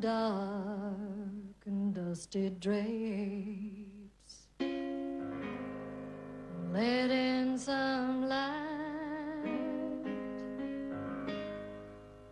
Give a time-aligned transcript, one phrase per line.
[0.00, 4.46] dark and dusty drapes.
[6.72, 8.54] Let in some light.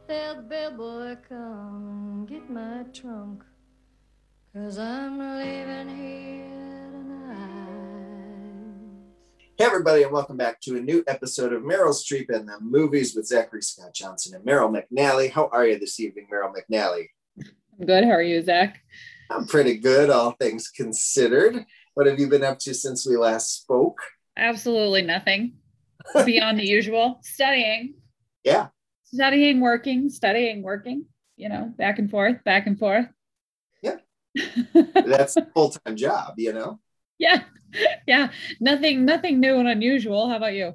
[0.07, 3.43] Tell the bellboy come and get my trunk.
[4.55, 7.37] Cause I'm leaving here tonight.
[9.59, 13.17] Hey, everybody, and welcome back to a new episode of Meryl Streep and the Movies
[13.17, 15.33] with Zachary Scott Johnson and Meryl McNally.
[15.33, 17.09] How are you this evening, Meryl McNally?
[17.79, 18.05] I'm good.
[18.05, 18.81] How are you, Zach?
[19.31, 21.65] I'm pretty good, all things considered.
[21.95, 23.99] What have you been up to since we last spoke?
[24.37, 25.55] Absolutely nothing
[26.25, 27.21] beyond the usual.
[27.23, 27.95] Studying,
[28.45, 28.69] Yeah,
[29.05, 33.07] studying, working, studying, working, you know, back and forth, back and forth.
[33.83, 33.97] Yeah.
[34.95, 36.81] that's a full time job, you know?
[37.19, 37.43] yeah.
[38.07, 38.31] Yeah.
[38.61, 40.31] Nothing, nothing new and unusual.
[40.31, 40.75] How about you?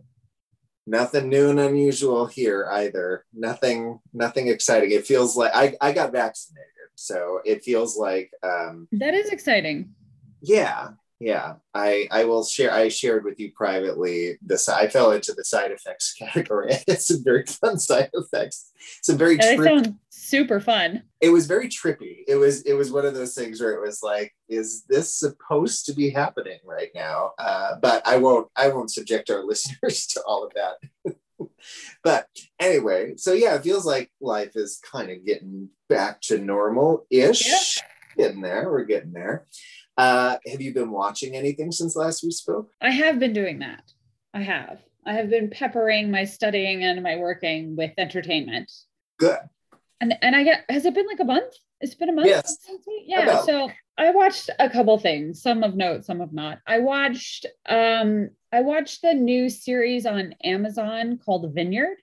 [0.85, 3.25] Nothing new and unusual here either.
[3.33, 4.91] Nothing, nothing exciting.
[4.91, 6.67] It feels like I, I got vaccinated.
[7.01, 9.93] So it feels like um That is exciting.
[10.41, 11.53] yeah yeah.
[11.75, 15.71] I i will share i shared with you privately this i fell into the side
[15.71, 16.73] effects category.
[16.87, 18.71] It's some very fun side effects
[19.03, 21.03] some very That tri- sounds super fun.
[21.21, 22.23] it was very trippy.
[22.27, 25.85] It was it was one of those things where it was like is this supposed
[25.85, 27.31] to be happening right now?
[27.37, 30.75] Uh, but i won't i won't subject our listeners to all of that
[32.03, 32.27] but
[32.59, 37.79] anyway so yeah it feels like life is kind of getting back to normal ish
[38.17, 39.45] getting there we're getting there
[39.97, 43.83] uh have you been watching anything since last we spoke I have been doing that.
[44.33, 44.79] I have.
[45.05, 48.71] I have been peppering my studying and my working with entertainment.
[49.17, 49.39] good
[49.99, 51.53] And and I get has it been like a month?
[51.79, 52.27] It's been a month.
[52.27, 52.57] Yes.
[53.05, 53.23] Yeah.
[53.23, 53.45] About.
[53.45, 56.59] So I watched a couple things, some of note, some of not.
[56.65, 61.97] I watched um I watched the new series on Amazon called Vineyard.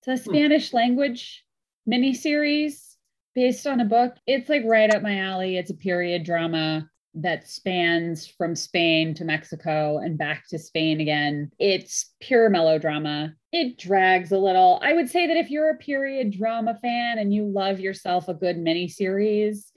[0.00, 0.34] It's a Hmm.
[0.34, 1.44] Spanish language
[1.88, 2.96] miniseries
[3.34, 4.16] based on a book.
[4.26, 5.56] It's like right up my alley.
[5.56, 11.50] It's a period drama that spans from Spain to Mexico and back to Spain again.
[11.58, 13.34] It's pure melodrama.
[13.52, 14.78] It drags a little.
[14.82, 18.34] I would say that if you're a period drama fan and you love yourself a
[18.34, 19.70] good miniseries,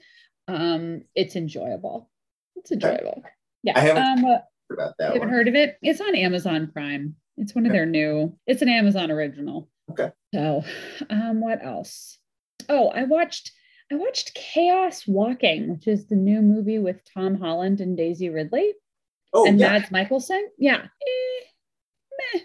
[0.46, 2.10] um, it's enjoyable.
[2.56, 3.22] It's enjoyable.
[3.62, 3.78] Yeah.
[3.78, 4.38] I haven't um,
[4.70, 5.76] about you that haven't one heard of it?
[5.82, 7.16] It's on Amazon Prime.
[7.36, 7.78] It's one of Okay.
[7.78, 8.38] their new.
[8.46, 9.68] It's an Amazon original.
[9.90, 10.10] Okay.
[10.34, 10.64] So,
[11.10, 12.18] um, what else?
[12.68, 13.52] Oh, I watched.
[13.90, 18.72] I watched Chaos Walking, which is the new movie with Tom Holland and Daisy Ridley
[19.34, 20.42] oh and yeah Mads Mikkelsen.
[20.58, 20.86] Yeah.
[22.34, 22.38] Eh.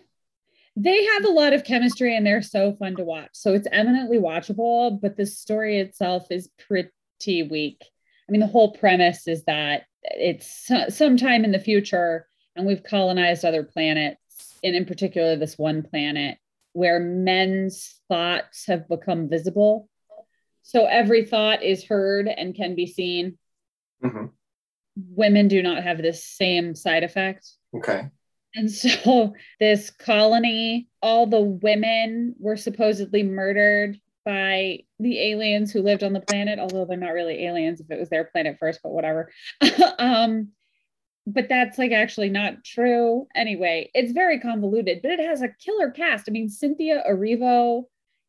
[0.75, 3.29] They have a lot of chemistry and they're so fun to watch.
[3.33, 7.83] So it's eminently watchable, but the story itself is pretty weak.
[8.27, 13.45] I mean, the whole premise is that it's sometime in the future and we've colonized
[13.45, 16.37] other planets, and in particular, this one planet
[16.73, 19.89] where men's thoughts have become visible.
[20.63, 23.37] So every thought is heard and can be seen.
[24.03, 24.31] Mhm.
[24.95, 27.47] Women do not have this same side effect.
[27.75, 28.09] okay
[28.55, 36.03] And so, this colony, all the women were supposedly murdered by the aliens who lived
[36.03, 38.91] on the planet, although they're not really aliens if it was their planet first, but
[38.91, 39.31] whatever.
[39.99, 40.49] um,
[41.25, 43.25] but that's like actually not true.
[43.33, 46.25] Anyway, it's very convoluted, but it has a killer cast.
[46.27, 47.83] I mean, Cynthia Erivo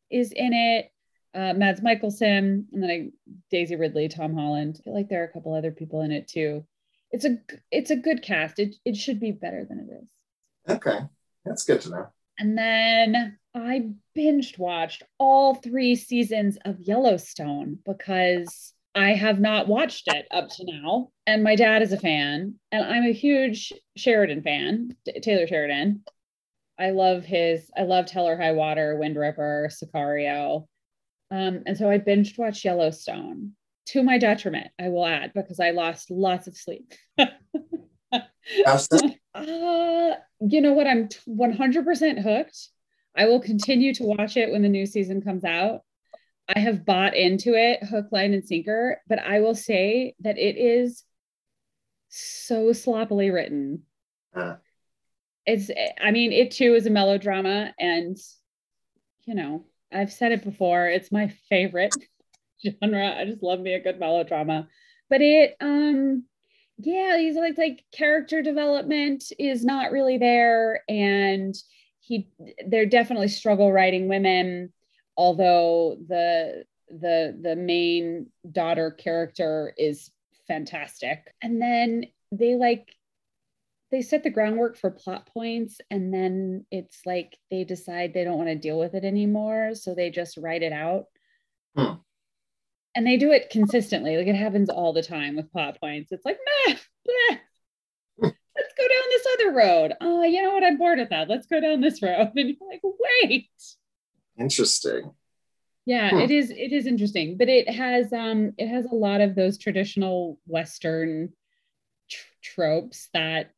[0.09, 0.89] is in it,
[1.33, 3.09] uh, Mads Mikkelsen, and then I,
[3.51, 4.77] Daisy Ridley, Tom Holland.
[4.79, 6.65] I feel like there are a couple other people in it too.
[7.11, 7.39] It's a
[7.71, 8.57] it's a good cast.
[8.57, 10.75] It it should be better than it is.
[10.77, 10.99] okay
[11.45, 12.07] that's good to know
[12.39, 20.07] And then I binged watched all three seasons of Yellowstone because I have not watched
[20.07, 21.09] it up to now.
[21.27, 26.03] And my dad is a fan, and I'm a huge Sheridan fan, Taylor Sheridan.
[26.79, 30.65] I love his, I loved Hell or High Water, Wind River, Sicario.
[31.29, 33.51] Um, and so I binged watched Yellowstone
[33.87, 36.93] to my detriment, I will add, because I lost lots of sleep.
[39.35, 40.87] Uh, you know what?
[40.87, 42.69] I'm t- 100% hooked.
[43.15, 45.81] I will continue to watch it when the new season comes out.
[46.53, 50.57] I have bought into it hook, line, and sinker, but I will say that it
[50.57, 51.03] is
[52.09, 53.83] so sloppily written.
[54.35, 54.55] Uh.
[55.45, 55.69] It's,
[56.01, 58.17] I mean, it too is a melodrama, and
[59.25, 61.95] you know, I've said it before, it's my favorite
[62.63, 63.15] genre.
[63.15, 64.67] I just love me a good melodrama.
[65.09, 66.25] But it, um,
[66.79, 71.53] yeah, he's like like character development is not really there, and
[71.99, 72.29] he
[72.67, 74.71] they're definitely struggle writing women,
[75.17, 80.09] although the the the main daughter character is
[80.47, 81.33] fantastic.
[81.41, 82.95] And then they like
[83.91, 88.37] they set the groundwork for plot points and then it's like they decide they don't
[88.37, 91.05] want to deal with it anymore so they just write it out
[91.75, 91.93] Hmm.
[92.99, 94.17] And they do it consistently.
[94.17, 96.11] Like it happens all the time with plot points.
[96.11, 96.37] It's like,
[96.67, 96.73] meh,
[98.21, 99.93] let's go down this other road.
[100.01, 100.65] Oh, you know what?
[100.65, 101.29] I'm bored of that.
[101.29, 102.31] Let's go down this road.
[102.35, 103.49] And you're like, wait.
[104.37, 105.11] Interesting.
[105.85, 106.17] Yeah, Hmm.
[106.19, 106.49] it is.
[106.51, 111.31] It is interesting, but it has um, it has a lot of those traditional Western
[112.09, 113.51] tr- tropes that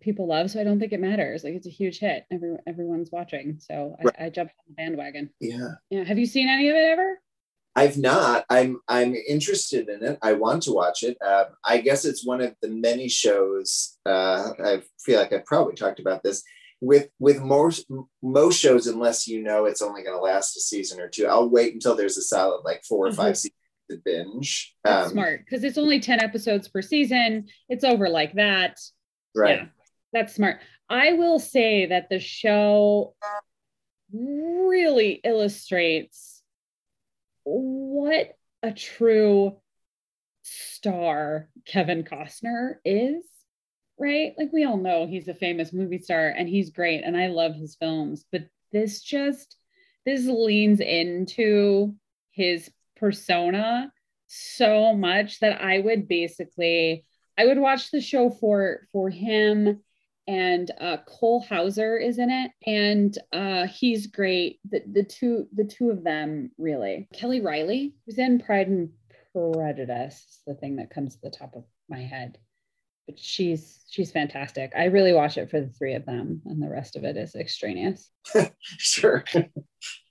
[0.00, 0.50] people love.
[0.50, 1.44] So I don't think it matters.
[1.44, 2.24] Like it's a huge hit.
[2.32, 3.58] Every everyone's watching.
[3.60, 4.14] So Right.
[4.18, 5.28] I, I jumped on the bandwagon.
[5.40, 5.72] Yeah.
[5.90, 6.04] Yeah.
[6.04, 7.20] Have you seen any of it ever?
[7.76, 8.44] I've not.
[8.50, 10.18] I'm I'm interested in it.
[10.22, 11.16] I want to watch it.
[11.24, 13.96] Um, I guess it's one of the many shows.
[14.04, 16.42] Uh, I feel like I've probably talked about this
[16.80, 17.86] with with most
[18.22, 18.86] most shows.
[18.88, 21.94] Unless you know it's only going to last a season or two, I'll wait until
[21.94, 23.16] there's a solid like 4 or Mhm.
[23.16, 23.54] five seasons
[23.90, 24.74] to binge.
[24.82, 27.48] That's Um, smart because it's only 10 episodes per season.
[27.68, 28.78] It's over like that.
[29.34, 29.58] Right.
[29.60, 29.66] Yeah,
[30.12, 30.60] that's smart.
[30.88, 33.14] I will say that the show
[34.12, 36.39] really illustrates
[37.50, 39.56] what a true
[40.42, 43.24] star Kevin Costner is,
[43.98, 44.32] right?
[44.38, 47.54] Like we all know he's a famous movie star and he's great and I love
[47.54, 48.42] his films, but
[48.72, 49.56] this just
[50.06, 51.94] this leans into
[52.30, 53.92] his persona
[54.28, 57.04] so much that I would basically
[57.36, 59.82] I would watch the show for for him
[60.26, 64.60] and uh, Cole Hauser is in it, and uh, he's great.
[64.68, 67.08] The, the two the two of them really.
[67.12, 68.90] Kelly Reilly who's in Pride and
[69.32, 72.38] Prejudice is the thing that comes to the top of my head,
[73.06, 74.72] but she's she's fantastic.
[74.76, 77.34] I really watch it for the three of them, and the rest of it is
[77.34, 78.10] extraneous.
[78.62, 79.24] Sure.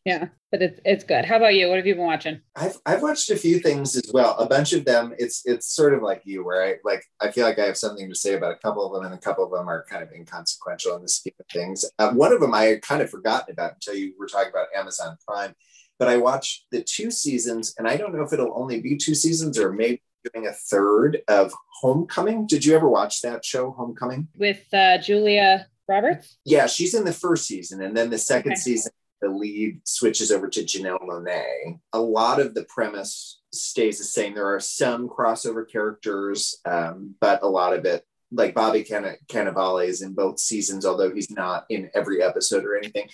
[0.10, 1.24] Yeah, but it's it's good.
[1.24, 1.68] How about you?
[1.68, 2.42] What have you been watching?
[2.56, 4.36] I've I've watched a few things as well.
[4.40, 5.14] A bunch of them.
[5.20, 8.10] It's it's sort of like you, where I like I feel like I have something
[8.10, 10.12] to say about a couple of them, and a couple of them are kind of
[10.12, 11.86] inconsequential in the scheme of things.
[12.00, 14.68] Uh, one of them I had kind of forgotten about until you were talking about
[14.76, 15.54] Amazon Prime.
[16.00, 19.14] But I watched the two seasons, and I don't know if it'll only be two
[19.14, 20.02] seasons or maybe
[20.34, 22.48] doing a third of Homecoming.
[22.48, 24.28] Did you ever watch that show, Homecoming?
[24.36, 26.38] With uh, Julia Roberts?
[26.46, 28.62] Yeah, she's in the first season, and then the second Okay.
[28.62, 31.80] season, the lead switches over to Janelle Monáe.
[31.94, 34.34] A lot of the premise stays the same.
[34.34, 39.88] There are some crossover characters, um, but a lot of it, like Bobby Can- Cannavale,
[39.88, 43.10] is in both seasons, although he's not in every episode or anything.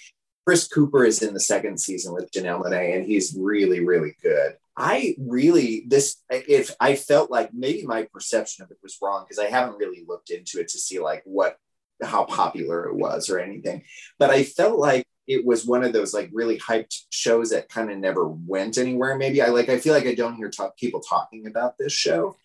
[0.46, 4.58] Chris Cooper is in the second season with Janelle Monáe, and he's really, really good.
[4.78, 9.40] I really this if I felt like maybe my perception of it was wrong because
[9.40, 11.58] I haven't really looked into it to see like what
[12.04, 13.84] how popular it was or anything.
[14.19, 17.89] But I felt like it was one of those like really hyped shows that kind
[17.92, 19.18] of never went anywhere.
[19.18, 22.38] Maybe I like I feel like I don't hear talk, people talking about this show.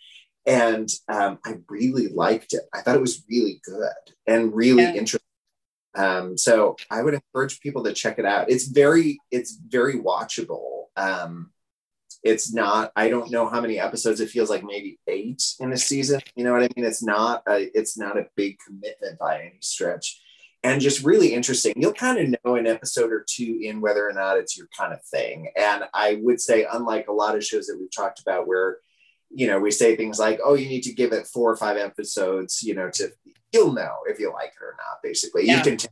[0.46, 2.62] And um, I really liked it.
[2.72, 4.94] I thought it was really good and really Yeah.
[4.94, 5.20] interesting.
[5.94, 8.50] Um, so I would encourage people to check it out.
[8.50, 10.84] It's very, it's very watchable.
[10.96, 11.50] Um,
[12.22, 14.20] it's not, I don't know how many episodes.
[14.20, 16.20] It feels like maybe eight in a season.
[16.36, 16.84] You know what I mean?
[16.86, 20.20] It's not a, it's not a big commitment by any stretch.
[20.62, 21.72] And just really interesting.
[21.76, 24.92] You'll kind of know an episode or two in whether or not it's your kind
[24.92, 25.50] of thing.
[25.56, 28.78] And I would say, unlike a lot of shows that we've talked about where,
[29.30, 31.78] you know, we say things like, oh, you need to give it four or five
[31.78, 33.10] episodes, you know, to
[33.52, 35.46] you'll know if you like it or not, basically.
[35.46, 35.58] Yeah.
[35.58, 35.90] You can tell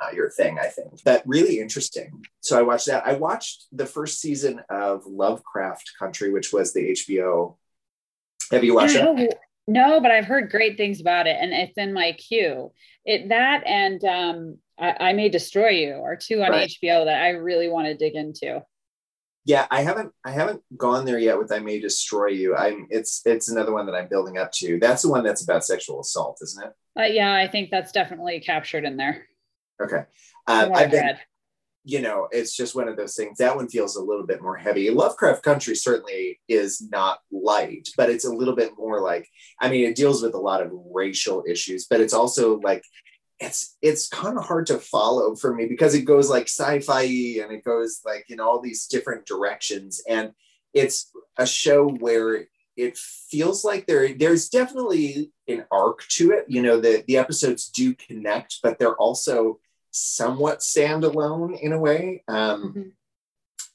[0.00, 1.00] not your thing, I think.
[1.04, 2.24] But really interesting.
[2.40, 3.06] So I watched that.
[3.06, 7.56] I watched the first season of Lovecraft Country, which was the HBO.
[8.50, 9.38] Have you watched that?
[9.68, 12.72] No, but I've heard great things about it, and it's in my queue.
[13.04, 16.68] It that and um, I, I May Destroy You are two on Right.
[16.68, 18.62] HBO that I really want to dig into.
[19.44, 22.56] Yeah, I haven't I haven't gone there yet with I May Destroy You.
[22.56, 24.78] I'm it's it's another one that I'm building up to.
[24.80, 26.72] That's the one that's about sexual assault, isn't it?
[26.98, 29.26] Uh, yeah, I think that's definitely captured in there.
[29.80, 30.04] Okay.
[30.46, 31.20] Uh, I've been read.
[31.84, 33.38] You know, it's just one of those things.
[33.38, 34.90] That one feels a little bit more heavy.
[34.90, 39.28] Lovecraft Country certainly is not light, but it's a little bit more like,
[39.60, 42.84] I mean, it deals with a lot of racial issues, but it's also like,
[43.40, 47.02] it's it's kind of hard to follow for me because it goes like sci-fi
[47.42, 50.00] and it goes like in all these different directions.
[50.08, 50.30] And
[50.72, 52.46] it's a show where
[52.76, 56.44] it feels like there there's definitely an arc to it.
[56.46, 59.58] You know, the the episodes do connect, but they're also
[59.92, 62.24] somewhat standalone in a way.
[62.26, 62.92] Um, Mhm.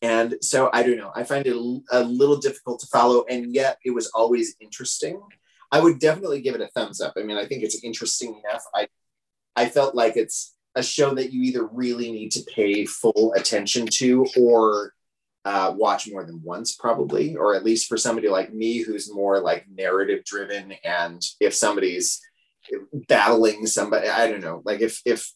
[0.02, 1.12] and so I don't know.
[1.16, 5.22] I find it a little difficult to follow, and yet it was always interesting.
[5.72, 7.14] I would definitely give it a thumbs up.
[7.18, 8.64] I mean, I think it's interesting enough.
[8.76, 8.88] I
[9.56, 13.88] I felt like it's a show that you either really need to pay full attention
[13.88, 14.94] to or
[15.46, 19.40] uh, watch more than once, probably, or at least for somebody like me who's more
[19.40, 20.74] like narrative driven.
[20.84, 22.22] And if somebody's
[23.08, 25.32] battling somebody, I don't know, like if if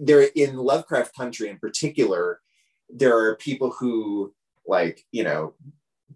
[0.00, 2.40] they're in Lovecraft Country in particular,
[2.88, 4.34] there are people who
[4.66, 5.54] like you know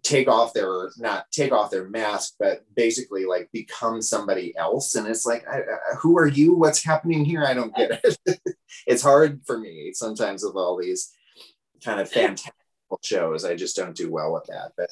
[0.01, 4.95] take off their not take off their mask but basically like become somebody else.
[4.95, 6.55] And it's like I, I, who are you?
[6.55, 7.45] What's happening here?
[7.45, 8.39] I don't get it.
[8.85, 11.13] It's hard for me sometimes with all these
[11.85, 12.53] kind of fantastic
[13.01, 13.45] shows.
[13.45, 14.73] I just don't do well with that.
[14.75, 14.89] But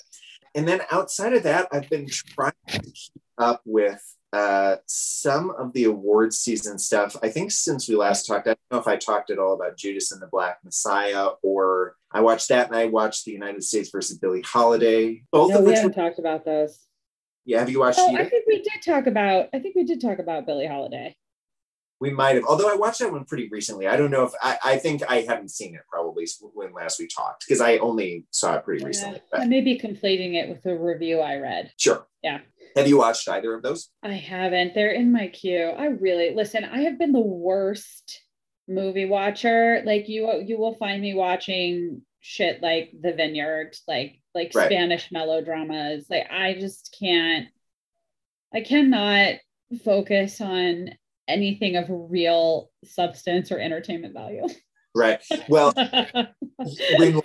[0.56, 5.74] and then outside of that i've been trying to keep up with uh, some of
[5.74, 7.16] the awards season stuff.
[7.22, 9.78] I think since we last talked, I don't know if I talked at all about
[9.78, 13.90] Judas and the Black Messiah or I watched that and I watched the United States
[13.90, 15.24] versus Billie Holiday.
[15.32, 16.80] Both no, of we haven't were, talked about those.
[17.46, 18.00] Yeah, have you watched?
[18.00, 19.50] Oh, I think we did talk about.
[19.54, 21.16] I think we did talk about Billie Holiday.
[22.00, 23.88] We might have, although I watched that one pretty recently.
[23.88, 27.08] I don't know if I, I think I haven't seen it probably when last we
[27.08, 29.22] talked because I only saw it pretty yeah, recently.
[29.32, 29.42] But.
[29.42, 31.72] I may be conflating it with a review I read.
[31.78, 32.08] Sure.
[32.24, 32.40] Yeah.
[32.76, 33.90] Have you watched either of those?
[34.04, 34.74] I haven't.
[34.74, 35.74] They're in my queue.
[35.78, 36.64] I really listen.
[36.64, 38.22] I have been the worst
[38.68, 39.82] movie watcher.
[39.86, 44.68] Like you, you will find me watching shit like The Vineyard, like like right.
[44.68, 46.06] Spanish melodramas.
[46.10, 47.48] Like I just can't.
[48.54, 49.36] I cannot
[49.84, 50.92] focus on
[51.28, 54.48] anything of real substance or entertainment value.
[54.94, 55.22] Right.
[55.48, 55.74] Well,
[56.98, 57.22] when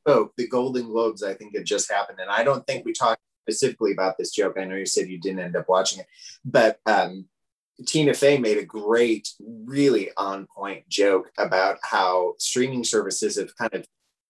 [0.00, 3.20] spoke, the Golden Globes, I think, had just happened, and I don't think we talked
[3.50, 4.56] specifically about this joke.
[4.58, 6.06] I know you said you didn't end up watching it,
[6.44, 7.26] but um,
[7.86, 13.74] Tina Fey made a great, really on point joke about how streaming services have kind
[13.74, 13.84] of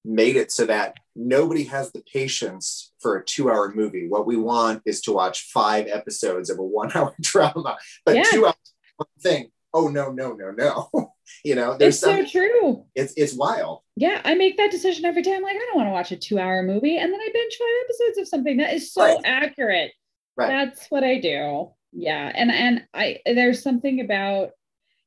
[0.05, 4.09] made it so that nobody has the patience for a two hour movie.
[4.09, 8.23] What we want is to watch five episodes of a one hour drama, but yeah.
[8.31, 8.55] two hours
[8.97, 9.51] one thing.
[9.73, 10.89] Oh, no, no, no, no.
[11.45, 12.85] you know, there's it's some, so true.
[12.95, 13.83] It's, it's wild.
[13.97, 14.21] Yeah.
[14.25, 15.43] I make that decision every time.
[15.43, 16.97] Like, I don't want to watch a two hour movie.
[16.97, 19.21] And then I binge five episodes of something that is so right.
[19.25, 19.93] accurate.
[20.37, 20.49] Right.
[20.49, 21.71] That's what I do.
[21.93, 22.31] Yeah.
[22.35, 24.51] And, and I, there's something about,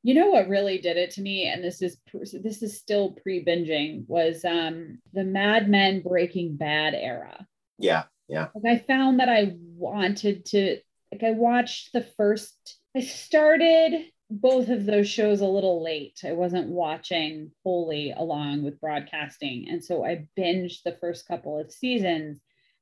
[0.03, 4.03] you know what really did it to me and this is this is still pre-binging
[4.07, 7.47] was um the mad men breaking bad era
[7.79, 10.77] yeah yeah like i found that i wanted to
[11.11, 14.05] like i watched the first i started
[14.41, 19.83] both of those shows a little late i wasn't watching wholly along with broadcasting and
[19.83, 22.39] so i binged the first couple of seasons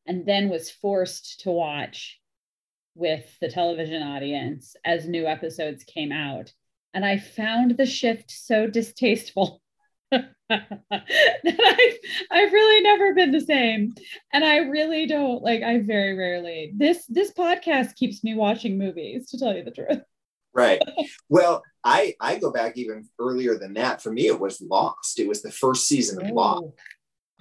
[0.07, 2.19] and then was forced to watch
[2.95, 6.51] with the television audience as new episodes came out
[6.93, 9.61] and I found the shift so distasteful
[10.11, 11.97] that I've,
[12.31, 13.93] I've really never been the same.
[14.33, 19.29] And I really don't like, I very rarely, this, this podcast keeps me watching movies
[19.29, 20.01] to tell you the truth.
[20.53, 20.81] Right.
[21.29, 24.01] Well, I, I go back even earlier than that.
[24.01, 25.19] For me, it was Lost.
[25.19, 26.31] It was the first season of.
[26.31, 26.73] Lost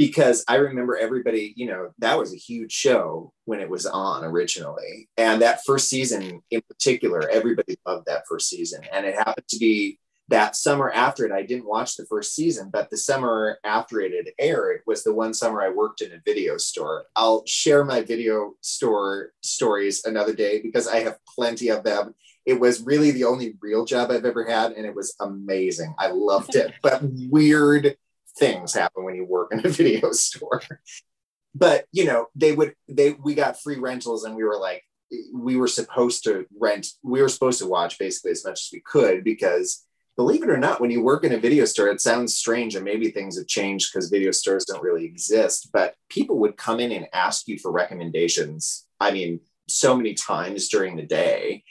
[0.01, 4.25] because I remember everybody, you know, that was a huge show when it was on
[4.25, 5.11] originally.
[5.19, 8.81] And that first season in particular, everybody loved that first season.
[8.95, 9.99] And it happened to be
[10.29, 11.33] that summer after it.
[11.33, 15.13] I didn't watch the first season, but the summer after it had aired was the
[15.13, 17.05] one summer I worked in a video store.
[17.15, 22.15] I'll share my video store stories another day because I have plenty of them.
[22.47, 25.95] It was really the only real job I've ever had, and it was amazing.
[25.99, 27.97] I loved it, but weird
[28.39, 30.63] things happen when you work in a video store.
[31.55, 34.85] But you know, they would they we got free rentals and we were like
[35.33, 38.81] we were supposed to rent we were supposed to watch basically as much as we
[38.81, 39.85] could because
[40.17, 42.85] believe it or not when you work in a video store it sounds strange and
[42.85, 46.93] maybe things have changed because video stores don't really exist but people would come in
[46.93, 51.65] and ask you for recommendations i mean so many times during the day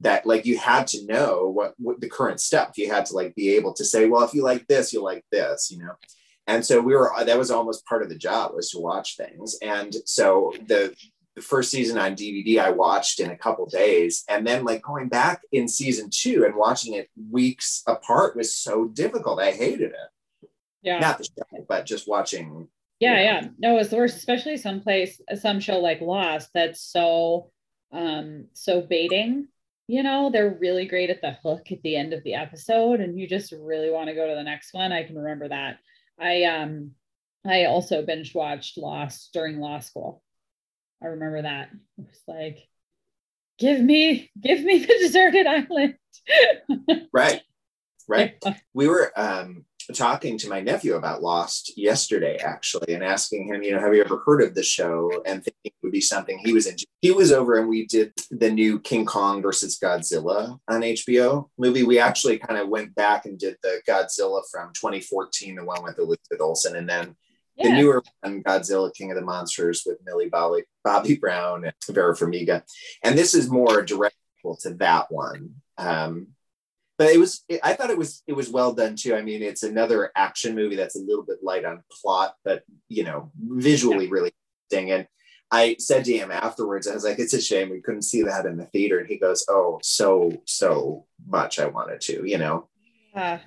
[0.00, 3.34] that like you had to know what, what the current stuff you had to like
[3.34, 5.94] be able to say well if you like this you'll like this you know?
[6.46, 9.58] And so we were that was almost part of the job was to watch things.
[9.62, 10.94] And so the
[11.34, 14.24] the first season on dvd i watched in a couple days.
[14.28, 18.86] And then like going back in season two and watching it weeks apart was so
[18.86, 19.40] difficult.
[19.40, 20.48] I hated it.
[20.82, 21.00] Yeah.
[21.00, 23.22] Not the show but just watching yeah you know.
[23.22, 23.48] yeah.
[23.58, 27.50] No it's worse especially someplace some show like lost that's so
[27.92, 29.48] um so baiting
[29.88, 33.18] you know, they're really great at the hook at the end of the episode and
[33.18, 34.92] you just really want to go to the next one.
[34.92, 35.78] I can remember that.
[36.20, 36.92] I um
[37.46, 40.22] I also binge watched Lost during law school.
[41.02, 41.70] I remember that.
[41.96, 42.58] It was like,
[43.58, 45.94] give me, give me the deserted island.
[47.12, 47.40] right.
[48.06, 48.42] Right.
[48.74, 49.64] We were um
[49.94, 54.02] talking to my nephew about Lost yesterday, actually, and asking him, you know, have you
[54.02, 55.10] ever heard of the show?
[55.26, 56.86] And thinking it would be something he was into.
[57.00, 61.84] He was over and we did the new King Kong versus Godzilla on HBO movie.
[61.84, 65.98] We actually kind of went back and did the Godzilla from 2014, the one with
[65.98, 67.16] Elizabeth Olsen, and then
[67.56, 67.68] yeah.
[67.68, 72.14] the newer one, Godzilla King of the Monsters with Millie Bobby, Bobby Brown and Vera
[72.14, 72.62] Farmiga.
[73.02, 74.16] And this is more direct
[74.60, 75.54] to that one.
[75.76, 76.28] Um,
[76.98, 79.42] but it was it, i thought it was it was well done too i mean
[79.42, 84.04] it's another action movie that's a little bit light on plot but you know visually
[84.04, 84.12] yeah.
[84.12, 84.32] really
[84.70, 85.06] interesting and
[85.50, 88.44] I said to him afterwards, I was like, it's a shame we couldn't see that
[88.44, 88.98] in the theater.
[88.98, 92.68] And he goes, Oh, so, so much I wanted to, you know.
[93.14, 93.40] Yeah.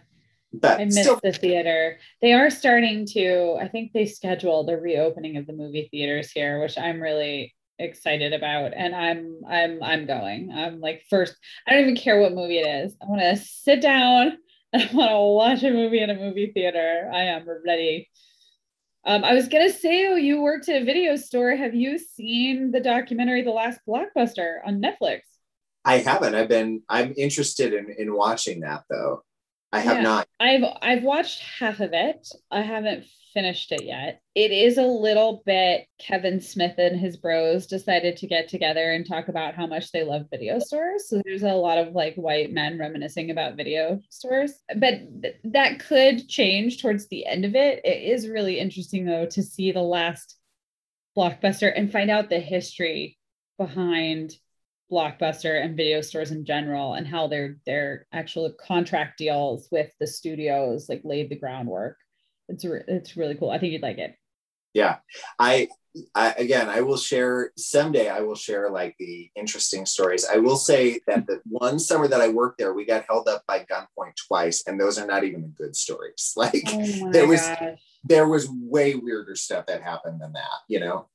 [0.53, 1.99] But I missed still, the theater.
[2.21, 6.59] They are starting to, I think they scheduled a reopening of the movie theaters here,
[6.59, 8.73] which I'm really excited about.
[8.75, 10.51] And I'm I'm I'm going.
[10.51, 11.35] I'm like first,
[11.67, 12.95] I don't even care what movie it is.
[13.01, 14.37] I want to sit down
[14.73, 17.09] and I want to watch a movie in a movie theater.
[17.13, 18.09] I am ready.
[19.05, 21.55] Um, I was gonna say, oh, you worked at a video store.
[21.55, 25.21] Have you seen the documentary The Last Blockbuster on Netflix?
[25.83, 26.35] I haven't.
[26.35, 29.23] I've been I'm interested in in watching that though.
[29.71, 30.03] I have Yeah.
[30.03, 30.27] not.
[30.39, 32.27] I've I've watched half of it.
[32.51, 34.21] I haven't finished it yet.
[34.35, 39.05] It is a little bit Kevin Smith and his bros decided to get together and
[39.05, 41.07] talk about how much they love video stores.
[41.07, 44.53] So there's a lot of like white men reminiscing about video stores.
[44.75, 47.81] But th- that could change towards the end of it.
[47.83, 50.37] It is really interesting though to see the last
[51.17, 53.17] blockbuster and find out the history
[53.57, 54.35] behind
[54.91, 60.07] blockbuster and video stores in general and how their their actual contract deals with the
[60.07, 61.97] studios like laid the groundwork
[62.51, 64.15] it's re- it's really cool i think you'd like it
[64.73, 64.97] Yeah.
[65.37, 65.67] I
[66.15, 70.23] I again I will share someday I will share like the interesting stories.
[70.25, 73.43] I will say that the one summer that I worked there, we got held up
[73.45, 76.31] by gunpoint twice, and those are not even the good stories.
[76.37, 80.79] Like oh There was- gosh there was way weirder stuff that happened than that, you
[80.79, 81.07] know?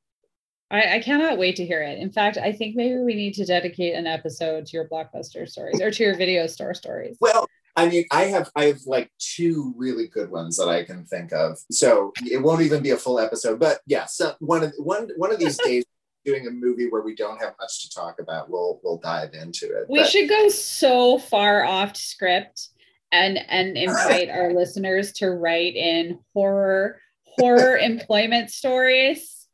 [0.71, 3.45] I, I cannot wait to hear it in fact i think maybe we need to
[3.47, 7.89] dedicate an episode to your blockbuster stories or to your video store stories Well, I
[7.89, 11.59] mean, I have I have like two really good ones that I can think of.
[11.71, 15.33] So it won't even be a full episode, but yeah, so one of one one
[15.33, 15.85] of these days
[16.25, 19.67] doing a movie where we don't have much to talk about, we'll we'll dive into
[19.67, 19.87] it.
[19.89, 22.71] we But- should go so far off script
[23.13, 27.01] and and invite our listeners to write in horror
[27.39, 29.47] horror employment stories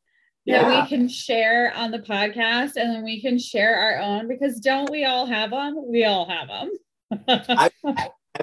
[0.47, 4.59] that we can share on the podcast and then we can share our own because
[4.59, 6.71] don't we all have them we all have them
[7.29, 7.71] I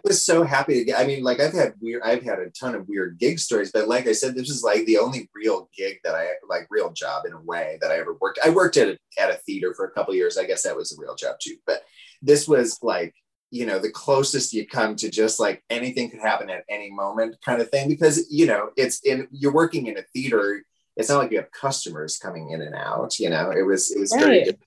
[0.03, 0.99] was so happy to get.
[0.99, 3.87] I mean, like I've had weird, I've had a ton of weird gig stories, but
[3.87, 7.25] like I said, this is like the only real gig that I like, real job
[7.25, 8.39] in a way that I ever worked.
[8.43, 10.37] I worked at a, at a theater for a couple of years.
[10.37, 11.55] I guess that was a real job too.
[11.65, 11.83] But
[12.21, 13.15] this was like,
[13.49, 17.37] you know, the closest you'd come to just like anything could happen at any moment
[17.43, 17.89] kind of thing.
[17.89, 20.63] Because you know, it's in you're working in a theater.
[20.97, 23.17] It's not like you have customers coming in and out.
[23.17, 24.43] You know, it was it was very.
[24.43, 24.59] Good.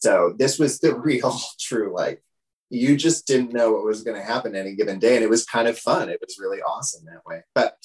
[0.00, 2.22] So this was the real, true like
[2.70, 5.44] you just didn't know what was going to happen any given day and it was
[5.44, 6.08] kind of fun.
[6.08, 7.42] It was really awesome that way.
[7.54, 7.76] But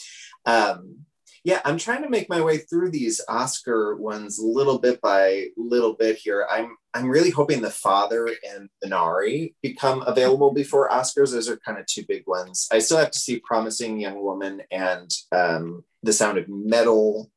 [0.45, 0.99] um
[1.43, 5.93] yeah i'm trying to make my way through these oscar ones little bit by little
[5.93, 6.47] bit here.
[6.51, 11.31] I'm i'm really hoping the father and Minari become available before oscars.
[11.31, 12.67] Those are kind of two big ones.
[12.71, 17.31] I still have to see promising young woman and um the sound of metal.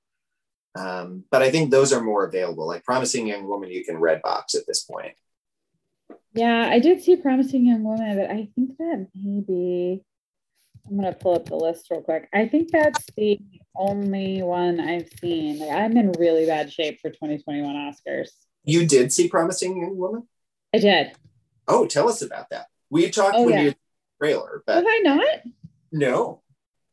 [0.74, 2.66] Um, but I think those are more available.
[2.66, 5.14] Like Promising Young Woman, you can red box at this point.
[6.34, 10.02] Yeah i did see promising young woman but i think that maybe
[10.86, 13.38] i'm gonna pull up the list real quick i think that's the
[13.76, 18.28] only one i've seen like i'm in really bad shape for 2021 oscars
[18.64, 20.28] You did see Promising Young Woman?
[20.74, 21.12] i did
[21.70, 22.66] Oh, tell us about that.
[22.88, 23.62] We talked Oh, when yeah.
[23.64, 23.74] you
[24.18, 25.26] trailer, but have i not
[25.92, 26.42] no,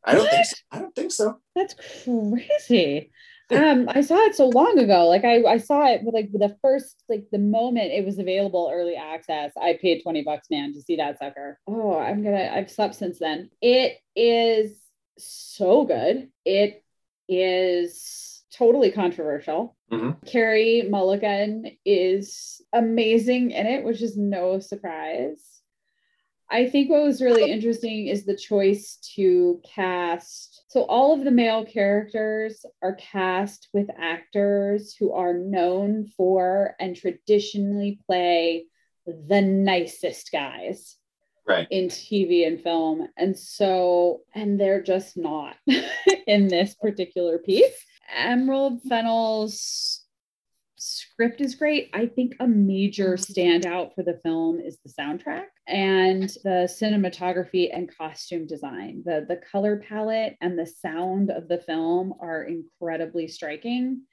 [0.03, 0.55] I don't think so.
[0.71, 1.39] I don't think so.
[1.55, 3.11] That's crazy.
[3.51, 5.07] Um, I saw it so long ago.
[5.07, 8.71] Like I, I saw it with like the first, like the moment it was available
[8.73, 9.51] early access.
[9.61, 11.59] I paid 20 bucks, man, to see that sucker.
[11.67, 13.51] Oh, I'm gonna, I've slept since then.
[13.61, 14.81] It is
[15.17, 16.29] so good.
[16.43, 16.83] It
[17.29, 19.75] is totally controversial.
[19.91, 20.25] Mhm.
[20.25, 25.61] Carey Mulligan is amazing in it, which is no surprise.
[26.49, 30.54] I think what was really interesting is the choice to cast.
[30.75, 36.97] So, all of the male characters are cast with actors who are known for and
[36.97, 38.65] traditionally play
[39.07, 40.97] the nicest guys
[41.47, 41.65] Right.
[41.71, 43.07] in TV and film.
[43.15, 45.55] And so, and they're just not
[46.27, 47.85] in this particular piece.
[48.13, 50.04] Emerald Fennell's
[50.85, 51.89] script is great.
[51.93, 57.89] I think a major standout for the film is the soundtrack and the cinematography and
[57.97, 59.01] costume design.
[59.05, 64.03] The the color palette and the sound of the film are incredibly striking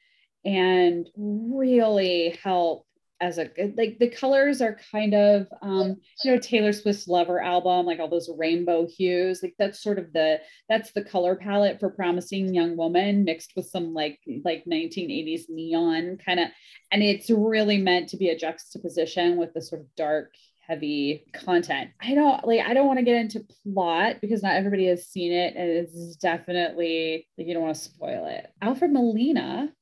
[0.45, 2.87] and really help
[3.23, 7.87] as a like the colors are kind of um you know Taylor Swift's Lover album
[7.87, 11.89] like all those rainbow hues like that's sort of the that's the color palette for
[11.89, 16.49] promising young woman mixed with some like like 1980s neon kind of
[16.91, 20.35] and it's really meant to be a juxtaposition with the sort of dark
[20.67, 21.91] heavy content.
[22.01, 25.33] I don't like i don't want to get into plot because not everybody has seen
[25.33, 28.51] it and it's definitely like you don't want to spoil it.
[28.61, 29.73] Alfred molina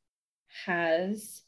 [0.66, 1.42] has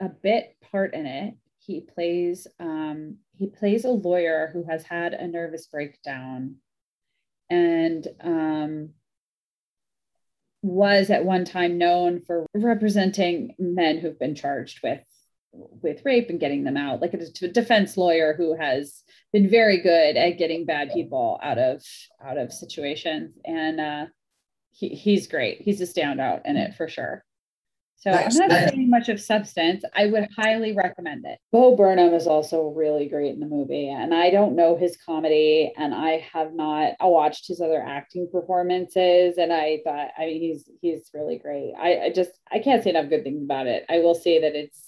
[0.00, 1.34] a bit part in it.
[1.58, 6.56] He plays um, he plays a lawyer who has had a nervous breakdown
[7.50, 8.90] and um,
[10.62, 15.00] was at one time known for representing men who've been charged with
[15.52, 17.00] with rape and getting them out.
[17.00, 21.82] Like a defense lawyer who has been very good at getting bad people out of
[22.24, 23.36] out of situations.
[23.44, 24.06] And uh
[24.72, 25.62] he, he's great.
[25.62, 27.25] He's a standout in it for sure
[27.98, 28.38] so nice.
[28.38, 29.82] I'm not saying much of substance.
[29.94, 31.38] I would highly recommend it.
[31.50, 35.72] Bo Burnham is also really great in the movie, and I don't know his comedy,
[35.76, 40.40] and I have not I watched his other acting performances, and I thought I mean
[40.40, 41.72] he's he's really great.
[41.78, 43.84] I, I just I can't say enough good things about it.
[43.88, 44.85] I will say that it's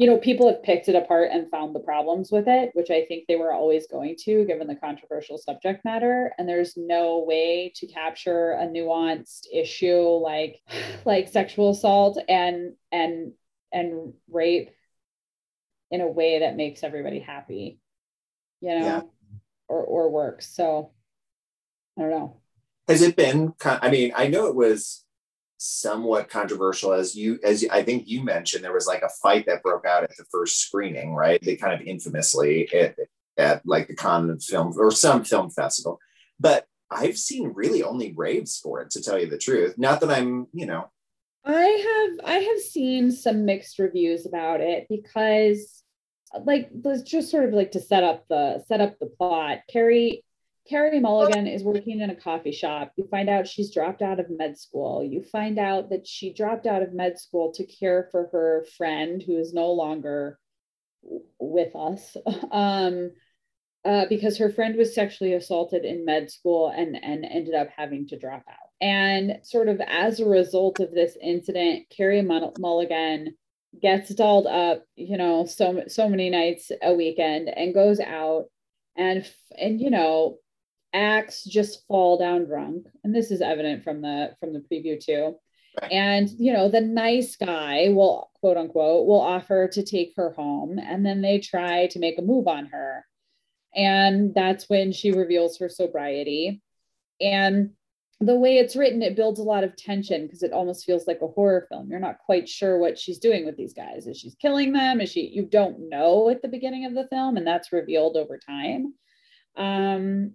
[0.00, 3.04] you know, people have picked it apart and found the problems with it, which I
[3.04, 6.32] think they were always going to, given the controversial subject matter.
[6.38, 10.62] And there's no way to capture a nuanced issue like
[11.04, 13.32] like sexual assault and and
[13.72, 14.70] and rape
[15.90, 17.78] in a way that makes everybody happy,
[18.62, 19.00] you know, yeah.
[19.68, 20.56] or or works.
[20.56, 20.92] So
[21.98, 22.40] I don't know.
[22.88, 23.52] Has it been?
[23.62, 25.04] I mean, I know it was
[25.62, 29.62] somewhat controversial as you as I think you mentioned there was like a fight that
[29.62, 31.38] broke out at the first screening right?
[31.42, 32.96] They kind of infamously at,
[33.36, 36.00] at like the Cannes film or some film festival.
[36.40, 39.76] But I've seen really only raves for it to tell you the truth.
[39.76, 40.90] Not that I'm you know.
[41.44, 45.82] I have I have seen some mixed reviews about it because
[46.42, 49.58] like let's just sort of like to set up the set up the plot.
[49.70, 50.24] Carey
[50.68, 52.92] Carey Mulligan is working in a coffee shop.
[52.96, 55.02] You find out she's dropped out of med school.
[55.02, 59.22] You find out that she dropped out of med school to care for her friend
[59.22, 60.38] who is no longer
[61.38, 62.16] with us
[62.52, 63.10] um,
[63.84, 68.06] uh, because her friend was sexually assaulted in med school and, and ended up having
[68.08, 68.70] to drop out.
[68.80, 73.34] And sort of as a result of this incident, Carey Mulligan
[73.80, 78.46] gets dolled up, you know, so so many nights a weekend and goes out
[78.96, 79.26] and
[79.58, 80.36] and you know
[80.92, 82.86] acts just fall down drunk.
[83.04, 85.36] And this is evident from the from the preview too.
[85.80, 85.92] Right.
[85.92, 90.80] and you know the nice guy will quote unquote will offer to take her home
[90.80, 93.04] and then they try to make a move on her.
[93.74, 96.60] And that's when she reveals her sobriety.
[97.20, 97.70] And
[98.18, 101.20] the way it's written it builds a lot of tension because it almost feels like
[101.22, 101.88] a horror film.
[101.88, 104.06] You're not quite sure what she's doing with these guys.
[104.06, 105.00] Is she's killing them?
[105.00, 108.38] Is she you don't know at the beginning of the film and that's revealed over
[108.38, 108.94] time.
[109.56, 110.32] Um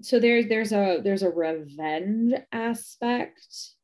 [0.00, 3.74] so there's there's a there's a revenge aspect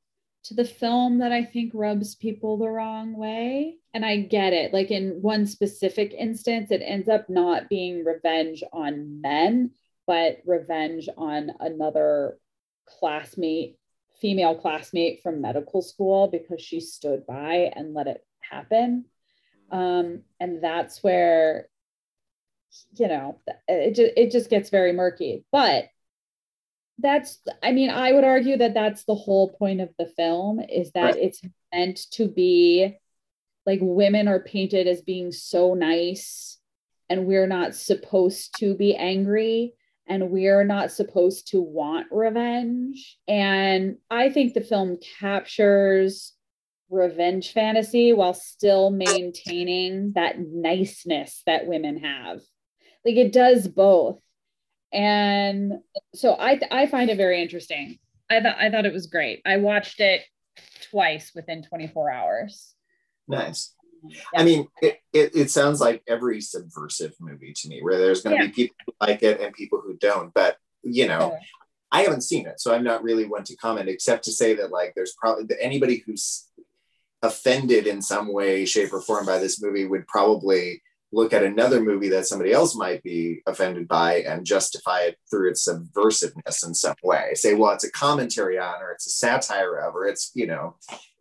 [0.45, 3.77] to the film that I think rubs people the wrong way.
[3.95, 4.73] And I get it.
[4.73, 9.71] Like in one specific instance, it ends up not being revenge on men,
[10.07, 12.38] but revenge on another
[12.87, 13.79] classmate,
[14.21, 19.07] female classmate from medical school because she stood by and let it happen.
[19.71, 21.69] Um, and that's where,
[22.99, 25.47] you know, it it just gets very murky.
[25.51, 25.87] But
[26.99, 30.93] that's i mean i would argue that that's the whole point of the film is
[30.93, 31.23] that right.
[31.23, 32.97] it's meant to be
[33.67, 36.59] like women are painted as being so nice
[37.09, 39.75] and we're not supposed to be angry
[40.07, 43.19] and we're not supposed to want revenge.
[43.27, 46.35] And i think the film captures
[46.91, 52.41] revenge fantasy while still maintaining that niceness that women have.
[53.05, 54.21] Like it does both
[54.95, 55.81] and
[56.15, 57.99] so I I find it very interesting.
[58.31, 59.43] I thought I thought it was great.
[59.45, 60.23] I watched it
[60.91, 62.75] twice within 24 hours.
[63.29, 63.75] Nice.
[64.07, 64.21] Yeah.
[64.37, 68.37] I mean, it, it, it, sounds like every subversive movie to me, where there's going
[68.37, 68.49] to yeah.
[68.49, 70.33] be people who like it and people who don't.
[70.35, 71.39] But you know, yeah.
[71.91, 74.71] I haven't seen it, so I'm not really one to comment, except to say that
[74.71, 76.47] like there's probably anybody who's
[77.23, 80.83] offended in some way, shape, or form by this movie would probably
[81.14, 85.50] look at another movie that somebody else might be offended by and justify it through
[85.50, 87.33] its subversiveness in some way.
[87.35, 90.77] Say, well, it's a commentary on, or it's a satire of, or it's, you know,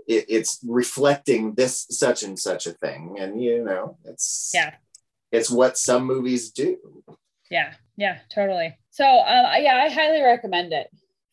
[0.07, 3.17] it, it's reflecting this such and such a thing.
[3.19, 4.73] And, you know, it's, yeah,
[5.31, 6.77] it's what some movies do.
[7.49, 7.73] Yeah.
[7.95, 8.75] Yeah, totally.
[8.89, 10.87] So, um, yeah, I highly recommend it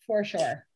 [0.06, 0.66] for sure.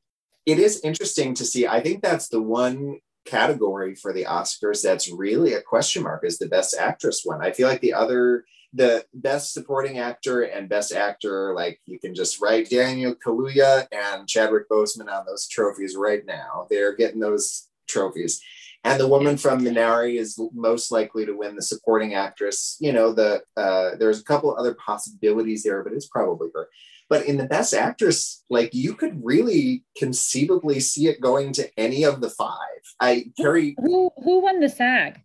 [0.47, 1.67] It is interesting to see.
[1.67, 6.39] I think that's the one category for the Oscars that's really a question mark is
[6.39, 7.43] the best actress one.
[7.43, 12.13] I feel like the other the best supporting actor and best actor, like you can
[12.13, 16.67] just write Daniel Kaluuya and Chadwick Boseman on those trophies right now.
[16.69, 18.43] They're getting those trophies.
[18.83, 22.77] And the woman from Minari is most likely to win the supporting actress.
[22.81, 26.69] You know, the uh, there's a couple other possibilities there, but it's probably her.
[27.15, 32.03] But in the best actress, like you could really conceivably see it going to any
[32.03, 32.59] of the five.
[32.99, 35.21] I Carey Who who won the SAG?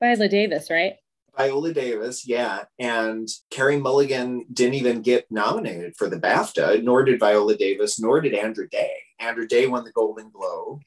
[0.00, 0.94] Viola Davis, right?
[1.36, 7.18] Viola Davis, yeah, and Carey Mulligan didn't even get nominated for the BAFTA, nor did
[7.18, 8.94] Viola Davis, nor did Andra Day.
[9.18, 10.82] Andra Day won the Golden Globe.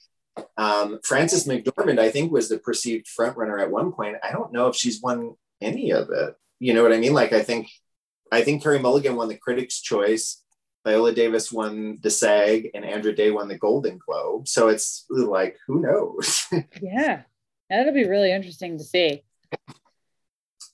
[0.55, 4.15] Um, Frances McDormand, I think, was the perceived frontrunner at one point.
[4.23, 6.35] I don't know if she's won any of it.
[6.61, 7.13] You know what I mean?
[7.13, 7.67] Like, I think,
[8.31, 10.43] I think Carey Mulligan won the Critics' Choice.
[10.85, 14.47] Viola Davis won the SAG, and Andra Day won the Golden Globe.
[14.47, 16.45] So it's like, who knows?
[16.81, 17.23] Yeah.
[17.69, 19.23] That'll be really interesting to see.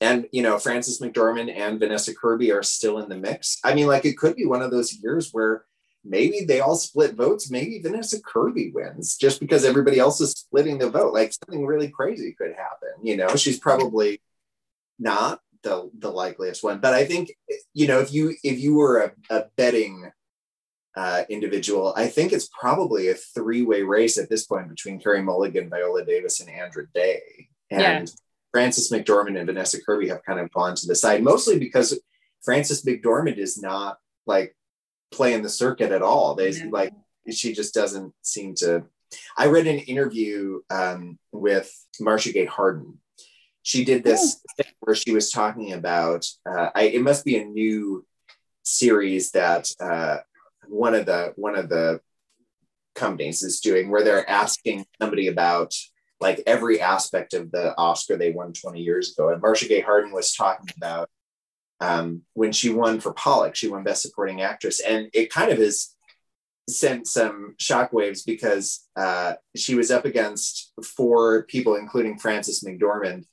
[0.02, 3.88] and you know frances mcdormand and vanessa kirby are still in the mix i mean
[3.88, 5.66] like it could be one of those years where
[6.04, 10.78] maybe they all split votes maybe vanessa kirby wins just because everybody else is splitting
[10.78, 14.22] the vote like something really crazy could happen you know she's probably
[15.00, 17.32] not the the likeliest one but i think
[17.73, 20.12] you know if you if you were a, a betting
[20.95, 25.69] uh, individual i think it's probably a three-way race at this point between Carey Mulligan
[25.69, 27.21] viola davis and andra day
[27.71, 28.15] and Yeah.
[28.52, 31.99] Frances McDormand and Vanessa Kirby have kind of gone to the side, mostly because
[32.43, 33.97] Frances McDormand is not
[34.28, 34.56] like
[35.12, 36.36] playing the circuit at all.
[36.36, 36.67] They Yeah.
[36.71, 36.93] like
[37.32, 38.84] she just doesn't seem to.
[39.36, 41.67] I read an interview um, with
[41.99, 42.99] Marcia Gay Harden.
[43.63, 46.26] She did this thing where she was talking about.
[46.45, 48.06] Uh, I, it must be a new
[48.63, 50.17] series that uh,
[50.67, 52.02] one of the one of the
[52.93, 55.73] companies is doing, where they're asking somebody about
[56.19, 59.30] like every aspect of the Oscar they won 20 years ago.
[59.30, 61.10] And Marcia Gay Harden was talking about
[61.82, 64.80] um, when she won for Pollock, she won Best Supporting Actress.
[64.80, 65.93] And it kind of has
[66.69, 73.26] sent some shockwaves because uh, she was up against four people, including Frances McDormand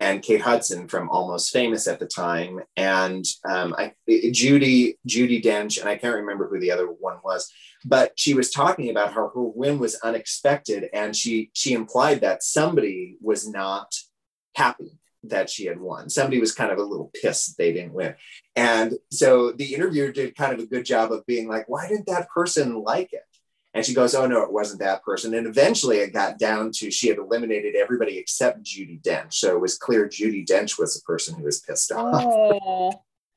[0.00, 5.80] and Kate Hudson from Almost Famous at the time, and um, I, Judy Judi Dench,
[5.80, 7.50] and I can't remember who the other one was
[7.84, 12.42] but she was talking about how her win was unexpected and she she implied that
[12.42, 13.94] somebody was not
[14.54, 16.08] happy that she had won.
[16.08, 18.14] Somebody was kind of a little pissed they didn't win.
[18.54, 22.06] And so the interviewer did kind of a good job of being like why didn't
[22.06, 23.22] that person like it
[23.74, 26.90] and she goes oh no it wasn't that person and eventually it got down to
[26.90, 31.02] she had eliminated everybody except judi dench so it was clear judi dench was the
[31.04, 32.92] person who was pissed off Oh,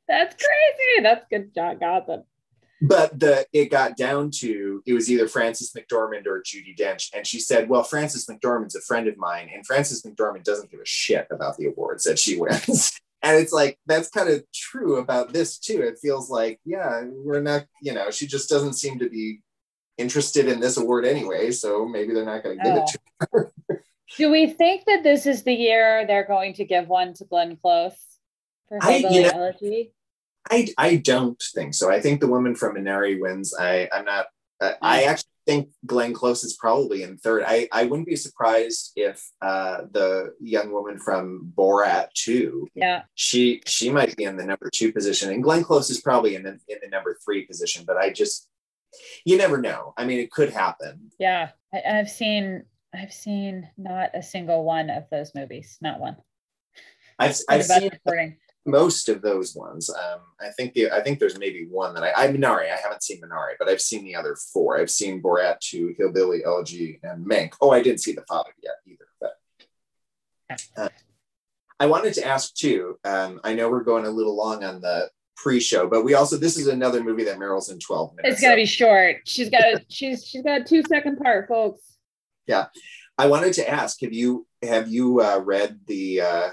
[0.07, 1.03] that's crazy.
[1.03, 2.25] That's good job, gossip.
[2.81, 7.25] but the it got down to it was either Frances McDormand or Judi Dench, and
[7.25, 10.85] she said, "Well, Frances McDormand's a friend of mine, and Frances McDormand doesn't give a
[10.85, 15.31] shit about the awards that she wins." and it's like that's kind of true about
[15.31, 15.81] this too.
[15.81, 19.41] It feels like, yeah, we're not, you know, she just doesn't seem to be
[19.97, 22.99] interested in this award anyway, so maybe they're not going to give it to
[23.31, 23.51] her.
[24.17, 27.55] Do we think that this is the year they're going to give one to Glenn
[27.55, 27.95] Close
[28.67, 29.93] for Hillbilly you know- Elegy?
[30.49, 31.91] I I don't think so.
[31.91, 33.53] I think the woman from Minari wins.
[33.57, 34.25] I I'm not.
[34.59, 37.43] Uh, I actually think Glenn Close is probably in third.
[37.45, 42.67] I I wouldn't be surprised if uh, the young woman from Borat too.
[42.73, 43.03] Yeah.
[43.15, 46.43] She she might be in the number two position, and Glenn Close is probably in
[46.43, 47.83] the in the number three position.
[47.85, 48.49] But I just
[49.25, 49.93] you never know.
[49.97, 51.11] I mean, it could happen.
[51.19, 51.49] Yeah.
[51.73, 55.77] I, I've seen I've seen not a single one of those movies.
[55.81, 56.17] Not one.
[57.19, 58.37] I've I've seen supporting.
[58.65, 59.89] most of those ones.
[59.89, 62.71] Um, I think the I think there's maybe one that I I Minari.
[62.71, 64.79] I haven't seen Minari, but I've seen the other four.
[64.79, 67.53] I've seen Borat two, Hillbilly Elegy, and Mank.
[67.61, 69.05] Oh, I didn't see the father yet either.
[69.19, 70.89] But uh,
[71.79, 72.99] I wanted to ask too.
[73.05, 75.09] Um, I know we're going a little long on the
[75.41, 78.33] pre-show, but we also this is another movie that Meryl's in 12 minutes.
[78.33, 79.17] It's gotta so be short.
[79.25, 81.81] She's got a she's she's got a two second part, folks.
[82.47, 82.67] Yeah,
[83.17, 86.49] I wanted to ask: Have you have you uh, read the uh,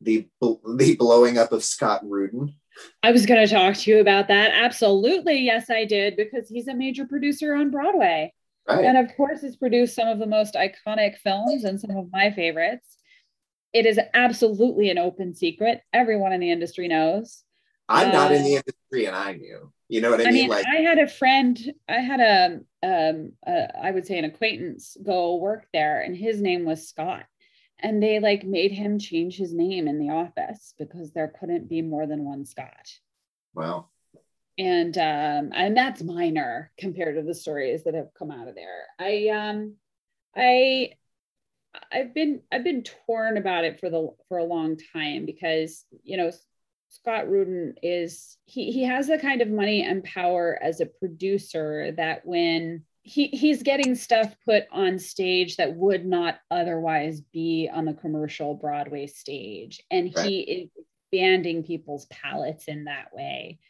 [0.00, 0.28] the
[0.76, 2.54] the blowing up of Scott Rudin?
[3.02, 4.50] I was going to talk to you about that.
[4.52, 5.40] Absolutely.
[5.40, 8.34] Yes, I did, because he's a major producer on Broadway.
[8.68, 8.84] Right.
[8.84, 12.30] And of course, has produced some of the most iconic films and some of my
[12.32, 12.98] favorites.
[13.72, 15.80] It is absolutely an open secret.
[15.92, 17.44] Everyone in the industry knows.
[17.88, 19.72] I'm not in the Uh, industry, and I knew.
[19.88, 20.34] You know what I, I mean?
[20.34, 24.24] mean, Like, I had a friend, I had a, um, a, I would say an
[24.24, 27.24] acquaintance go work there, and his name was Scott.
[27.78, 31.82] And they like made him change his name in the office because there couldn't be
[31.82, 32.88] more than one Scott.
[33.54, 33.90] well,
[34.58, 38.86] and um and that's minor compared to the stories that have come out of there
[38.98, 39.74] i um
[40.34, 40.90] i
[41.92, 46.16] i've been i've been torn about it for the for a long time because you
[46.16, 46.30] know
[47.00, 51.92] scott rudin is he he has the kind of money and power as a producer
[51.92, 57.84] that when he he's getting stuff put on stage that would not otherwise be on
[57.84, 59.80] the commercial broadway stage.
[59.92, 60.70] And he is
[61.12, 63.60] expanding people's palates in that way.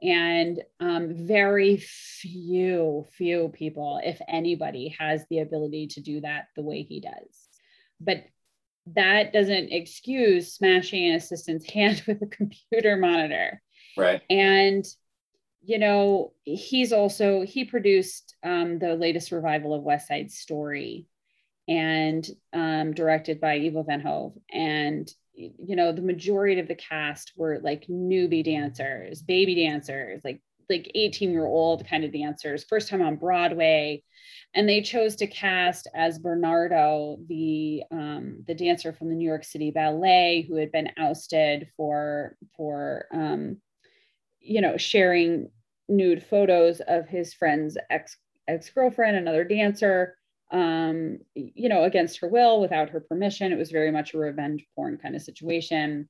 [0.00, 6.62] And um, very few, few people, if anybody, has the ability to do that the
[6.62, 7.48] way he does.
[8.00, 8.24] But
[8.94, 13.62] that doesn't excuse smashing an assistant's hand with a computer monitor.
[13.96, 14.22] Right.
[14.30, 14.84] And
[15.62, 21.06] you know, he's also he produced um, the latest revival of West Side Story,
[21.66, 24.34] and um, directed by Ivo Van Hove.
[24.52, 30.40] And you know, the majority of the cast were like newbie dancers, baby dancers, like
[30.68, 34.02] like 18 year old kind of dancers, first time on Broadway.
[34.54, 39.44] And they chose to cast as Bernardo, the um, the dancer from the New York
[39.44, 43.58] City Ballet, who had been ousted for for um,
[44.40, 45.50] you know sharing
[45.88, 48.16] nude photos of his friend's ex
[48.48, 50.16] ex girlfriend, another dancer,
[50.52, 53.52] um, you know, against her will, without her permission.
[53.52, 56.08] It was very much a revenge porn kind of situation.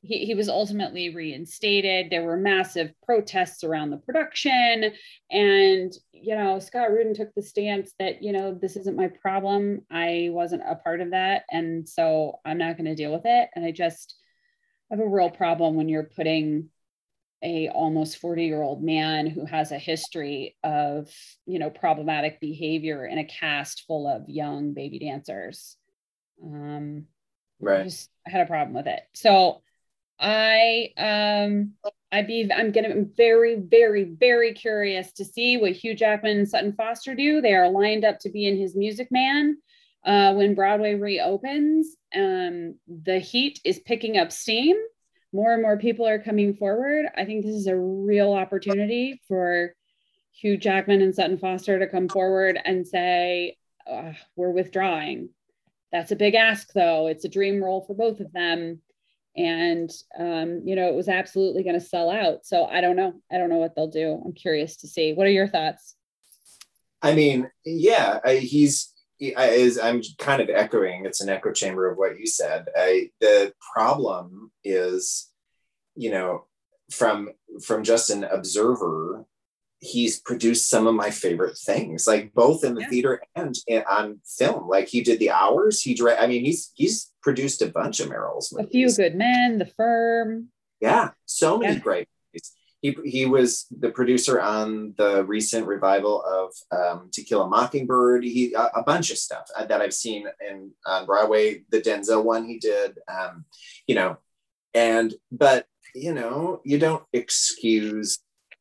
[0.00, 2.08] He, he was ultimately reinstated.
[2.08, 4.92] There were massive protests around the production.
[5.30, 9.82] And, you know, Scott Rudin took the stance that, you know, this isn't my problem.
[9.90, 11.42] I wasn't a part of that.
[11.50, 13.50] And so I'm not going to deal with it.
[13.54, 14.16] And I just
[14.90, 16.70] have a real problem when you're putting
[17.42, 21.08] a almost 40 year old man who has a history of
[21.46, 25.76] you know problematic behavior in a cast full of young baby dancers
[26.42, 27.04] um
[27.60, 29.62] right I just had a problem with it so
[30.20, 31.72] i um
[32.12, 36.48] i be i'm gonna I'm very very very curious to see what hugh jackman and
[36.48, 39.58] sutton foster do they are lined up to be in his music man
[40.04, 44.76] uh, when broadway reopens um the heat is picking up steam
[45.32, 47.06] more and more people are coming forward.
[47.16, 49.74] I think this is a real opportunity for
[50.32, 55.30] Hugh Jackman and Sutton Foster to come forward and say, uh, we're withdrawing.
[55.92, 57.08] That's a big ask, though.
[57.08, 58.80] It's a dream role for both of them.
[59.38, 62.44] And, um, you know, it was absolutely going to sell out.
[62.44, 63.14] So I don't know.
[63.30, 64.20] I don't know what they'll do.
[64.24, 65.12] I'm curious to see.
[65.12, 65.94] What are your thoughts?
[67.00, 68.92] I mean, yeah, I, he's
[69.36, 71.06] I, is I'm kind of echoing.
[71.06, 72.66] It's an echo chamber of what you said.
[72.76, 75.30] I, the problem is,
[75.94, 76.44] you know,
[76.90, 77.30] from
[77.64, 79.24] from just an observer,
[79.80, 82.88] he's produced some of my favorite things, like both in the yeah.
[82.88, 84.68] theater and in, on film.
[84.68, 85.82] Like he did The Hours.
[85.82, 86.20] He direct.
[86.20, 88.68] I mean, he's he's produced a bunch of Meryl's movies.
[88.68, 90.48] A Few Good Men, The Firm.
[90.80, 91.80] Yeah, so many yeah.
[91.80, 92.08] great
[92.80, 98.22] he, he was the producer on the recent revival of um, To Kill a Mockingbird.
[98.22, 101.64] He a, a, bunch of stuff uh, that I've seen in on Broadway.
[101.70, 103.44] The Denzel one he did, um,
[103.86, 104.18] you know,
[104.74, 108.20] and but you know you don't excuse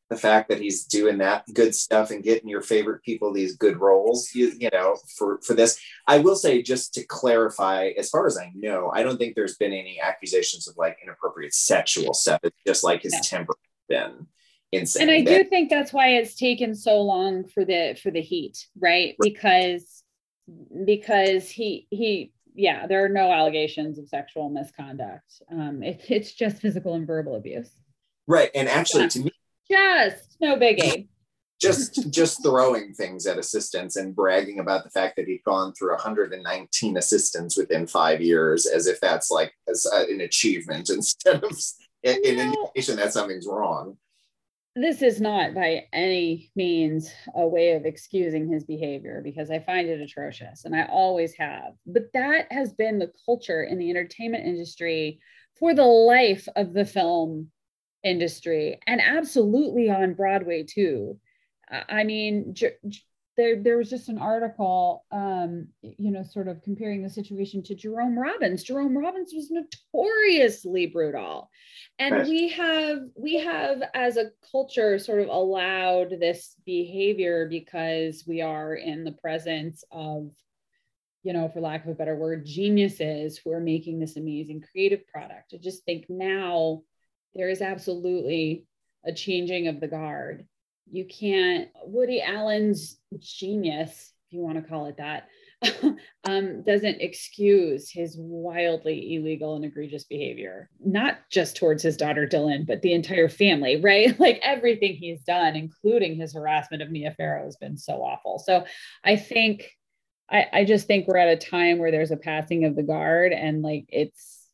[0.09, 3.77] the fact that he's doing that good stuff and getting your favorite people these good
[3.77, 8.25] roles you, you know for for this i will say just to clarify as far
[8.25, 12.39] as i know i don't think there's been any accusations of like inappropriate sexual stuff
[12.43, 13.53] it's just like his temper
[13.87, 14.27] been
[14.71, 15.09] insane.
[15.09, 18.67] And I do think that's why it's taken so long for the for the heat,
[18.79, 18.89] right?
[18.89, 19.15] right?
[19.21, 20.03] Because
[20.85, 25.41] because he he yeah, there are no allegations of sexual misconduct.
[25.51, 27.69] Um, it, it's just physical and verbal abuse.
[28.25, 29.09] Right, and actually, yeah.
[29.09, 29.31] to me,
[29.69, 31.07] just no biggie.
[31.59, 35.93] Just just throwing things at assistants and bragging about the fact that he'd gone through
[35.93, 41.51] 119 assistants within five years, as if that's like as, uh, an achievement instead of
[42.03, 43.97] an indication that something's wrong.
[44.75, 49.89] This is not by any means a way of excusing his behavior because I find
[49.89, 51.73] it atrocious and I always have.
[51.87, 55.19] But that has been the culture in the entertainment industry
[55.57, 57.49] for the life of the film
[58.03, 61.19] industry and absolutely on Broadway too.
[61.69, 62.55] I mean,
[63.37, 67.75] there, there was just an article, um, you know, sort of comparing the situation to
[67.75, 68.63] Jerome Robbins.
[68.63, 71.49] Jerome Robbins was notoriously brutal,
[71.99, 72.27] and right.
[72.27, 78.73] we have we have as a culture sort of allowed this behavior because we are
[78.73, 80.31] in the presence of,
[81.21, 85.05] you know, for lack of a better word, geniuses who are making this amazing creative
[85.05, 85.53] product.
[85.53, 86.81] I just think now
[87.37, 88.65] there is absolutely
[89.05, 90.45] a changing of the guard.
[90.91, 95.27] You can't woody allen's genius if you want to call it that
[96.25, 102.67] um, doesn't excuse his wildly illegal and egregious behavior not just towards his daughter dylan
[102.67, 104.19] but the entire family right?
[104.27, 108.39] Like everything he's done including his harassment of mia farrow has been so awful.
[108.39, 108.65] So
[109.03, 109.71] i think
[110.29, 113.31] I, I just think we're at a time where there's a passing of the guard
[113.31, 114.46] and like it's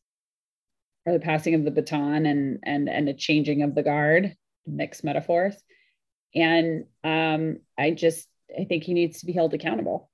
[1.06, 4.36] or the passing of the baton and and and a changing of the guard
[4.66, 5.56] mixed metaphors
[6.34, 8.28] and um, I just
[8.58, 10.10] I think he needs to be held accountable.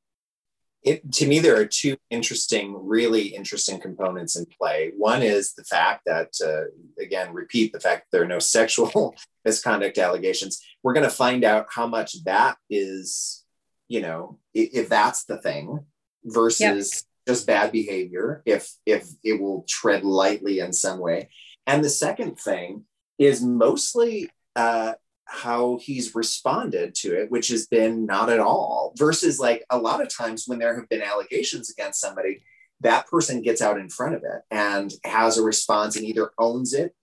[0.83, 4.93] it, to me, there are two interesting, really interesting components in play.
[4.97, 6.71] One is the fact that, uh,
[7.03, 9.15] again, repeat the fact that there are no sexual
[9.45, 10.63] misconduct allegations.
[10.83, 13.45] We're going to find out how much that is,
[13.89, 15.81] you know, if, if that's the thing
[16.25, 17.05] versus.
[17.27, 21.29] Just bad behavior, if if it will tread lightly in some way.
[21.67, 22.85] And the second thing
[23.19, 24.95] is mostly uh,
[25.25, 30.03] how he's responded to it, which has been not at all, versus like a lot
[30.03, 32.43] of times when there have been allegations against somebody,
[32.81, 36.73] that person gets out in front of it and has a response and either owns
[36.73, 36.95] it,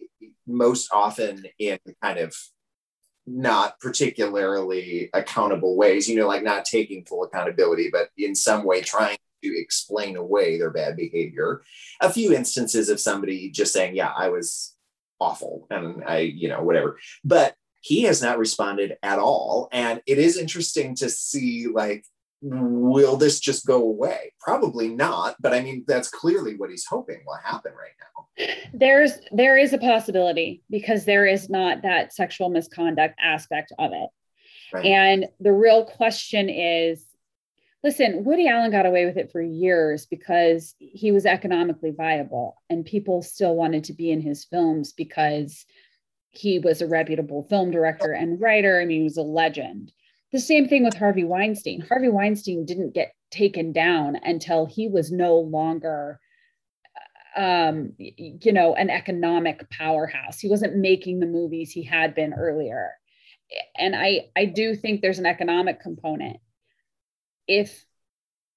[0.45, 2.35] most often in kind of
[3.27, 8.81] not particularly accountable ways, you know, like not taking full accountability, but in some way
[8.81, 11.61] trying to explain away their bad behavior.
[12.01, 14.75] A few instances of somebody just saying, Yeah, I was
[15.19, 16.99] awful and I, you know, whatever.
[17.23, 19.69] But he has not responded at all.
[19.71, 22.05] And it is interesting to see, like,
[22.41, 24.33] will this just go away?
[24.39, 25.35] Probably not.
[25.39, 28.47] But I mean, that's clearly what he's hoping will happen right now.
[28.73, 34.09] There's there is a possibility because there is not that sexual misconduct aspect of it.
[34.71, 34.85] Right.
[34.85, 37.06] And the real question is
[37.83, 42.85] listen, Woody Allen got away with it for years because he was economically viable and
[42.85, 45.65] people still wanted to be in his films because
[46.29, 48.79] he was a reputable film director and writer.
[48.79, 49.91] I mean, he was a legend.
[50.31, 51.81] The same thing with Harvey Weinstein.
[51.81, 56.19] Harvey Weinstein didn't get taken down until he was no longer
[57.37, 60.39] um, you know, an economic powerhouse.
[60.39, 62.93] He wasn't making the movies he had been earlier.
[63.77, 66.37] And I I do think there's an economic component.
[67.47, 67.85] If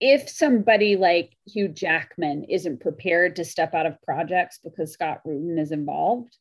[0.01, 5.59] if somebody like Hugh Jackman isn't prepared to step out of projects because Scott Rudin
[5.59, 6.39] is involved,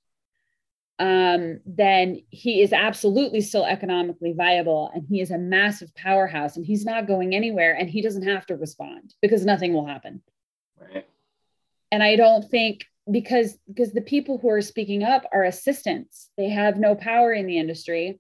[0.97, 6.66] um, then he is absolutely still economically viable and he is a massive powerhouse and
[6.66, 10.22] he's not going anywhere and he doesn't have to respond because nothing will happen.
[10.78, 11.06] Right.
[11.91, 16.30] And I don't think because because the people who are speaking up are assistants.
[16.38, 18.20] They have no power in the industry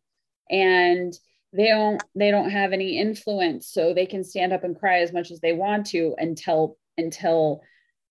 [0.49, 1.13] and
[1.53, 5.11] they don't they don't have any influence so they can stand up and cry as
[5.11, 7.61] much as they want to until until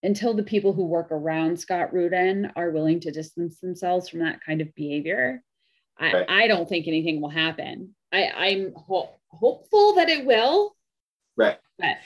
[0.02, 4.40] until the people who work around Scott Rudin are willing to distance themselves from that
[4.44, 5.42] kind of behavior,
[5.98, 6.26] I, right.
[6.28, 7.94] I don't think anything will happen.
[8.12, 10.76] I, I'm ho- hopeful that it will.
[11.36, 11.58] Right.
[11.78, 11.96] But.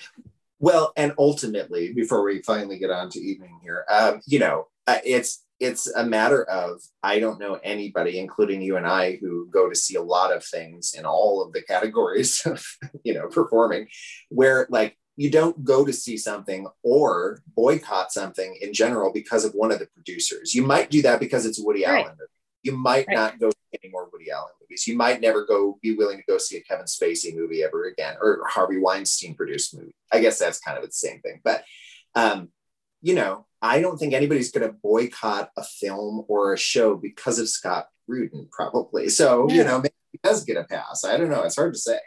[0.59, 4.99] Well, and ultimately, before we finally get on to evening here, um, you know, uh,
[5.05, 9.69] it's it's a matter of I don't know anybody, including you and I, who go
[9.69, 12.67] to see a lot of things in all of the categories of
[13.05, 13.87] you know performing,
[14.29, 19.53] where like you don't go to see something or boycott something in general because of
[19.53, 20.53] one of the producers.
[20.53, 22.01] You might do that because it's Woody right.
[22.01, 22.29] Allen movie.
[22.65, 23.15] You might right.
[23.15, 24.89] not go see any more Woody Allen movies.
[24.89, 28.17] You might never go be willing to go see a Kevin Spacey movie ever again
[28.21, 29.95] or Harvey Weinstein produced movie.
[30.11, 31.41] I guess that's kind of the same thing.
[31.45, 31.63] But
[32.17, 32.49] um,
[33.01, 37.39] you know, I don't think anybody's going to boycott a film or a show because
[37.39, 39.09] of Scott Rudin, probably.
[39.09, 39.55] So, yeah.
[39.55, 41.05] you know, maybe he does get a pass.
[41.05, 41.43] I don't know.
[41.43, 41.99] It's hard to say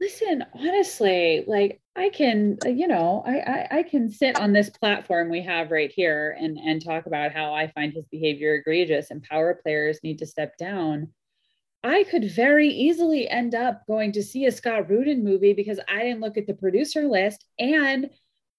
[0.00, 4.70] listen honestly like i can uh, you know I, I, I can sit on this
[4.70, 9.10] platform we have right here and and talk about how i find his behavior egregious
[9.10, 11.08] and power players need to step down
[11.84, 16.02] i could very easily end up going to see a scott rudin movie because i
[16.02, 18.08] didn't look at the producer list and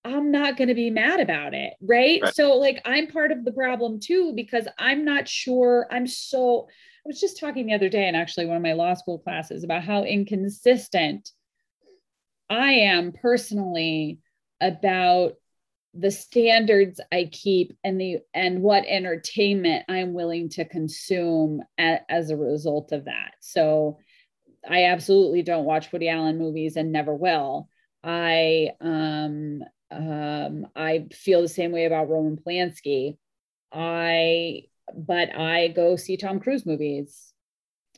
[0.03, 2.21] i'm not going to be mad about it right?
[2.21, 6.67] right so like i'm part of the problem too because i'm not sure i'm so
[7.03, 9.63] I was just talking the other day in actually one of my law school classes
[9.63, 11.31] about how inconsistent
[12.47, 14.19] I am personally
[14.59, 15.33] about
[15.93, 22.29] the standards I keep and the and what entertainment I'm willing to consume a, as
[22.29, 23.33] a result of that.
[23.39, 23.97] So
[24.69, 27.67] I absolutely don't watch Woody Allen movies and never will.
[28.03, 33.17] I um um I feel the same way about Roman Polanski.
[33.71, 34.63] I
[34.95, 37.33] but I go see Tom Cruise movies.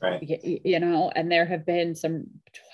[0.01, 0.21] Right.
[0.43, 2.25] You know, and there have been some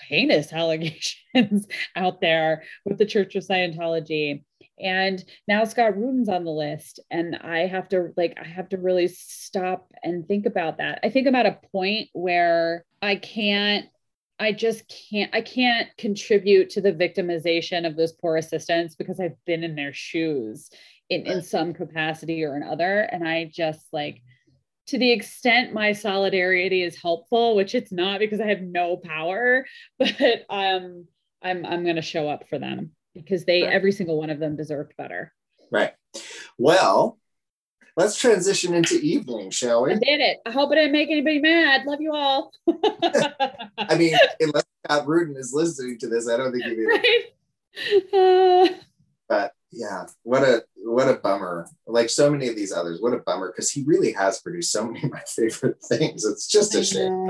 [0.08, 4.42] heinous allegations out there with the Church of Scientology.
[4.80, 7.00] And now Scott Rudin's on the list.
[7.10, 11.00] And I have to like, I have to really stop and think about that.
[11.04, 13.86] I think I'm at a point where I can't
[14.40, 19.36] I just can't I can't contribute to the victimization of those poor assistants because I've
[19.44, 20.70] been in their shoes
[21.10, 23.00] in, in some capacity or another.
[23.00, 24.22] And I just like,
[24.86, 29.66] to the extent my solidarity is helpful, which it's not because I have no power,
[29.98, 31.06] but um,
[31.42, 34.56] I'm I'm going to show up for them because they every single one of them
[34.56, 35.32] deserved better.
[35.70, 35.92] Right.
[36.58, 37.18] Well,
[38.00, 39.92] let's transition into evening, shall we?
[39.92, 40.38] I did it.
[40.46, 41.84] I hope it didn't make anybody mad.
[41.84, 42.50] Love you all.
[43.76, 46.88] I mean, unless Scott Rudin is listening to this, I don't think you.
[46.88, 47.24] Right?
[48.12, 48.74] Uh,
[49.28, 51.68] but yeah, what a what a bummer.
[51.86, 54.86] Like so many of these others, what a bummer because he really has produced so
[54.86, 56.24] many of my favorite things.
[56.24, 57.28] It's just a shame.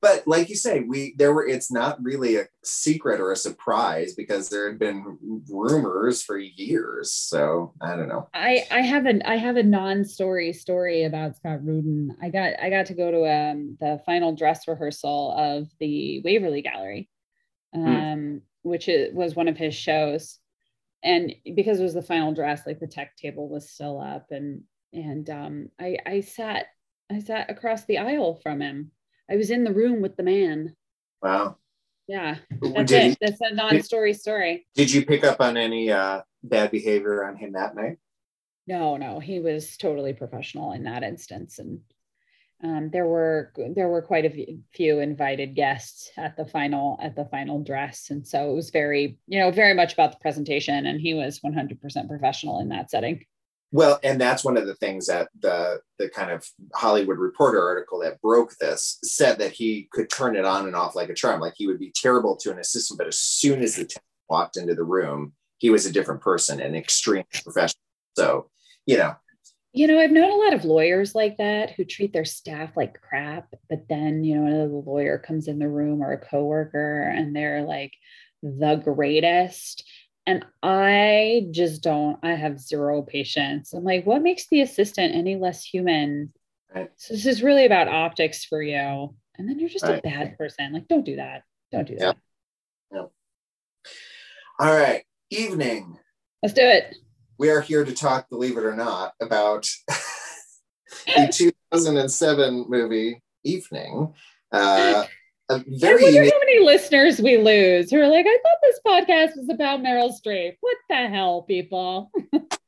[0.00, 4.14] But, like you say, we there were it's not really a secret or a surprise
[4.14, 5.18] because there had been
[5.50, 7.12] rumors for years.
[7.12, 8.28] So I don't know.
[8.32, 12.16] I I have an I have a non-story story about Scott Rudin.
[12.22, 16.62] I got I got to go to um the final dress rehearsal of the Waverly
[16.62, 17.08] Gallery,
[17.74, 20.38] um, which is, was one of his shows,
[21.02, 24.62] and because it was the final dress, like the tech table was still up, and
[24.92, 26.66] and um I I sat
[27.10, 28.92] I sat across the aisle from him.
[29.30, 30.74] I was in the room with the man.
[31.22, 31.56] Wow.
[32.06, 33.18] Yeah, that's Did, it.
[33.20, 34.66] That's a non-story story.
[34.74, 37.98] did you pick up on any uh, bad behavior on him that night?
[38.66, 41.80] No, no, he was totally professional in that instance, and
[42.64, 47.26] um, there were there were quite a few- invited guests at the final at the
[47.26, 51.00] final dress, and so it was very you know very much about the presentation, and
[51.00, 53.24] he was one hundred percent professional in that setting.
[53.70, 58.00] Well, and that's one of the things that the the kind of Hollywood Reporter article
[58.00, 61.40] that broke this said that he could turn it on and off like a charm.
[61.40, 64.56] Like he would be terrible to an assistant, but as soon as the tenant walked
[64.56, 67.82] into the room, he was a different person and extremely professional.
[68.16, 68.50] So,
[68.86, 69.16] you know,
[69.72, 73.00] You know, I've known a lot of lawyers like that who treat their staff like
[73.00, 77.36] crap, but then you know another lawyer comes in the room or a coworker, and
[77.36, 77.92] they're like
[78.42, 79.84] the greatest.
[80.28, 83.72] And I just don't, I have zero patience.
[83.72, 86.34] I'm like, what makes the assistant any less human?
[86.74, 86.90] Right.
[86.96, 88.76] So this is really about optics for you.
[89.38, 90.74] And then you're just a bad person.
[90.74, 91.44] Like, don't do that.
[91.72, 92.12] Don't do Yeah.
[92.90, 93.08] that.
[94.60, 95.98] all right, evening.
[96.42, 96.94] Let's do it.
[97.38, 99.66] We are here to talk, believe it or not, about
[101.06, 104.12] the 2007 movie Evening.
[104.52, 105.06] Uh,
[105.50, 108.58] a I very wonder unique how many listeners we lose who are like, I thought
[108.62, 110.56] this podcast was about Meryl Streep.
[110.60, 112.10] What the hell, people?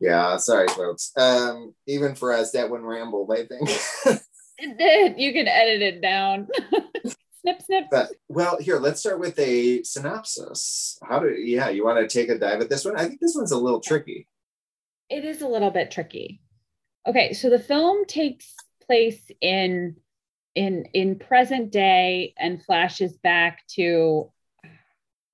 [0.00, 1.12] Yeah, sorry, folks.
[1.16, 3.68] Um, even for us, that one rambled, I think.
[5.18, 6.48] you can edit it down.
[7.40, 7.84] snip, snip.
[7.90, 10.98] but well, here, let's start with a synopsis.
[11.02, 12.96] How do yeah, you want to take a dive at this one?
[12.96, 14.28] I think this one's a little tricky.
[15.10, 16.42] It is a little bit tricky.
[17.06, 18.54] Okay, so the film takes
[18.86, 19.96] place in
[20.54, 24.30] in in present day and flashes back to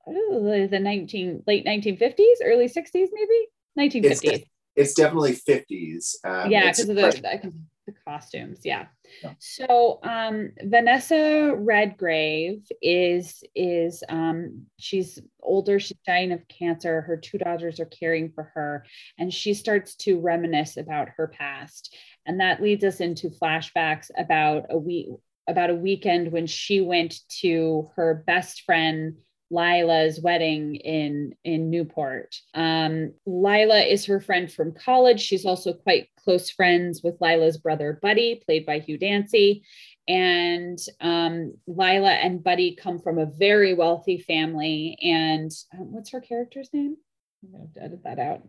[0.06, 3.48] the 19 late 1950s, early 60s, maybe
[3.78, 4.44] 1950s.
[4.76, 6.16] It's definitely 50s.
[6.24, 7.52] Um, yeah, because of the,
[7.86, 8.60] the costumes.
[8.64, 8.86] Yeah.
[9.22, 9.34] Yeah.
[9.38, 15.78] So um, Vanessa Redgrave is is um, she's older.
[15.78, 17.02] She's dying of cancer.
[17.02, 18.84] Her two daughters are caring for her,
[19.18, 21.94] and she starts to reminisce about her past,
[22.26, 25.08] and that leads us into flashbacks about a week
[25.46, 29.16] about a weekend when she went to her best friend
[29.54, 32.34] Lila's wedding in in Newport.
[32.54, 35.20] Um, Lila is her friend from college.
[35.20, 39.62] She's also quite close friends with Lila's brother Buddy, played by Hugh Dancy.
[40.08, 44.98] And um, Lila and Buddy come from a very wealthy family.
[45.00, 46.96] And um, what's her character's name?
[47.42, 48.42] I'm gonna have to edit that out.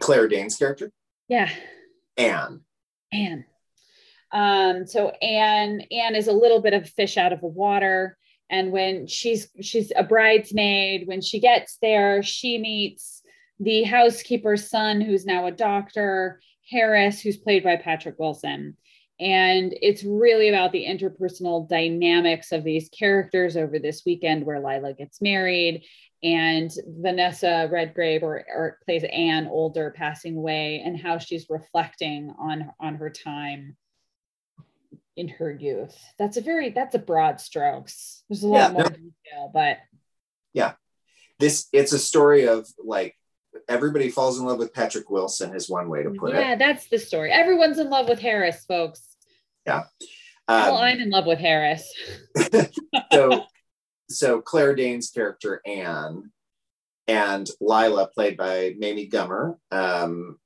[0.00, 0.90] Claire Danes' character,
[1.28, 1.50] Yeah,
[2.16, 2.60] Anne.
[3.12, 3.44] Anne.
[4.32, 8.16] Um, so Anne, Anne is a little bit of fish out of the water.
[8.50, 13.22] And when she's she's a bridesmaid, when she gets there, she meets
[13.58, 16.40] the housekeeper's son, who's now a doctor,
[16.70, 18.76] Harris, who's played by Patrick Wilson.
[19.20, 24.94] And it's really about the interpersonal dynamics of these characters over this weekend where Lila
[24.94, 25.84] gets married
[26.22, 32.70] and Vanessa Redgrave or, or plays Anne older passing away and how she's reflecting on
[32.80, 33.76] on her time
[35.16, 35.96] in her youth.
[36.18, 38.22] That's a very that's a broad strokes.
[38.28, 38.88] There's a lot Yeah, more no.
[38.88, 39.78] detail, but
[40.52, 40.72] yeah,
[41.38, 43.16] This it's a story of like
[43.68, 46.38] everybody falls in love with Patrick Wilson is one way to put it.
[46.40, 47.30] yeah, that's the story.
[47.30, 49.16] Everyone's in love with Harris, folks.
[49.66, 49.86] well,
[50.48, 51.86] Um, I'm in love with Harris.
[53.12, 53.44] so
[54.08, 56.30] so Claire Danes' character Anne
[57.08, 59.56] and Lila played by Mamie Gummer.
[59.70, 60.38] Um,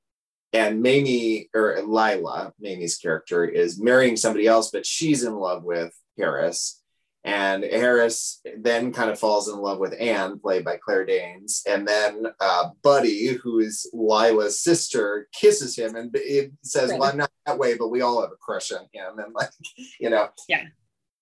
[0.57, 5.93] and Mamie or Lila, Mamie's character, is marrying somebody else, but she's in love with
[6.17, 6.81] Harris.
[7.23, 11.61] And Harris then kind of falls in love with Anne, played by Claire Danes.
[11.67, 17.17] And then uh, Buddy, who is Lila's sister, kisses him and it says, Well, I'm
[17.17, 19.19] not that way, but we all have a crush on him.
[19.19, 19.49] And like,
[19.99, 20.63] you know, Yeah.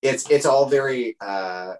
[0.04, 1.74] it's it's all very uh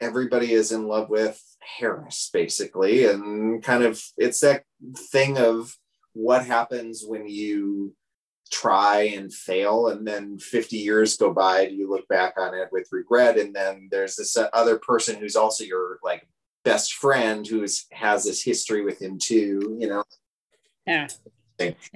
[0.00, 1.38] everybody is in love with
[1.78, 4.64] Harris, basically, and kind of it's that
[5.12, 5.76] thing of
[6.16, 7.94] what happens when you
[8.50, 12.68] try and fail and then 50 years go by Do you look back on it
[12.72, 16.26] with regret and then there's this other person who's also your like
[16.66, 19.76] best friend who has this history with him too.
[19.78, 20.04] You know.
[20.86, 21.06] Yeah.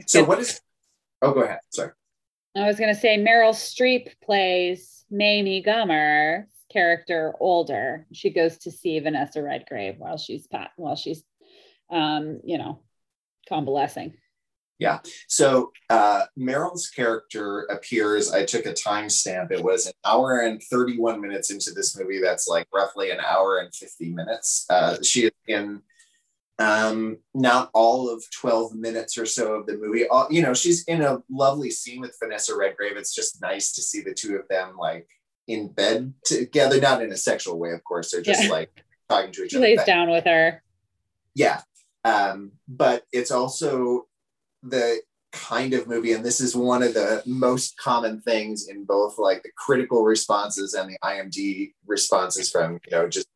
[0.07, 0.61] So what is?
[1.21, 1.59] Oh, go ahead.
[1.71, 1.91] Sorry.
[2.57, 8.07] I was going to say Meryl Streep plays Mamie Gummer character older.
[8.13, 11.23] She goes to see Vanessa Redgrave while she's pat while she's
[11.91, 12.81] um, you know,
[13.51, 14.15] convalescing.
[14.81, 15.01] Yeah.
[15.29, 18.33] So uh, Meryl's character appears.
[18.33, 19.53] I took a timestamp.
[19.53, 22.19] It was an hour and 31 minutes into this movie.
[22.19, 24.65] That's like roughly an hour and 50 minutes.
[24.71, 25.83] Uh, she is in
[26.59, 30.09] um, not all of 12 minutes or so of the movie.
[30.09, 32.97] All, you know, she's in a lovely scene with Vanessa Redgrave.
[32.97, 35.07] It's just nice to see the two of them like
[35.47, 38.11] in bed together, not in a sexual way, of course.
[38.11, 38.51] They're just yeah.
[38.51, 39.67] like talking to each she other.
[39.67, 40.63] Lays down with her.
[41.35, 41.61] Yeah.
[42.05, 44.07] Um, but it's also
[44.63, 45.01] the
[45.33, 49.43] kind of movie, and this is one of the most common things in both like
[49.43, 53.27] the critical responses and the IMD responses from you know just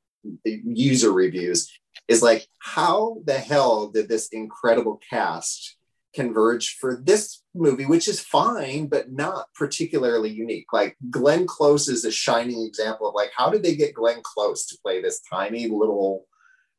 [0.45, 1.71] the user reviews,
[2.09, 5.77] is like how the hell did this incredible cast
[6.15, 10.67] converge for this movie, which is fine, but not particularly unique.
[10.73, 14.67] Like Glenn Close is a shining example of like how did they get Glenn Close
[14.67, 16.27] to play this tiny little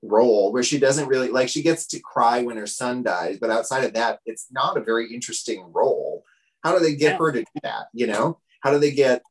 [0.07, 3.49] role where she doesn't really like she gets to cry when her son dies, but
[3.49, 6.23] outside of that, it's not a very interesting role.
[6.63, 7.17] How do they get yeah.
[7.17, 7.87] her to do that?
[7.93, 9.21] You know, how do they get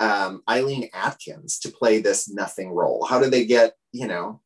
[0.00, 3.04] um, Eileen Atkins to play this nothing role?
[3.04, 4.40] How do they get you know?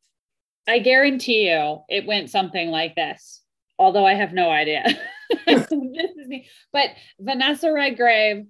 [0.67, 3.41] I guarantee you, it went something like this.
[3.77, 4.83] Although I have no idea.
[5.47, 6.47] this is me.
[6.71, 8.45] But Vanessa Redgrave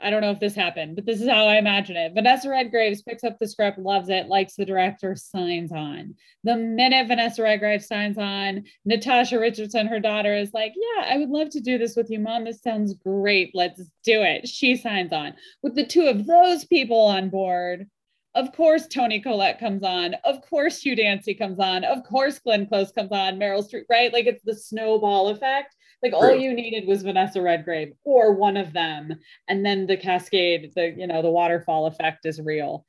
[0.00, 2.14] I don't know if this happened, but this is how I imagine it.
[2.14, 6.14] Vanessa Redgraves picks up the script, loves it, likes the director, signs on.
[6.44, 11.30] The minute Vanessa Redgrave signs on, Natasha Richardson, her daughter, is like, Yeah, I would
[11.30, 12.44] love to do this with you, mom.
[12.44, 13.50] This sounds great.
[13.54, 14.48] Let's do it.
[14.48, 15.34] She signs on.
[15.62, 17.86] With the two of those people on board,
[18.34, 20.14] of course, Toni Collette comes on.
[20.24, 21.84] Of course, Hugh Dancy comes on.
[21.84, 23.36] Of course, Glenn Close comes on.
[23.36, 24.12] Meryl Streep, right?
[24.12, 25.74] Like it's the snowball effect.
[26.02, 26.20] Like True.
[26.20, 29.14] all you needed was Vanessa Redgrave or one of them,
[29.48, 32.84] and then the cascade, the you know, the waterfall effect is real.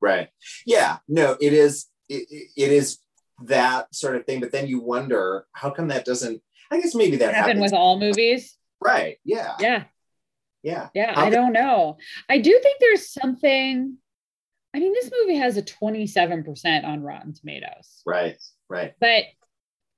[0.00, 0.28] Right.
[0.66, 0.98] Yeah.
[1.08, 1.86] No, it is.
[2.08, 2.98] It, it is
[3.44, 4.40] that sort of thing.
[4.40, 6.42] But then you wonder how come that doesn't.
[6.70, 8.56] I guess maybe that happen with all movies.
[8.80, 9.18] Right.
[9.24, 9.54] Yeah.
[9.58, 9.84] Yeah.
[10.62, 10.88] Yeah.
[10.94, 11.14] Yeah.
[11.14, 11.98] How I don't know.
[12.28, 13.96] I do think there's something.
[14.74, 18.02] I mean, this movie has a 27% on Rotten Tomatoes.
[18.04, 18.36] Right.
[18.68, 18.92] Right.
[19.00, 19.24] But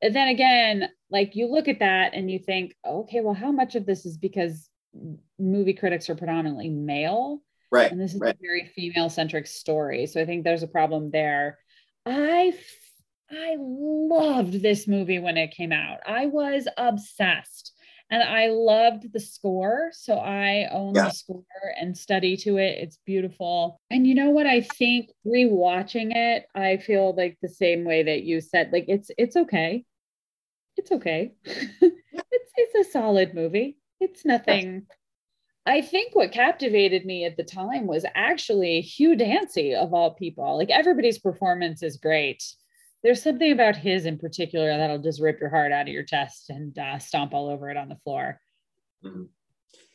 [0.03, 3.87] then again, like you look at that and you think, okay, well, how much of
[3.87, 4.69] this is because
[5.39, 7.43] movie critics are predominantly male?
[7.71, 7.91] Right.
[7.91, 8.35] And this is right.
[8.35, 10.07] a very female centric story.
[10.07, 11.59] So I think there's a problem there.
[12.07, 12.55] I
[13.31, 15.99] I loved this movie when it came out.
[16.05, 17.73] I was obsessed
[18.11, 19.91] and I loved the score.
[19.93, 21.05] So I own yeah.
[21.05, 21.45] the score
[21.81, 22.79] and study to it.
[22.81, 23.81] It's beautiful.
[23.89, 24.47] And you know what?
[24.47, 29.13] I think rewatching it, I feel like the same way that you said, like it's
[29.17, 29.85] it's okay
[30.81, 31.33] it's okay.
[31.45, 33.79] it's it's a solid movie.
[34.01, 34.87] It's nothing.
[35.67, 40.57] I think what captivated me at the time was actually Hugh Dancy of all people.
[40.57, 42.43] Like everybody's performance is great.
[43.03, 46.49] There's something about his in particular that'll just rip your heart out of your chest
[46.49, 48.41] and uh, stomp all over it on the floor.
[49.05, 49.25] Mm-hmm.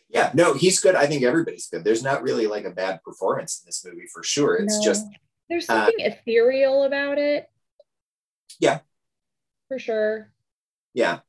[0.09, 0.93] Yeah, no, he's good.
[0.93, 1.83] I think everybody's good.
[1.83, 4.55] There's not really like a bad performance in this movie for sure.
[4.55, 4.83] It's no.
[4.83, 5.07] just
[5.49, 7.49] there's uh, something uh, ethereal about it.
[8.59, 8.79] Yeah,
[9.67, 10.31] for sure.
[10.95, 11.19] Yeah.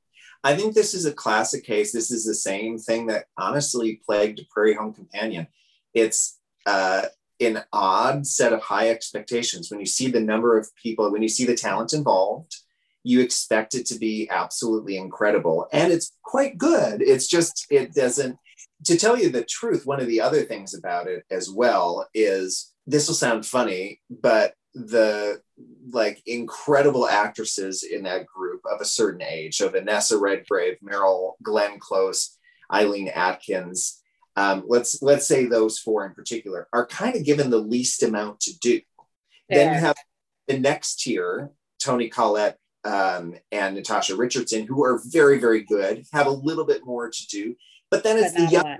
[0.42, 1.92] I think this is a classic case.
[1.92, 5.48] This is the same thing that honestly plagued Prairie Home Companion.
[5.92, 7.06] It's uh,
[7.40, 9.70] an odd set of high expectations.
[9.70, 12.54] When you see the number of people, when you see the talent involved,
[13.02, 15.66] you expect it to be absolutely incredible.
[15.72, 17.02] And it's quite good.
[17.02, 18.38] It's just, it doesn't,
[18.84, 22.72] to tell you the truth, one of the other things about it as well is
[22.86, 25.40] this will sound funny, but the
[25.90, 29.56] like incredible actresses in that group of a certain age.
[29.56, 32.36] So Vanessa Redgrave, Meryl, Glenn Close,
[32.72, 34.02] Eileen Atkins.
[34.36, 38.40] Um, let's let's say those four in particular are kind of given the least amount
[38.40, 38.80] to do.
[39.48, 39.96] Then you have
[40.48, 46.26] the next tier, Toni Collette um, and Natasha Richardson, who are very very good, have
[46.26, 47.54] a little bit more to do.
[47.90, 48.78] But then it's but the young,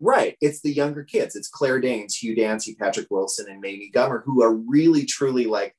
[0.00, 0.36] Right.
[0.40, 1.36] It's the younger kids.
[1.36, 5.74] It's Claire Danes, Hugh Dancy, Patrick Wilson, and Mamie Gummer, who are really, truly like.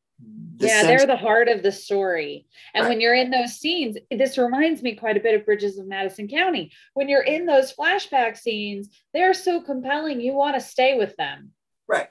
[0.58, 2.48] The yeah, they're the heart of the story.
[2.74, 2.90] And right.
[2.90, 6.28] when you're in those scenes, this reminds me quite a bit of Bridges of Madison
[6.28, 6.72] County.
[6.94, 10.22] When you're in those flashback scenes, they're so compelling.
[10.22, 11.52] You want to stay with them.
[11.88, 12.08] Right.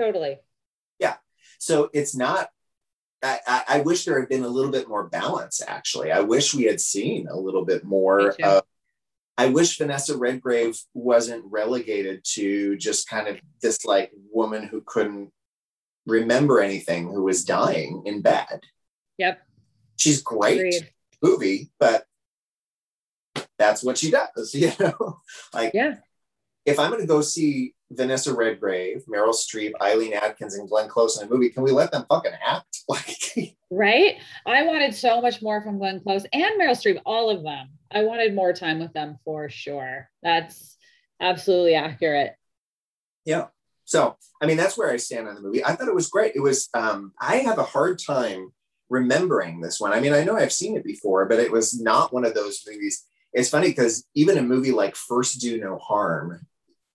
[0.00, 0.38] Totally.
[0.98, 1.16] Yeah.
[1.58, 2.48] So it's not
[3.22, 6.62] I, I, wish there had been a little bit more balance actually i wish we
[6.62, 8.62] had seen a little bit more of
[9.40, 15.32] I wish Vanessa Redgrave wasn't relegated to just kind of this like woman who couldn't
[16.06, 18.60] remember anything who was dying in bed.
[19.18, 19.40] Yep.
[19.96, 20.90] She's great Agreed.
[21.22, 22.06] movie, but
[23.58, 25.18] that's what she does, you know?
[25.52, 25.96] like Yeah.
[26.64, 31.26] if I'm gonna go see Vanessa Redgrave, Meryl Streep, Eileen Atkins, and Glenn Close in
[31.26, 32.78] a movie, can we let them fucking act?
[32.88, 34.16] Like Right?
[34.46, 37.68] I wanted so much more from Glenn Close and Meryl Streep, all of them.
[37.92, 40.08] I wanted more time with them for sure.
[40.24, 40.76] That's
[41.20, 42.34] absolutely accurate.
[43.24, 43.46] Yeah.
[43.90, 45.64] So, I mean, that's where I stand on the movie.
[45.64, 46.36] I thought it was great.
[46.36, 48.52] It was, um, I have a hard time
[48.88, 49.92] remembering this one.
[49.92, 52.62] I mean, I know I've seen it before, but it was not one of those
[52.64, 53.04] movies.
[53.32, 56.46] It's funny because even a movie like First Do No Harm,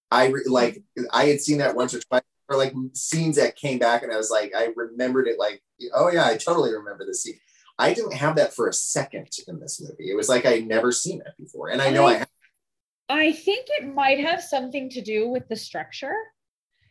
[0.10, 3.78] I re- like, I had seen that once or twice, or like scenes that came
[3.78, 5.62] back, and I was like, I remembered it like,
[5.94, 7.40] oh yeah, I totally remember this scene.
[7.78, 10.10] I didn't have that for a second in this movie.
[10.10, 11.72] It was like I'd never seen it before.
[11.72, 12.30] And I know I, I- have.
[13.10, 16.16] I think it might have something to do with the structure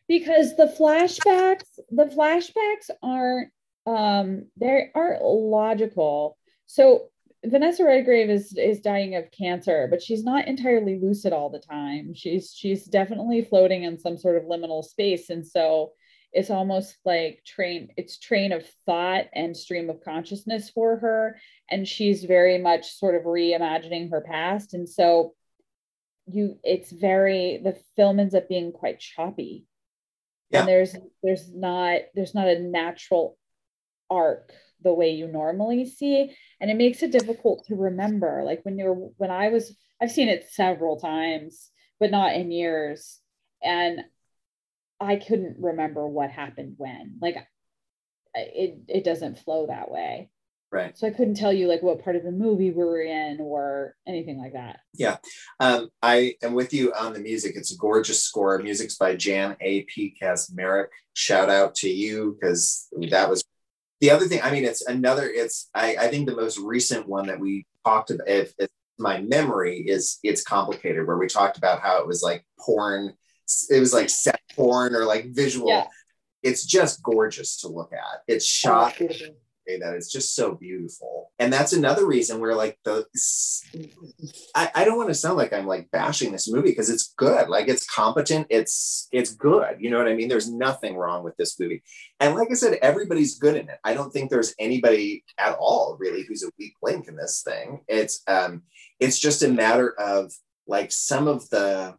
[0.08, 3.50] because the flashbacks, the flashbacks aren't
[3.86, 6.38] um they aren't logical.
[6.66, 7.08] So
[7.44, 12.14] Vanessa Redgrave is is dying of cancer, but she's not entirely lucid all the time.
[12.14, 15.30] She's she's definitely floating in some sort of liminal space.
[15.30, 15.92] And so
[16.32, 21.38] it's almost like train it's train of thought and stream of consciousness for her.
[21.70, 24.72] And she's very much sort of reimagining her past.
[24.72, 25.34] And so
[26.26, 29.66] you it's very the film ends up being quite choppy
[30.54, 30.60] Yeah.
[30.60, 33.36] and there's there's not there's not a natural
[34.10, 34.52] arc
[34.82, 36.34] the way you normally see.
[36.60, 38.42] And it makes it difficult to remember.
[38.44, 43.20] Like when you're when i was i've seen it several times but not in years.
[43.62, 44.00] And
[45.00, 47.18] i couldn't remember what happened when.
[47.20, 47.36] Like
[48.34, 50.30] it it doesn't flow that way
[50.74, 50.98] Right.
[50.98, 53.94] so i couldn't tell you like what part of the movie we were in or
[54.08, 55.16] anything like that Yeah.
[55.60, 57.52] Um, I am with you on the music.
[57.56, 58.58] It's a gorgeous score.
[58.58, 59.82] Music's by Jan A.
[59.82, 60.14] P.
[60.20, 60.86] Kaczmarek.
[61.14, 63.42] Shout out to you because that was
[64.00, 64.40] the other thing.
[64.42, 65.28] I mean, it's another.
[65.28, 68.28] It's I, I think the most recent one that we talked about.
[68.28, 68.68] If, if
[68.98, 71.06] my memory is, it's complicated.
[71.06, 73.14] Where we talked about how it was like porn.
[73.70, 75.68] It was like set porn or like visual.
[75.68, 75.86] Yeah.
[76.42, 78.22] It's just gorgeous to look at.
[78.28, 79.26] It's shot Oh, beautiful.
[79.28, 79.34] way
[79.66, 81.32] that it's just so beautiful.
[81.38, 83.06] And that's another reason where like the
[84.54, 87.48] i, I don't want to sound like i'm like bashing this movie because it's good.
[87.48, 88.46] Like it's competent.
[88.50, 89.76] It's it's good.
[89.80, 90.28] You know what i mean?
[90.28, 91.82] There's nothing wrong with this movie.
[92.20, 93.78] And like i said everybody's good in it.
[93.84, 97.80] I don't think there's anybody at all really who's a weak link in this thing.
[97.88, 98.62] It's um
[99.00, 100.32] it's just a matter of
[100.66, 101.96] like some of the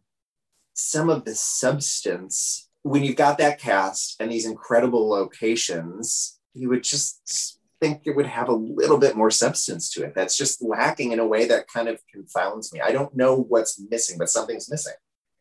[0.74, 2.68] some of the substance.
[2.82, 8.26] When you've got that cast and these incredible locations you would just think it would
[8.26, 11.68] have a little bit more substance to it that's just lacking in a way that
[11.68, 12.80] kind of confounds me.
[12.80, 14.94] I don't know what's missing but something's missing.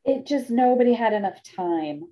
[0.04, 2.04] It just nobody had enough time.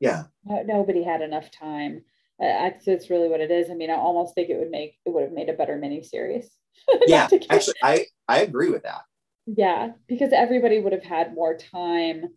[0.00, 0.24] Yeah.
[0.44, 2.04] No- nobody had enough time.
[2.42, 3.70] Uh, that's, that's really what it is.
[3.70, 6.46] I mean i almost think it would make it would have made a better miniseries.
[7.06, 9.02] Yeah Not to get- actually i i agree with that.
[9.46, 12.28] Yeah because everybody would have had more time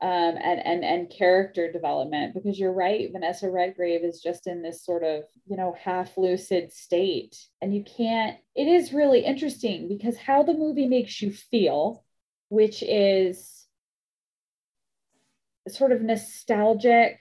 [0.00, 4.84] um and and and character development because you're right vanessa redgrave is just in this
[4.84, 7.36] sort of you know half lucid state.
[7.60, 12.04] And you can't it is really interesting because how the movie makes you feel
[12.48, 13.66] which is
[15.68, 17.20] sort of nostalgic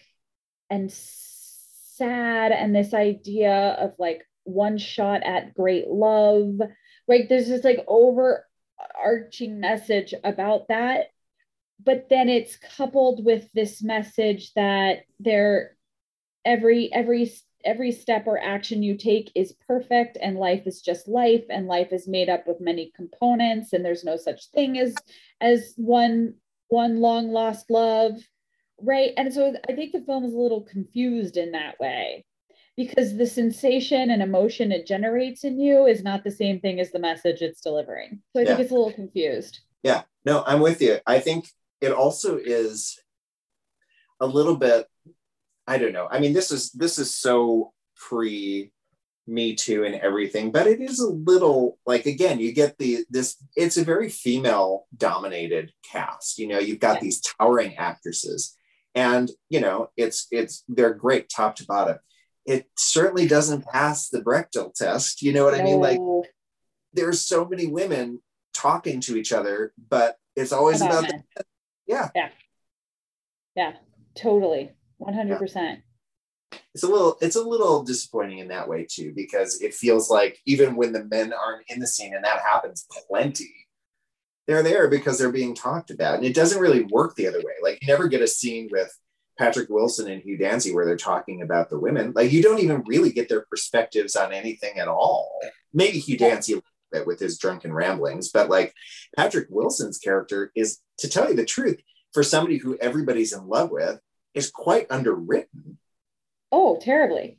[0.70, 6.60] and sad and this idea of like one shot at great love
[7.08, 7.28] right?
[7.28, 11.08] There's this like overarching message about that
[11.84, 15.76] but then it's coupled with this message that there
[16.46, 17.32] every every
[17.66, 21.92] every step or action you take is perfect and life is just life and life
[21.92, 24.96] is made up of many components and there's no such thing as
[25.42, 26.34] as one
[26.70, 28.14] one long lost love
[28.82, 32.24] right and so i think the film is a little confused in that way
[32.78, 36.92] because the sensation and emotion it generates in you is not the same thing as
[36.92, 38.64] the message it's delivering so i think Yeah.
[38.64, 41.00] it's a little confused Yeah, no, I'm with you.
[41.08, 41.50] I think
[41.82, 43.00] it also is
[44.20, 44.88] a little bit.
[45.68, 46.08] I don't know.
[46.10, 48.72] I mean, this is this is so pre
[49.28, 53.36] Me Too and everything, but it is a little like again, you get the this.
[53.56, 56.40] It's a very female dominated cast.
[56.40, 57.02] You know, you've got Yeah.
[57.02, 58.56] these towering actresses,
[58.96, 61.98] and you know, it's it's they're great top to bottom.
[62.46, 65.22] It certainly doesn't pass the Bechdel test.
[65.22, 65.82] You know what I mean?
[65.82, 66.00] Like
[66.94, 68.22] there's so many women
[68.54, 71.24] talking to each other, but it's always about about, men.
[71.88, 72.10] Yeah.
[72.16, 72.30] yeah
[73.56, 73.74] yeah
[74.16, 74.72] totally
[75.02, 75.82] 100%
[76.74, 80.40] it's a little it's a little disappointing in that way too because it feels like
[80.46, 83.54] even when the men aren't in the scene and that happens plenty
[84.48, 87.54] they're there because they're being talked about and it doesn't really work the other way
[87.62, 88.92] like you never get a scene with
[89.38, 92.12] Patrick Wilson and Hugh Dancy where they're talking about the women.
[92.16, 95.40] Like you don't even really get their perspectives on anything at all.
[95.74, 98.74] Maybe Hugh Dancy a little bit with his drunken ramblings, but like
[99.16, 101.80] Patrick Wilson's character is, to tell you the truth,
[102.14, 104.00] for somebody who everybody's in love with,
[104.34, 105.78] is quite underwritten.
[106.52, 107.38] Oh, terribly.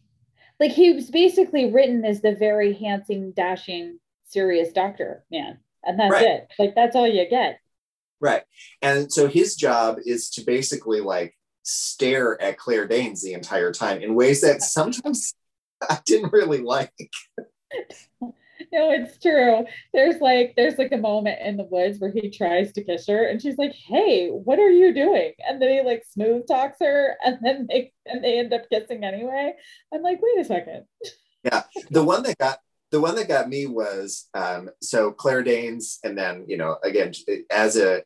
[0.61, 5.59] Like he was basically written as the very handsome, dashing, serious doctor man.
[5.85, 6.27] And that's Right.
[6.27, 6.53] it.
[6.59, 7.61] Like that's all you get.
[8.21, 8.43] Right.
[8.83, 14.03] And so his job is to basically like stare at Claire Danes the entire time
[14.03, 15.35] in ways that sometimes
[15.89, 16.93] I didn't really like.
[18.73, 19.65] No, it's true.
[19.95, 23.27] There's like there's like a moment in the woods where he tries to kiss her
[23.27, 25.33] and she's like, Hey, what are you doing?
[25.47, 29.05] And then he like smooth talks her and then they and they end up kissing
[29.05, 29.55] anyway.
[29.93, 30.85] I'm like, wait a second.
[31.45, 31.63] Yeah.
[31.91, 32.59] The one that got
[32.91, 37.13] the one that got me was um, so Claire Danes, and then you know again
[37.51, 38.03] as a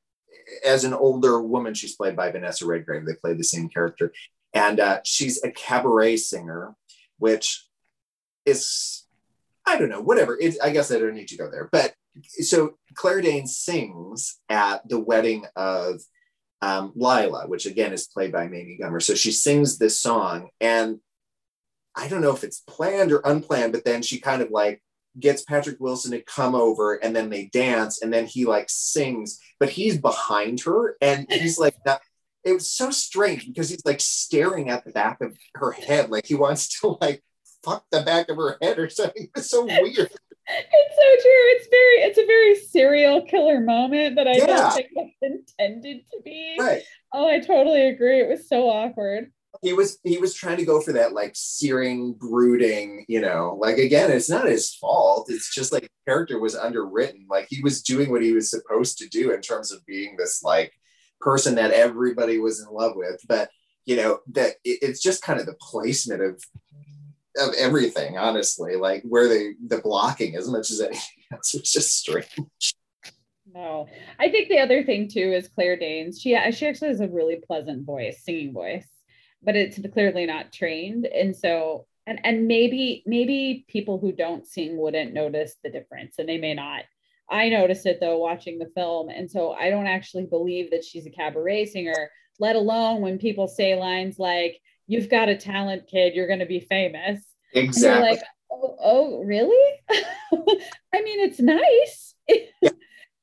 [0.67, 3.07] as an older woman, she's played by Vanessa Redgrave.
[3.07, 4.13] They play the same character,
[4.53, 6.75] and uh, she's a cabaret singer,
[7.19, 7.67] which
[8.45, 9.02] is
[9.67, 10.37] I don't know, whatever.
[10.41, 11.69] It's, I guess I don't need to go there.
[11.71, 11.95] But
[12.41, 16.01] so Claire Danes sings at the wedding of
[16.61, 19.03] um, Lila, which again is played by Mamie Gummer.
[19.03, 20.99] So she sings this song, and
[21.95, 24.83] I don't know if it's planned or unplanned, but then she kind of like
[25.19, 29.39] gets Patrick Wilson to come over and then they dance and then he like sings,
[29.61, 32.01] but he's behind her and he's like not
[32.45, 36.27] it was so strange because he's like staring at the back of her head like
[36.27, 37.23] he wants to like
[37.65, 39.29] fuck the back of her head or something.
[39.37, 40.11] It's so weird.
[40.49, 41.43] It's so true.
[41.55, 44.47] It's very it's a very serial killer moment that I Yeah.
[44.47, 46.57] don't think was intended to be.
[46.59, 46.83] Right.
[47.13, 48.21] Oh, I totally agree.
[48.21, 49.31] It was so awkward.
[49.61, 53.79] He was he was trying to go for that like searing, brooding, you know, like
[53.79, 55.31] again, it's not his fault.
[55.31, 57.27] It's just like the character was underwritten.
[57.31, 60.43] Like he was doing what he was supposed to do in terms of being this
[60.43, 60.73] like
[61.21, 63.21] person that everybody was in love with.
[63.29, 63.51] But
[63.85, 66.43] you know, that it, it's just kind of the placement of
[67.39, 71.01] of everything, honestly, like where they the blocking as much as anything
[71.33, 72.75] else was just strange.
[73.55, 73.87] No,
[74.19, 76.21] I think the other thing too is Claire Danes.
[76.21, 78.89] She uh, she actually has a really pleasant voice, singing voice,
[79.43, 84.77] but it's clearly not trained, and so and and maybe maybe people who don't sing
[84.77, 86.85] wouldn't notice the difference, and they may not.
[87.31, 91.07] I noticed it though watching the film, and so I don't actually believe that she's
[91.07, 92.11] a cabaret singer.
[92.39, 96.15] Let alone when people say lines like "You've got a talent, kid.
[96.15, 97.21] You're going to be famous."
[97.55, 98.11] Exactly.
[98.11, 99.81] like, oh, oh really?
[99.91, 102.15] I mean, it's nice.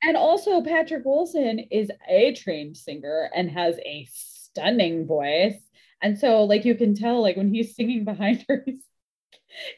[0.04, 5.56] and also, Patrick Wilson is a trained singer and has a stunning voice.
[6.02, 8.84] And so, like, you can tell, like, when he's singing behind her, he's,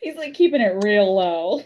[0.01, 1.63] he's like keeping it real low.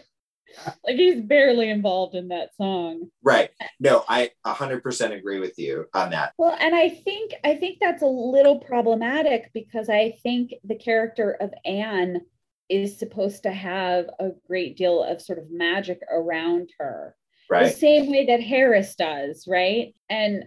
[0.84, 3.10] Like, he's barely involved in that song.
[3.22, 3.50] right.
[3.80, 6.32] No, I 100% agree with you on that.
[6.38, 11.36] Well, and I think I think that's a little problematic because I think the character
[11.40, 12.20] of Anne
[12.68, 17.14] is supposed to have a great deal of sort of magic around her.
[17.48, 17.66] Right.
[17.66, 19.94] The same way that Harris does, right?
[20.10, 20.46] And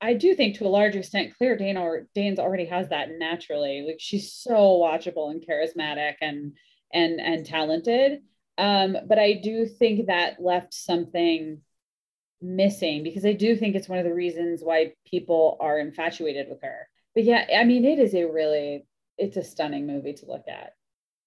[0.00, 3.84] I do think to a large extent Claire Dane or Danes already has that naturally.
[3.86, 6.52] Like she's so watchable and charismatic and
[6.92, 8.20] and and talented.
[8.56, 11.60] Um, but I do think that left something
[12.40, 16.62] missing because I do think it's one of the reasons why people are infatuated with
[16.62, 16.88] her.
[17.14, 18.86] But yeah, I mean, it is a really,
[19.18, 20.74] it's a stunning movie to look at.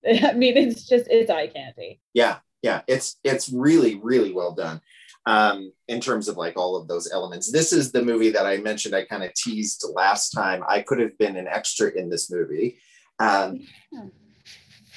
[0.24, 2.00] I mean, it's just, it's eye candy.
[2.14, 2.38] Yeah.
[2.62, 2.82] Yeah.
[2.88, 4.82] It's it's really, really well done.
[5.26, 7.52] Um, in terms of like all of those elements.
[7.52, 10.64] This is the movie that I mentioned I kind of teased last time.
[10.68, 12.80] I could have been an extra in this movie.
[13.20, 14.06] Um, Yeah.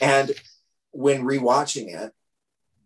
[0.01, 0.33] and
[0.93, 2.12] when rewatching it,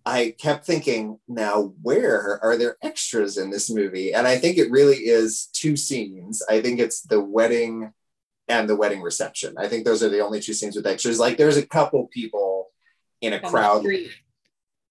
[0.07, 4.12] I kept thinking, now where are there extras in this movie?
[4.12, 6.42] And I think it really is two scenes.
[6.48, 7.92] I think it's the wedding
[8.48, 9.55] and the wedding reception.
[9.59, 11.18] I think those are the only two scenes with extras.
[11.18, 12.68] Like there's a couple people
[13.22, 13.86] in a On crowd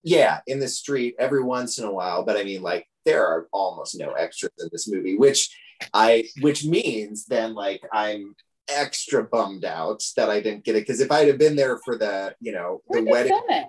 [0.03, 3.47] yeah, in the street every once in a while, but I mean, like, there are
[3.51, 5.55] almost no extras in this movie, which
[5.93, 8.35] I, which means then, like, I'm
[8.69, 11.97] extra bummed out that I didn't get it because if I'd have been there for
[11.97, 13.67] the, you know, the Where'd they wedding, it?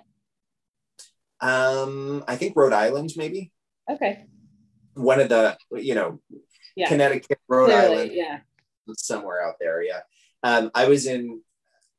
[1.41, 3.51] Um, I think Rhode Island, maybe
[3.89, 4.25] Okay.
[4.95, 6.19] one of the, you know,
[6.75, 6.87] Yeah.
[6.87, 8.39] Connecticut, Rhode Clearly, Island, yeah.
[8.97, 9.81] somewhere out there.
[9.83, 10.01] Yeah.
[10.43, 11.41] Um, I was in,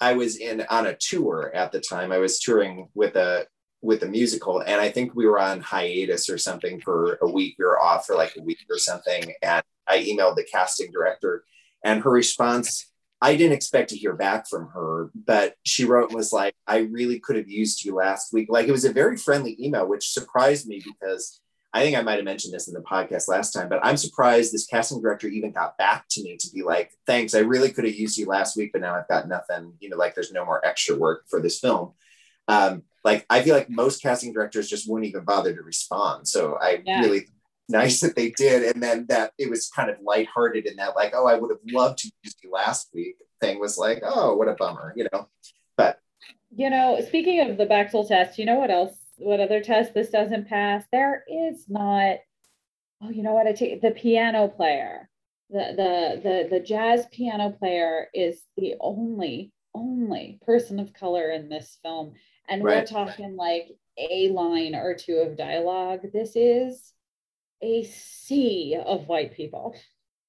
[0.01, 2.12] I was in on a tour at the time.
[2.12, 3.47] I was touring with a
[3.82, 7.57] with a musical, and I think we were on hiatus or something for a week.
[7.59, 11.45] We were off for like a week or something, and I emailed the casting director,
[11.84, 12.91] and her response.
[13.20, 16.78] I didn't expect to hear back from her, but she wrote and was like, "I
[16.78, 20.10] really could have used you last week." Like it was a very friendly email, which
[20.10, 21.40] surprised me because
[21.72, 24.52] I think I might have mentioned this in the podcast last time, but I'm surprised
[24.52, 27.34] this casting director even got back to me to be like, thanks.
[27.34, 29.96] I really could have used you last week, but now I've got nothing, you know,
[29.96, 31.92] like there's no more extra work for this film.
[32.48, 36.26] Um, like I feel like most casting directors just wouldn't even bother to respond.
[36.28, 37.00] So I Yeah.
[37.02, 37.28] really
[37.68, 38.62] nice that they did.
[38.62, 41.60] And then that it was kind of lighthearted in that, like, oh, I would have
[41.72, 45.28] loved to use you last week thing was like, oh, what a bummer, you know.
[45.76, 46.00] But
[46.54, 48.96] You know, speaking of the Bechdel test, you know what else?
[49.18, 50.84] What other test this doesn't pass?
[50.92, 52.18] There is not.
[53.02, 53.46] Oh, you know what?
[53.46, 55.08] I take the piano player.
[55.50, 61.48] The the the the jazz piano player is the only only person of color in
[61.48, 62.14] this film,
[62.48, 66.00] and we're talking like a line or two of dialogue.
[66.12, 66.92] This is
[67.62, 69.74] a sea of white people.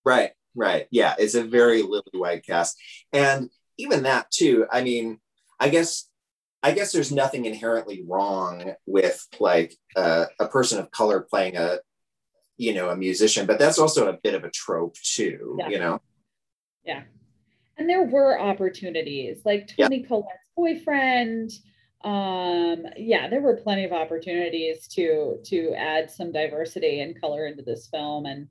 [0.05, 0.87] Right, right.
[0.91, 2.79] Yeah, it's a very lily white cast.
[3.11, 5.19] And even that too, I mean,
[5.59, 6.09] I guess
[6.63, 11.79] I guess there's nothing inherently wrong with like uh, a person of color playing a
[12.59, 15.69] you know, a musician, but that's also a bit of a trope too, Yeah.
[15.69, 16.01] you know.
[16.83, 17.03] Yeah.
[17.77, 19.85] And there were opportunities like Yeah.
[19.85, 21.51] Toni Collette's boyfriend.
[22.03, 27.63] Um, yeah, there were plenty of opportunities to to add some diversity and color into
[27.63, 28.47] this film, and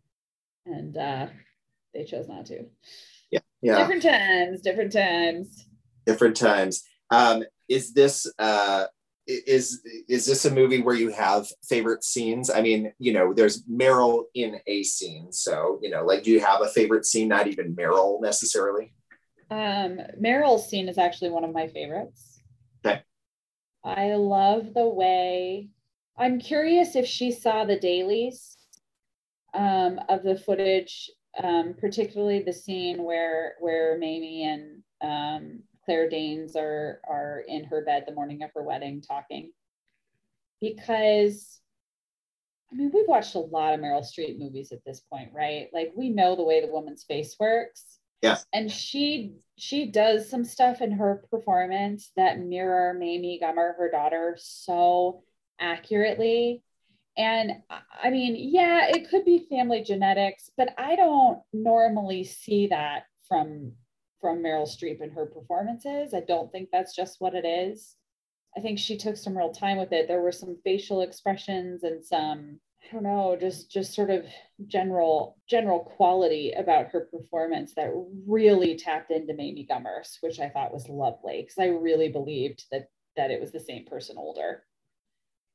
[0.66, 1.26] and uh,
[1.94, 2.64] they chose not to.
[3.30, 3.40] Yeah.
[3.62, 3.78] Yeah.
[3.78, 5.66] Different times, different times.
[6.06, 6.84] Different times.
[7.10, 8.86] Um, is this uh
[9.26, 12.50] is is this a movie where you have favorite scenes?
[12.50, 15.32] I mean, you know, there's Meryl in a scene.
[15.32, 18.92] So, you know, like do you have a favorite scene, not even Meryl necessarily?
[19.50, 22.25] Um, Meryl's scene is actually one of my favorites.
[23.86, 25.68] I love the way.
[26.18, 28.56] I'm curious if she saw the dailies
[29.54, 31.08] um, of the footage,
[31.42, 37.82] um, particularly the scene where where Mamie and um, Claire Danes are are in her
[37.84, 39.52] bed the morning of her wedding talking,
[40.60, 41.60] because
[42.72, 45.68] I mean we've watched a lot of Meryl Streep movies at this point, right?
[45.72, 47.84] Like we know the way the woman's face works
[48.22, 48.44] Yes.
[48.52, 54.36] and she she does some stuff in her performance that mirror Mamie Gummer, her daughter,
[54.38, 55.22] so
[55.58, 56.62] accurately.
[57.16, 57.62] And
[58.02, 63.72] I- mean, yeah, it could be family genetics, but I don't normally see that from
[64.20, 66.14] from Meryl Streep in her performances.
[66.14, 67.96] I don't think that's just what it is.
[68.56, 70.08] I think she took some real time with it.
[70.08, 74.26] There were some facial expressions and some I don't know, just just sort of
[74.66, 77.90] general general quality about her performance that
[78.26, 82.88] really tapped into Mamie Gummers, which I thought was lovely because I really believed that
[83.16, 84.62] that it was the same person older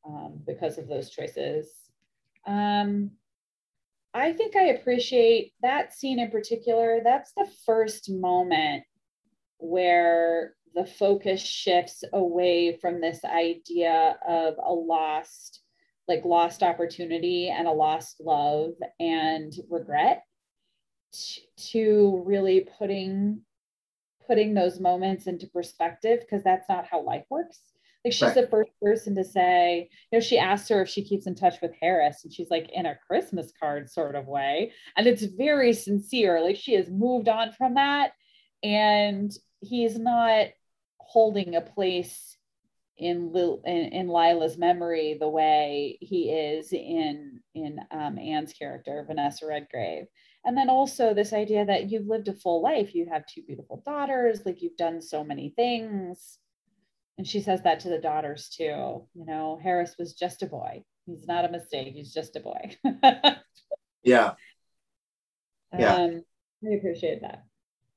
[0.05, 1.69] um, because of those choices.
[2.45, 3.11] Um,
[4.13, 6.99] I think I appreciate that scene in particular.
[7.03, 8.83] That's the first moment
[9.57, 15.61] where the focus shifts away from this idea of a lost
[16.07, 20.23] like lost opportunity and a lost love and regret
[21.13, 23.41] t- to really putting
[24.27, 27.59] putting those moments into perspective because that's not how life works
[28.05, 28.35] like she's Right.
[28.35, 31.61] the first person to say you know she asks her if she keeps in touch
[31.61, 35.73] with harris and she's like in a christmas card sort of way and it's very
[35.73, 38.11] sincere like she has moved on from that
[38.63, 40.47] and he's not
[40.99, 42.37] holding a place
[43.01, 49.03] in Lil, in, in Lila's memory the way he is in in um, Anne's character
[49.07, 50.05] Vanessa Redgrave.
[50.45, 53.81] And then also this idea that you've lived a full life you have two beautiful
[53.83, 56.37] daughters like you've done so many things.
[57.17, 60.83] And she says that to the daughters too you know Harris was just a boy.
[61.07, 61.93] He's not a mistake.
[61.93, 62.77] He's just a boy.
[64.03, 64.31] Yeah.
[65.77, 65.93] Yeah.
[65.93, 66.23] um,
[66.65, 67.43] I appreciate that.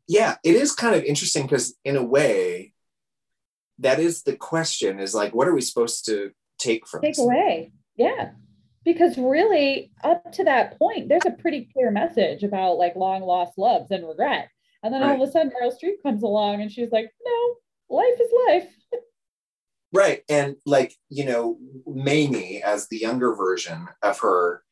[0.07, 2.74] Yeah it is kind of interesting because in a way
[3.79, 7.73] that is the question is like what are we supposed to take from take away.
[7.97, 8.31] Yeah.
[8.85, 13.53] Because really, up to that point, there's a pretty clear message about like long lost
[13.57, 14.49] loves and regret.
[14.83, 18.21] And then all of a sudden, Meryl Streep comes along and she's like, no, life
[18.21, 18.69] is life.
[19.93, 21.57] right and like you know
[21.87, 24.65] mamie as the younger version of her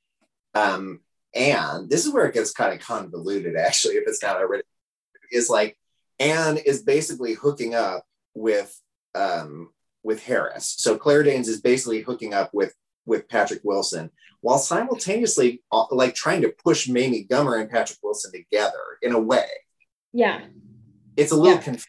[0.54, 0.98] um
[1.32, 4.64] and this is where it gets kind of convoluted actually if it's not already
[5.30, 5.78] is like
[6.18, 8.81] anne is basically hooking up with
[9.14, 9.70] um
[10.02, 12.74] with harris so claire danes is basically hooking up with
[13.06, 14.10] with patrick wilson
[14.40, 19.20] while simultaneously uh, like trying to push mamie gummer and patrick wilson together in a
[19.20, 19.46] way
[20.12, 20.40] Yeah.
[21.16, 21.62] it's a little Yeah.
[21.62, 21.88] confusing.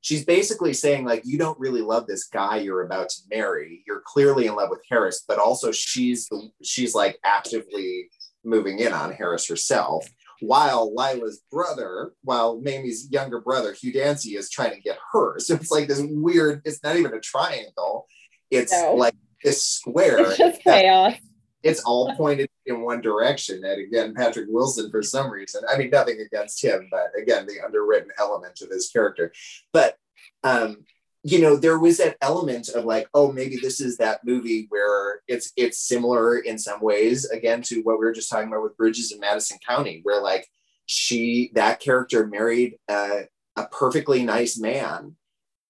[0.00, 3.82] She's basically saying, like, you don't really love this guy you're about to marry.
[3.86, 6.28] You're clearly in love with Harris, but also she's
[6.62, 8.10] she's like actively
[8.44, 10.06] moving in on Harris herself.
[10.40, 15.38] While Lila's brother, while Mamie's younger brother, Hugh Dancy, is trying to get her.
[15.38, 18.06] So it's like this weird, it's not even a triangle.
[18.50, 18.94] It's No.
[18.94, 20.18] like this square.
[20.20, 21.14] It's just chaos.
[21.62, 23.62] it's all pointed in one direction.
[23.64, 27.60] And again, Patrick Wilson, for some reason, I mean, nothing against him, but again, the
[27.64, 29.32] underwritten element of his character.
[29.72, 29.96] But
[30.42, 30.84] um,
[31.26, 35.22] you know, there was that element of like, oh, maybe this is that movie where
[35.26, 38.76] it's it's similar in some ways, again, to what we were just talking about with
[38.76, 40.46] Bridges in Madison County, where like
[40.86, 43.22] she that character married a,
[43.56, 45.16] a perfectly nice man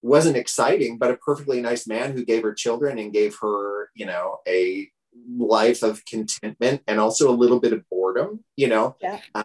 [0.02, 4.04] wasn't exciting but a perfectly nice man who gave her children and gave her you
[4.04, 4.86] know a
[5.38, 9.20] life of contentment and also a little bit of boredom you know yeah.
[9.34, 9.44] uh,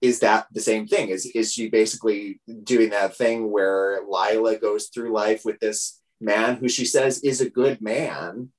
[0.00, 4.86] is that the same thing is is she basically doing that thing where lila goes
[4.86, 8.50] through life with this man who she says is a good man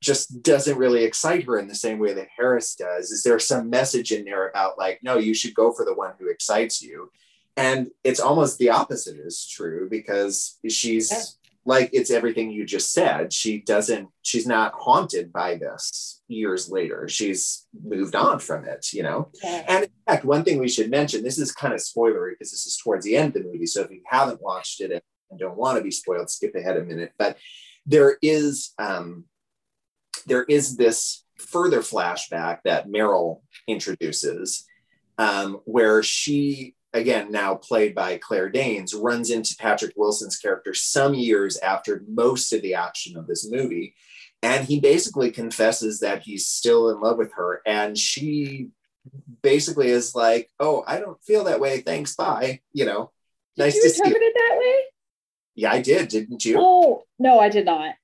[0.00, 3.10] just doesn't really excite her in the same way that Harris does.
[3.10, 6.12] Is there some message in there about like, no, you should go for the one
[6.18, 7.10] who excites you?
[7.56, 11.37] And it's almost the opposite is true because she's.
[11.68, 13.32] Like it's everything you just said.
[13.32, 17.08] She doesn't, she's not haunted by this years later.
[17.08, 19.30] She's moved on from it, you know?
[19.44, 19.64] Yeah.
[19.68, 22.66] And in fact, one thing we should mention, this is kind of spoilery because this
[22.66, 23.66] is towards the end of the movie.
[23.66, 26.84] So if you haven't watched it and don't want to be spoiled, skip ahead a
[26.84, 27.12] minute.
[27.18, 27.36] But
[27.86, 29.24] there is um
[30.26, 34.66] there is this further flashback that Meryl introduces,
[35.18, 41.14] um, where she, again, now played by Claire Danes, runs into Patrick Wilson's character some
[41.14, 43.94] years after most of the action of this movie.
[44.42, 47.60] And he basically confesses that he's still in love with her.
[47.66, 48.68] And she
[49.42, 51.80] basically is like, Oh, I don't feel that way.
[51.80, 52.14] Thanks.
[52.14, 52.60] Bye.
[52.72, 53.10] You know,
[53.56, 54.82] did nice you to interpret it that way?
[55.56, 56.08] Yeah, I did.
[56.08, 56.56] Didn't you?
[56.58, 57.94] Oh, no, I did not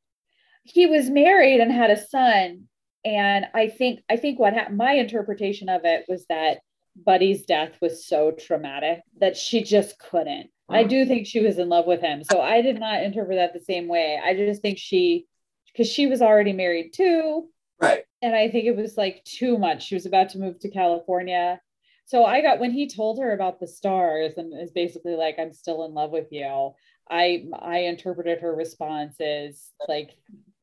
[0.65, 2.65] he was married and had a son
[3.05, 6.59] and i think i think what happened my interpretation of it was that
[6.97, 10.89] buddy's death was so traumatic that she just couldn't i uh-huh.
[10.89, 13.65] do think she was in love with him so i did not interpret that the
[13.65, 15.27] same way i just think she
[15.73, 17.49] because she was already married too
[17.81, 20.71] right and i think it was like too much she was about to move to
[20.71, 21.61] california
[22.07, 25.53] so i got when he told her about the stars and is basically like i'm
[25.53, 26.71] still in love with you
[27.11, 30.11] i i interpreted her response as like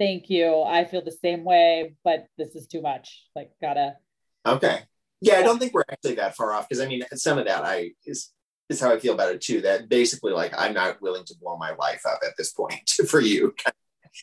[0.02, 0.64] thank you.
[0.64, 3.24] I feel the same way, but this is too much.
[3.36, 3.98] Like, gotta.
[4.46, 4.80] Okay.
[5.22, 7.64] Yeah, I don't think we're actually that far off because I mean, some of that
[7.64, 8.32] I is
[8.70, 9.62] is how I feel about it too.
[9.62, 13.20] That basically, like, I'm not willing to blow my life up at this point for
[13.20, 13.54] you.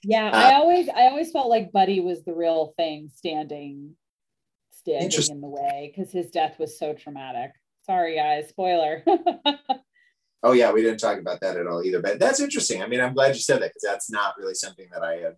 [0.02, 3.94] Yeah, uh, I always I always felt like Buddy was the real thing standing
[4.72, 7.52] standing in the way because his death was so traumatic.
[7.86, 9.02] Sorry, guys, spoiler.
[10.42, 12.02] oh yeah, we didn't talk about that at all either.
[12.02, 12.82] But that's interesting.
[12.82, 15.36] I mean, I'm glad you said that because that's not really something that I had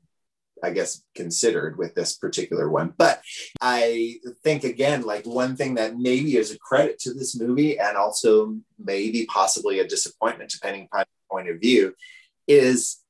[0.63, 2.95] I guess, considered with this particular one.
[2.97, 3.21] But
[3.61, 7.97] I think, again, like one thing that maybe is a credit to this movie and
[7.97, 11.95] also maybe possibly a disappointment, depending upon point of view,
[12.47, 13.01] is,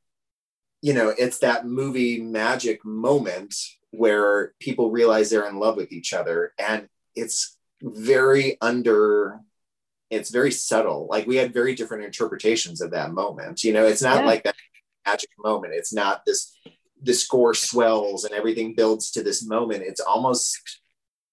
[0.83, 3.55] you know, it's that movie magic moment
[3.91, 6.53] where people realize they're in love with each other.
[6.59, 9.41] And it's very under
[10.11, 11.07] it's very subtle.
[11.09, 13.63] Like we had very different interpretations of that moment.
[13.63, 14.27] You know, it's not yeah.
[14.27, 14.57] like that
[15.07, 15.73] magic moment.
[15.75, 16.57] It's not this
[17.03, 19.83] the score swells and everything builds to this moment.
[19.83, 20.59] It's almost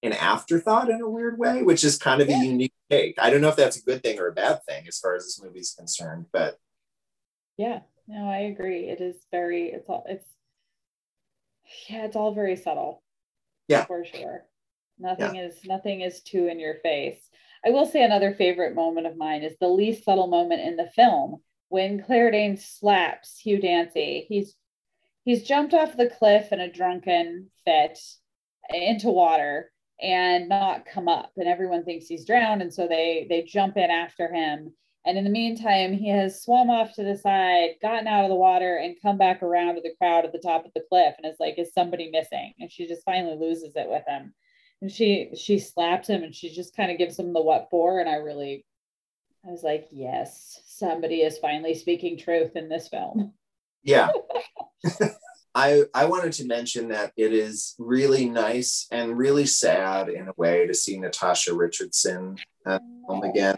[0.03, 2.41] an afterthought in a weird way, which is kind of yeah.
[2.41, 3.15] a unique take.
[3.19, 5.23] I don't know if that's a good thing or a bad thing as far as
[5.23, 6.57] this movie is concerned, but
[7.57, 8.89] yeah, no, I agree.
[8.89, 10.27] It is very, it's all, it's,
[11.89, 13.03] yeah, it's all very subtle.
[13.67, 14.45] Yeah, for sure.
[14.99, 15.47] Nothing yeah.
[15.47, 17.19] is, nothing is too in your face.
[17.65, 20.89] I will say another favorite moment of mine is the least subtle moment in the
[20.95, 24.25] film when Claire Danes slaps Hugh Dancy.
[24.29, 24.55] He's
[25.27, 27.99] he's jumped off the cliff in a drunken fit
[28.69, 29.69] into water
[30.01, 31.33] and not come up.
[31.35, 32.61] And everyone thinks he's drowned.
[32.61, 34.73] And so they they jump in after him.
[35.05, 38.35] And in the meantime he has swum off to the side gotten out of the
[38.35, 41.29] water and come back around to the crowd at the top of the cliff and
[41.29, 42.53] is like is somebody missing?
[42.59, 44.33] And she just finally loses it with him.
[44.81, 47.99] And she she slaps him and she just kind of gives him the what for.
[47.99, 48.65] And i really
[49.45, 53.33] i was like yes somebody is finally speaking truth in this film.
[53.83, 54.09] Yeah.
[55.57, 60.33] I, I wanted to mention that it is really nice and really sad in a
[60.37, 62.77] way to see Natasha Richardson uh,
[63.07, 63.57] home again.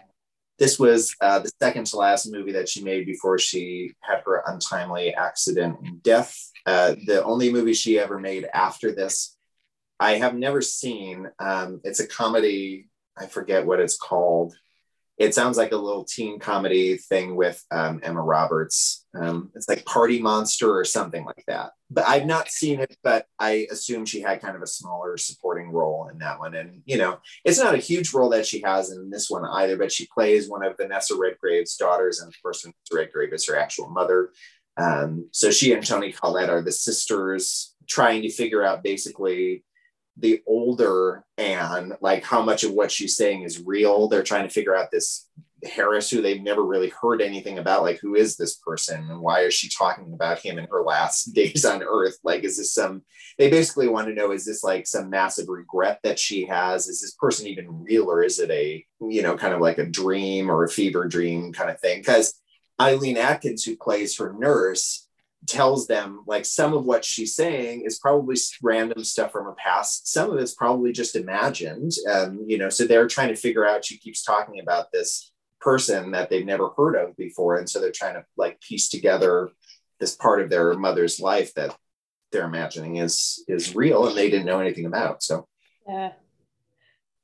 [0.58, 4.42] This was uh, the second to last movie that she made before she had her
[4.46, 6.34] untimely accident and death.
[6.64, 9.36] Uh, the only movie she ever made after this,
[9.98, 11.28] I have never seen.
[11.38, 12.88] Um, it's a comedy.
[13.18, 14.54] I forget what it's called
[15.20, 19.06] it sounds like a little teen comedy thing with um, Emma Roberts.
[19.14, 21.72] Um, it's like Party Monster or something like that.
[21.90, 25.72] But I've not seen it, but I assume she had kind of a smaller supporting
[25.72, 26.54] role in that one.
[26.54, 29.76] And, you know, it's not a huge role that she has in this one either,
[29.76, 32.20] but she plays one of Vanessa Redgrave's daughters.
[32.20, 34.30] And of course, Vanessa Redgrave is her actual mother.
[34.78, 39.64] Um, so she and Toni Collette are the sisters trying to figure out basically
[40.20, 44.08] the older Anne, like how much of what she's saying is real.
[44.08, 45.28] They're trying to figure out this
[45.64, 47.82] Harris, who they've never really heard anything about.
[47.82, 51.24] Like, who is this person and why is she talking about him in her last
[51.34, 52.18] days on Earth?
[52.24, 53.02] Like, is this some,
[53.38, 56.88] they basically want to know, is this like some massive regret that she has?
[56.88, 59.86] Is this person even real or is it a, you know, kind of like a
[59.86, 62.00] dream or a fever dream kind of thing?
[62.00, 62.34] Because
[62.80, 65.06] Eileen Atkins, who plays her nurse,
[65.46, 70.12] tells them like some of what she's saying is probably random stuff from her past.
[70.12, 73.84] Some of it's probably just imagined um, you know so they're trying to figure out
[73.84, 77.92] she keeps talking about this person that they've never heard of before and so they're
[77.92, 79.50] trying to like piece together
[79.98, 81.76] this part of their mother's life that
[82.32, 85.46] they're imagining is is real and they didn't know anything about so.
[85.86, 86.12] Yeah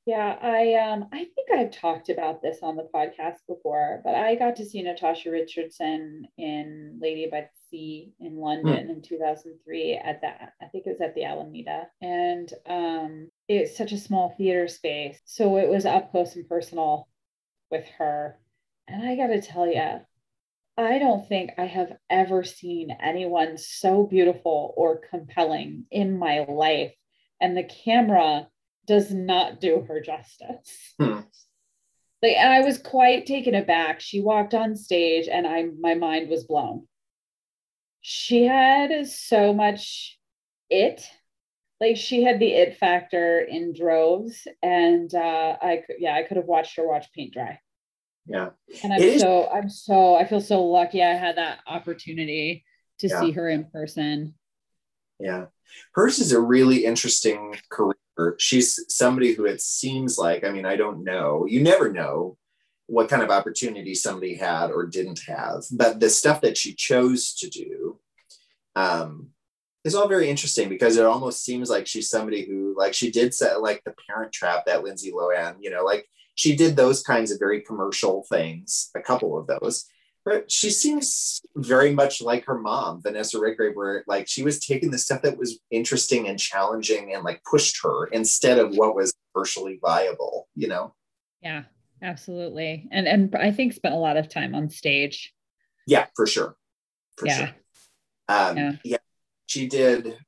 [0.07, 4.35] yeah i um i think i've talked about this on the podcast before but i
[4.35, 8.91] got to see natasha richardson in lady by the sea in london hmm.
[8.91, 13.93] in 2003 at that i think it was at the almeida and um it's such
[13.93, 17.09] a small theater space so it was up close and personal
[17.70, 18.39] with her.
[18.89, 20.01] And I got to tell you,
[20.78, 26.93] I don't think I have ever seen anyone so beautiful or compelling in my life.
[27.41, 28.49] And the camera
[28.87, 30.95] does not do her justice.
[30.99, 31.21] Hmm.
[32.23, 34.01] Like, and I was quite taken aback.
[34.01, 36.87] She walked on stage and I my mind was blown.
[38.01, 40.19] She had so much
[40.71, 41.07] it
[41.81, 46.37] like she had the it factor in droves and uh i could yeah i could
[46.37, 47.59] have watched her watch paint dry
[48.27, 48.51] yeah
[48.83, 52.65] and i'm so i'm so i feel so lucky i had that opportunity
[52.99, 53.21] to yeah.
[53.21, 54.35] see her in person
[55.21, 55.47] yeah
[55.93, 57.95] hers is a really interesting career
[58.38, 62.36] she's somebody who it seems like i mean i don't know you never know
[62.86, 67.34] what kind of opportunity somebody had or didn't have but the stuff that she chose
[67.34, 67.98] to do
[68.74, 69.28] um
[69.86, 73.32] is all very interesting because it almost seems like she's somebody who like she did
[73.32, 77.30] set like the parent trap that Lindsay Lohan, you know, like she did those kinds
[77.30, 79.84] of very commercial things, a couple of those.
[80.27, 84.90] But she seems very much like her mom, Vanessa Redgrave, where like she was taking
[84.90, 89.15] the stuff that was interesting and challenging and like pushed her instead of what was
[89.32, 90.94] commercially viable, you know?
[91.40, 91.62] Yeah,
[92.03, 92.89] absolutely.
[92.90, 95.32] And and I think spent a lot of time on stage.
[95.86, 96.57] Yeah, for sure.
[97.16, 97.36] For yeah.
[97.39, 97.55] sure.
[98.28, 98.73] Um, yeah.
[98.82, 98.97] yeah
[99.47, 100.19] she did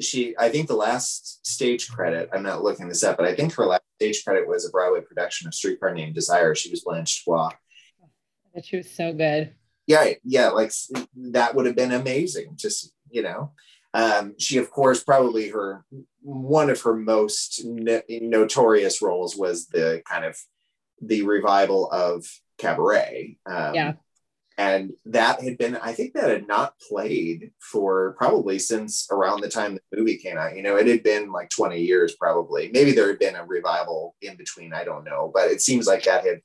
[0.00, 3.52] she i think the last stage credit i'm not looking this up but i think
[3.54, 7.24] her last stage credit was a broadway production of streetcar named desire she was blanche
[7.24, 7.50] dubois
[8.54, 9.54] that she was so good.
[9.86, 10.72] Yeah yeah like
[11.16, 13.52] that would have been amazing just you know?
[13.94, 15.84] Um, she of course probably her
[16.22, 20.38] one of her most no- notorious roles was the kind of
[21.02, 22.24] the revival of
[22.58, 23.36] cabaret.
[23.44, 23.92] Um, yeah.
[24.56, 29.48] and that had been i think that had not played for probably since around the
[29.48, 30.56] time the movie came out.
[30.56, 32.70] You know it had been like 20 years probably.
[32.72, 36.04] Maybe there had been a revival in between i don't know but it seems like
[36.04, 36.40] that had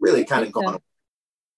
[0.00, 0.80] really kind of gone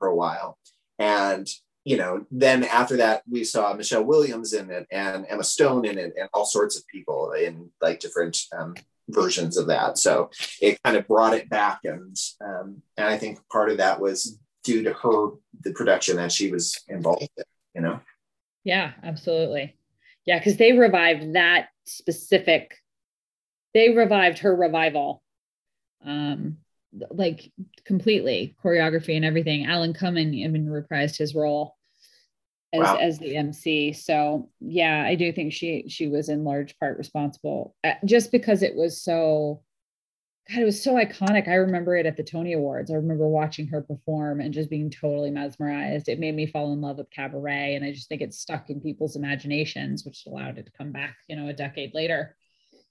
[0.02, 0.58] for a while.
[0.98, 1.48] And
[1.84, 5.98] you know then after that we saw michelle williams in it and emma stone in
[5.98, 8.74] it and all sorts of people in like different um,
[9.08, 9.98] versions of that.
[9.98, 10.30] So
[10.60, 14.38] it kind of brought it back and um, and i think part of that was
[14.64, 15.30] due to her
[15.62, 18.00] the production that she was involved in you know?
[18.64, 19.76] Yeah absolutely.
[20.24, 22.74] Yeah because they revived that specific
[23.74, 25.22] they revived her revival.
[26.04, 26.58] Um
[27.10, 27.50] like
[27.84, 31.76] completely choreography and everything alan cumming even reprised his role
[32.74, 32.96] as, wow.
[32.96, 37.74] as the mc so yeah i do think she she was in large part responsible
[37.84, 39.62] uh, just because it was so
[40.50, 41.46] God, it was so iconic.
[41.46, 42.90] I remember it at the Tony Awards.
[42.90, 46.08] I remember watching her perform and just being totally mesmerized.
[46.08, 47.76] It made me fall in love with cabaret.
[47.76, 51.16] And I just think it's stuck in people's imaginations, which allowed it to come back,
[51.28, 52.36] you know, a decade later.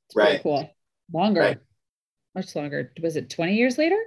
[0.06, 0.41] It's right.
[0.41, 0.69] cool.
[1.11, 1.57] Longer, right.
[2.36, 2.91] Much longer.
[3.02, 3.98] Was it 20 years later?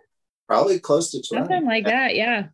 [0.48, 1.42] Probably close to 20.
[1.42, 2.14] Something like that.
[2.14, 2.48] Yeah.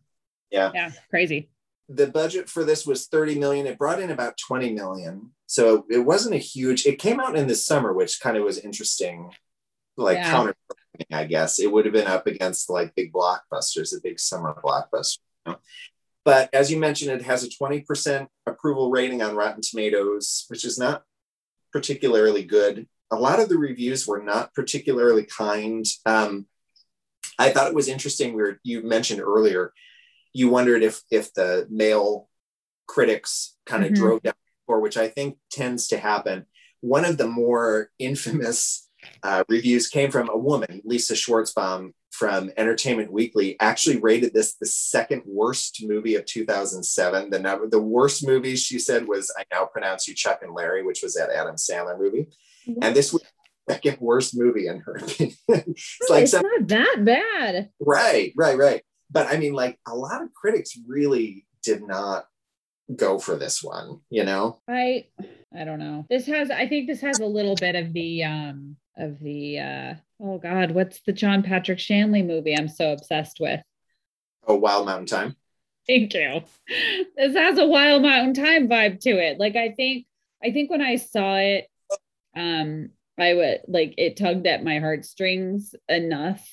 [0.49, 0.71] Yeah.
[0.73, 0.91] Yeah.
[1.09, 1.49] Crazy.
[1.89, 3.67] The budget for this was 30 million.
[3.67, 5.31] It brought in about 20 million.
[5.47, 8.57] So it wasn't a huge, it came out in the summer, which kind of was
[8.57, 9.31] interesting
[9.97, 10.31] like yeah.
[10.31, 10.55] counter
[11.11, 15.19] I guess it would have been up against like big blockbusters, a big summer blockbuster.
[15.45, 15.59] You know?
[16.23, 20.77] But as you mentioned, it has a 20% approval rating on Rotten Tomatoes, which is
[20.77, 21.03] not
[21.71, 22.87] particularly good.
[23.11, 25.85] A lot of the reviews were not particularly kind.
[26.05, 26.47] Um,
[27.37, 28.33] I thought it was interesting.
[28.33, 29.73] We were, you mentioned earlier,
[30.33, 32.29] you wondered if if the male
[32.87, 34.01] critics kind of mm-hmm.
[34.01, 34.33] drove down,
[34.67, 36.45] or which I think tends to happen.
[36.81, 38.89] One of the more infamous
[39.23, 44.65] uh, reviews came from a woman, Lisa Schwarzbaum from Entertainment Weekly, actually rated this the
[44.65, 47.29] second worst movie of 2007.
[47.29, 51.01] The the worst movie she said was "I Now Pronounce You Chuck and Larry," which
[51.01, 52.27] was that Adam Sandler movie,
[52.81, 53.23] and this was
[53.69, 55.35] second worst movie in her opinion.
[55.47, 57.69] it's like it's some, not that bad.
[57.79, 58.81] right, right, right.
[59.09, 62.25] But I mean, like a lot of critics really did not
[62.95, 64.59] go for this one, you know?
[64.67, 65.07] I
[65.55, 66.05] I don't know.
[66.09, 69.93] This has I think this has a little bit of the um of the uh
[70.21, 73.61] oh god, what's the John Patrick Shanley movie I'm so obsessed with?
[74.47, 75.35] Oh, Wild Mountain Thyme.
[75.87, 76.41] Thank you.
[77.17, 79.39] This has a Wild Mountain Thyme vibe to it.
[79.39, 80.05] Like I think
[80.43, 81.67] I think when I saw it,
[82.35, 86.47] um, I would like it tugged at my heartstrings enough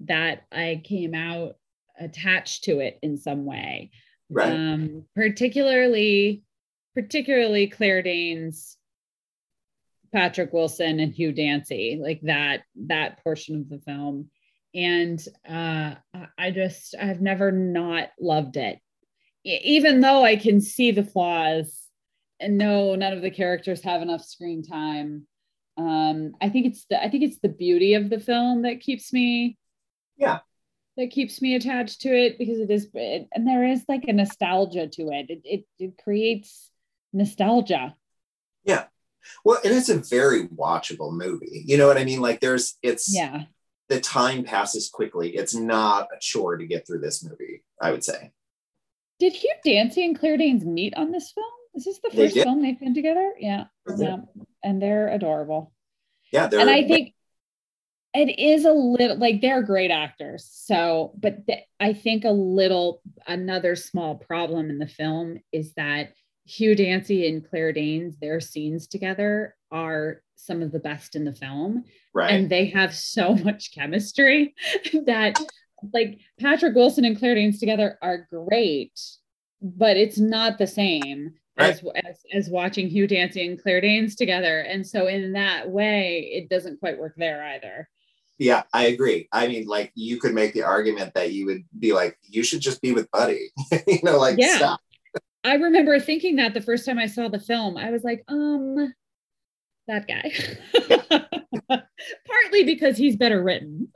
[0.00, 1.54] that I came out
[1.98, 3.90] attached to it in some way.
[4.30, 4.52] Right.
[4.52, 6.42] Um, particularly,
[6.94, 8.76] particularly Claire Danes,
[10.12, 14.30] Patrick Wilson, and Hugh Dancy, like that that portion of the film.
[14.74, 15.94] And uh,
[16.36, 18.78] I- just I've never not loved it,
[19.44, 21.83] even though I can see the flaws
[22.40, 25.26] and no, none of the characters have enough screen time.
[25.76, 29.12] Um, I think it's the I think it's the beauty of the film that keeps
[29.12, 29.58] me
[30.16, 30.38] Yeah.
[30.96, 34.12] that keeps me attached to it because it is it, and there is like a
[34.12, 35.26] nostalgia to it.
[35.30, 36.70] It it, it creates
[37.12, 37.94] nostalgia.
[38.64, 38.84] Yeah.
[39.44, 41.62] Well, and it's a very watchable movie.
[41.66, 42.20] You know what I mean?
[42.20, 43.44] Like there's it's Yeah.
[43.88, 45.34] the time passes quickly.
[45.34, 48.32] It's not a chore to get through this movie, I would say.
[49.18, 51.46] Did Hugh Dancy and Claire Danes meet on this film?
[51.74, 53.32] Is this the first film they've been together?
[53.38, 53.64] Yeah.
[53.88, 54.02] Mhm.
[54.02, 54.42] Yeah.
[54.62, 55.72] And they're adorable.
[56.32, 57.14] Yeah, they're and I think
[58.14, 60.48] it is a little like they're great actors.
[60.52, 66.12] So, but th- I think a little another small problem in the film is that
[66.46, 71.32] Hugh Dancy and Claire Danes, their scenes together are some of the best in the
[71.32, 72.30] film, right.
[72.32, 74.54] and they have so much chemistry
[75.06, 75.38] that
[75.92, 78.98] like Patrick Wilson and Claire Danes together are great,
[79.60, 81.34] but it's not the same.
[81.56, 86.30] As, as as watching Hugh Dancy and Claire Danes together, and so in that way,
[86.32, 87.88] it doesn't quite work there either.
[88.38, 89.28] yeah, I agree.
[89.32, 92.60] I mean, like you could make the argument that you would be like, you should
[92.60, 93.50] just be with Buddy.
[93.86, 94.56] you know, like Yeah.
[94.56, 94.80] stop.
[95.44, 98.92] I remember thinking that the first time I saw the film, I was like, um,
[99.86, 100.32] that guy.
[102.26, 103.88] Partly because he's better written.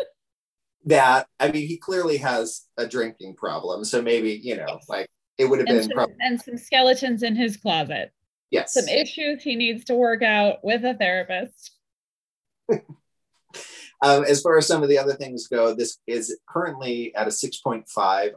[0.84, 3.84] That I mean, he clearly has a drinking problem.
[3.84, 5.08] So maybe, you know, like
[5.38, 8.12] it would have And been some, probably and some skeletons in his closet.
[8.50, 8.74] yes.
[8.74, 11.72] Some issues he needs to work out with a therapist.
[14.00, 17.30] Um, as far as some of the other things go, this is currently at a
[17.30, 17.84] 6.5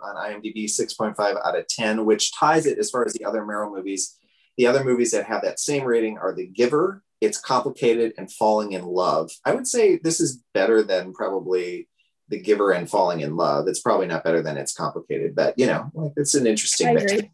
[0.01, 3.71] on IMDb, 6.5 out of 10, which ties it as far as the other Meryl
[3.71, 4.17] movies.
[4.57, 8.71] The other movies that have that same rating are The Giver, It's Complicated, and Falling
[8.71, 9.29] in Love.
[9.45, 11.87] I would say this is better than probably
[12.31, 13.67] The Giver and Falling in Love.
[13.67, 17.11] It's probably not better than It's Complicated, but you know, like it's an interesting mix
[17.11, 17.25] of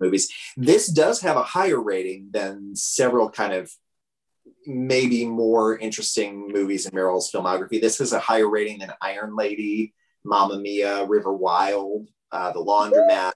[0.00, 0.32] movies.
[0.56, 3.70] This does have a higher rating than several kind of
[4.66, 7.80] maybe more interesting movies in Meryl's filmography.
[7.80, 9.94] This has a higher rating than Iron Lady,
[10.24, 13.32] Mamma Mia, River Wild, uh, The Laundromat,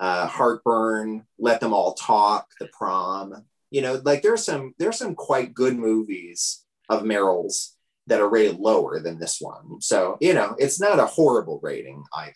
[0.00, 3.44] uh, Heartburn, Let Them All Talk, The Prom.
[3.70, 7.73] You know, like there's some there's some quite good movies of Meryl's
[8.06, 9.80] that are rated lower than this one.
[9.80, 12.34] So you know, it's not a horrible rating either.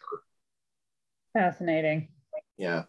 [1.33, 2.09] Fascinating.
[2.57, 2.85] Yeah.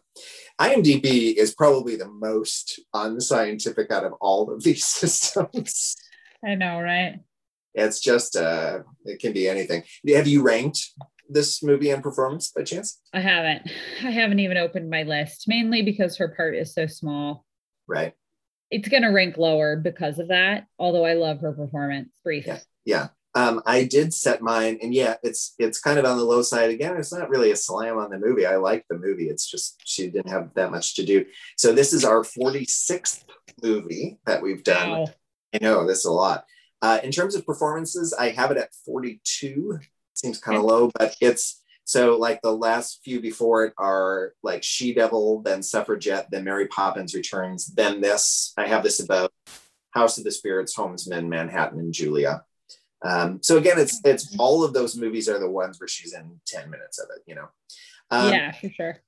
[0.60, 5.96] IMDb is probably the most unscientific out of all of these systems.
[6.44, 7.20] I know, right?
[7.76, 9.84] It's just, uh, it can be anything.
[10.16, 10.90] Have you ranked
[11.30, 13.00] this movie and performance by chance?
[13.14, 13.70] I haven't.
[14.04, 17.46] I haven't even opened my list, mainly because her part is so small.
[17.88, 18.14] Right.
[18.72, 22.10] It's going to rank lower because of that, although I love her performance.
[22.24, 22.46] Brief.
[22.46, 22.60] Yeah.
[22.86, 23.08] Yeah.
[23.36, 26.72] Um, I did set mine, and yeah, it's it's kind of on the low side
[26.72, 26.98] again.
[26.98, 28.46] It's not really a slam on the movie.
[28.46, 29.30] I like the movie.
[29.30, 31.26] It's just she didn't have that much to do.
[31.56, 33.24] So this is our 46th
[33.62, 34.90] movie that we've done.
[34.90, 35.08] Wow.
[35.54, 36.46] I know this is a lot.
[36.82, 39.80] Uh, in terms of performances, I have it at 42.
[40.16, 44.62] Seems kind of low, but it's so like the last few before it are like
[44.62, 48.54] She Devil, then Suffragette, then Mary Poppins Returns, then this.
[48.60, 49.34] I have this about
[49.90, 52.44] House of the Spirits, Homesman, Manhattan, and Julia.
[53.04, 56.40] Um, so again, it's it's all of those movies are the ones where she's in
[56.46, 57.48] 10 minutes of it, you know.
[58.12, 59.02] Um, yeah, for sure.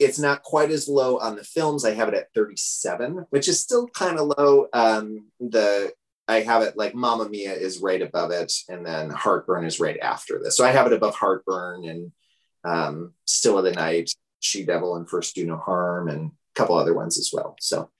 [0.00, 1.84] it's not quite as low on the films.
[1.84, 4.66] I have it at 37, which is still kind of low.
[4.72, 5.92] Um, the
[6.26, 10.00] I have it like Mamma Mia is right above it, and then Heartburn is right
[10.00, 10.56] after this.
[10.56, 12.10] So I have it above Heartburn and
[12.64, 14.10] um, Still of the Night,
[14.40, 17.56] She Devil, and First Do No Harm, and a couple other ones as well.
[17.60, 17.90] So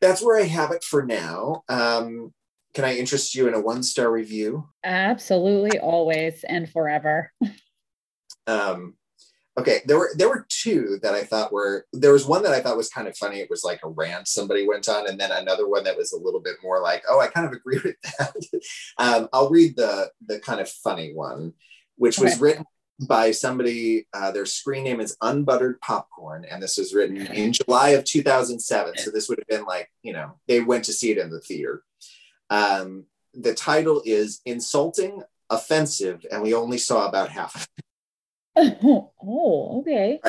[0.00, 1.64] that's where I have it for now.
[1.68, 2.32] Um,
[2.74, 4.68] can I interest you in a one star review?
[4.84, 7.32] Absolutely, always and forever.
[8.46, 8.94] Um,
[9.58, 12.60] Okay, there were there were two that I thought were there was one that I
[12.60, 13.40] thought was kind of funny.
[13.40, 16.16] It was like a rant somebody went on, and then another one that was a
[16.16, 18.36] little bit more like, oh, I kind of agree with that.
[18.98, 21.54] um, I'll read the the kind of funny one,
[21.96, 22.64] which was written
[23.06, 24.06] by somebody.
[24.12, 28.98] Uh, their screen name is Unbuttered Popcorn, and this was written in July of 2007.
[28.98, 31.40] So this would have been like you know they went to see it in the
[31.40, 31.82] theater.
[32.50, 33.04] Um,
[33.34, 38.78] the title is insulting, offensive, and we only saw about half of it.
[38.82, 40.20] oh, okay.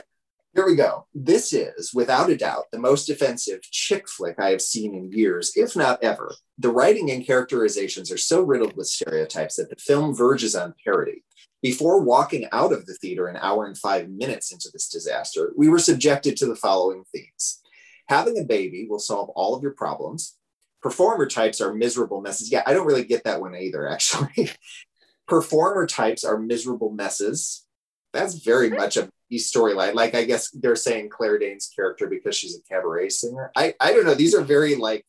[0.53, 1.05] Here we go.
[1.13, 5.53] This is, without a doubt, the most offensive chick flick I have seen in years,
[5.55, 6.33] if not ever.
[6.57, 11.23] The writing and characterizations are so riddled with stereotypes that the film verges on parody.
[11.61, 15.67] Before walking out of the theater an hour and five minutes into this disaster, we
[15.67, 17.61] were subjected to the following themes
[18.07, 20.35] Having a baby will solve all of your problems.
[20.81, 22.51] Performer types are miserable messes.
[22.51, 24.49] Yeah, I don't really get that one either, actually.
[25.27, 27.67] Performer types are miserable messes.
[28.13, 28.77] That's very hmm.
[28.77, 29.93] much a storyline.
[29.93, 33.51] Like I guess they're saying Claire Danes' character because she's a cabaret singer.
[33.55, 34.15] I I don't know.
[34.15, 35.05] These are very like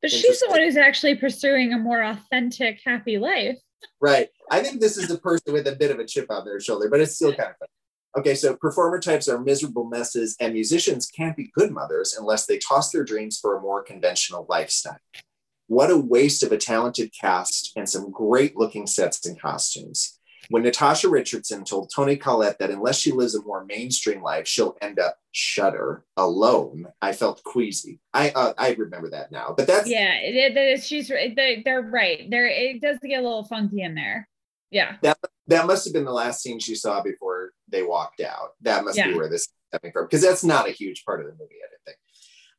[0.00, 3.58] But she's the one who's actually pursuing a more authentic, happy life.
[4.00, 4.28] Right.
[4.50, 6.88] I think this is a person with a bit of a chip on their shoulder,
[6.88, 7.68] but it's still kind of fun.
[8.18, 12.58] Okay, so performer types are miserable messes, and musicians can't be good mothers unless they
[12.58, 14.98] toss their dreams for a more conventional lifestyle.
[15.68, 20.18] What a waste of a talented cast and some great looking sets and costumes.
[20.50, 24.76] When Natasha Richardson told Toni Collette that unless she lives a more mainstream life, she'll
[24.82, 28.00] end up shudder alone, I felt queasy.
[28.12, 32.28] I uh, I remember that now, but that's Yeah, it, it, she's they, they're right.
[32.28, 34.28] There, it does get a little funky in there.
[34.72, 34.96] Yeah.
[35.02, 38.50] that that must have been the last scene she saw before they walked out.
[38.62, 41.26] That must be where this is coming from because that's not a huge part of
[41.26, 41.98] the movie, I don't think.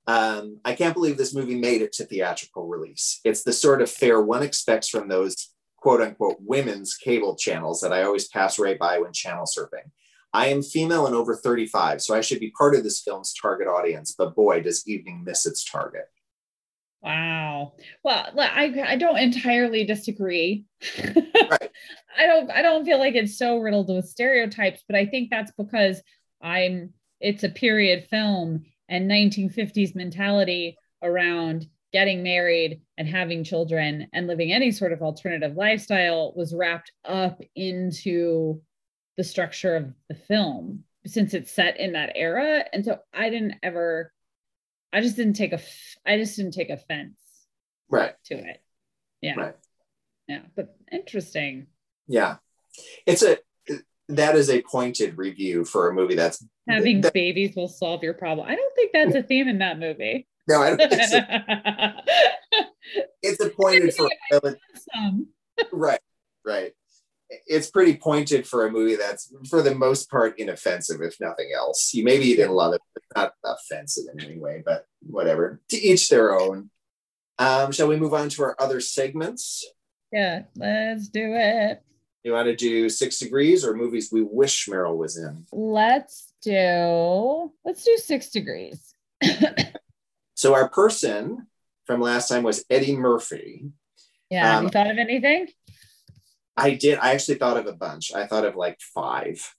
[0.07, 3.19] Um, I can't believe this movie made it to theatrical release.
[3.26, 5.51] It's the sort of fare one expects from those
[5.81, 9.91] quote unquote women's cable channels that I always pass right by when channel surfing.
[10.33, 13.67] I am female and over 35, so I should be part of this film's target
[13.67, 16.05] audience, but boy, does evening miss its target.
[17.01, 17.73] Wow.
[18.03, 20.65] Well, I I don't entirely disagree.
[21.49, 21.71] Right.
[22.17, 25.51] I don't I don't feel like it's so riddled with stereotypes, but I think that's
[25.51, 26.01] because
[26.41, 34.27] I'm it's a period film and 1950s mentality around getting married and having children and
[34.27, 38.61] living any sort of alternative lifestyle was wrapped up into
[39.18, 43.55] the structure of the film since it's set in that era and so I didn't
[43.61, 44.13] ever
[44.93, 45.59] I just didn't take a
[46.05, 47.18] i just didn't take offense
[47.89, 48.13] Right.
[48.26, 48.61] to it.
[49.22, 49.35] Yeah.
[49.35, 49.55] Right.
[50.27, 50.41] Yeah.
[50.55, 51.68] But interesting.
[52.07, 52.38] Yeah.
[53.05, 53.38] It's a
[54.07, 58.13] that is a pointed review for a movie that's Having that- babies will solve your
[58.13, 58.47] problem.
[58.47, 60.27] I don't think that's a theme in that movie.
[60.52, 61.19] No, I don't think so.
[63.23, 64.10] It's a pointed for
[64.94, 65.28] Some.
[65.72, 65.99] right,
[66.45, 66.73] right.
[67.48, 71.94] It's pretty pointed for a movie that's for the most part inoffensive, if nothing else.
[71.94, 75.61] You maybe you didn't love it, but not offensive in any way, but whatever.
[75.69, 76.72] To each their own.
[77.40, 79.65] Um, shall we move on to our other segments?
[80.11, 81.82] Yeah, let's do it.
[82.23, 85.45] You want to do six degrees or movies we wish Meryl was in?
[85.52, 88.94] Let's do let's do six degrees.
[90.41, 91.45] So our person
[91.85, 93.65] from last time was Eddie Murphy.
[94.31, 94.53] Yeah.
[94.53, 95.49] have you Um, thought of anything?
[96.57, 96.97] I did.
[96.97, 98.11] I actually thought of a bunch.
[98.11, 99.53] I thought of like five.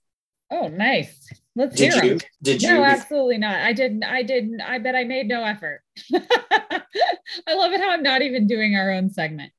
[0.51, 1.25] Oh, nice.
[1.55, 2.19] Let's Did hear you?
[2.43, 2.69] Did you?
[2.71, 3.61] No, absolutely not.
[3.61, 4.03] I didn't.
[4.03, 4.61] I didn't.
[4.61, 5.83] I bet I made no effort.
[6.13, 9.53] I love it how I'm not even doing our own segment,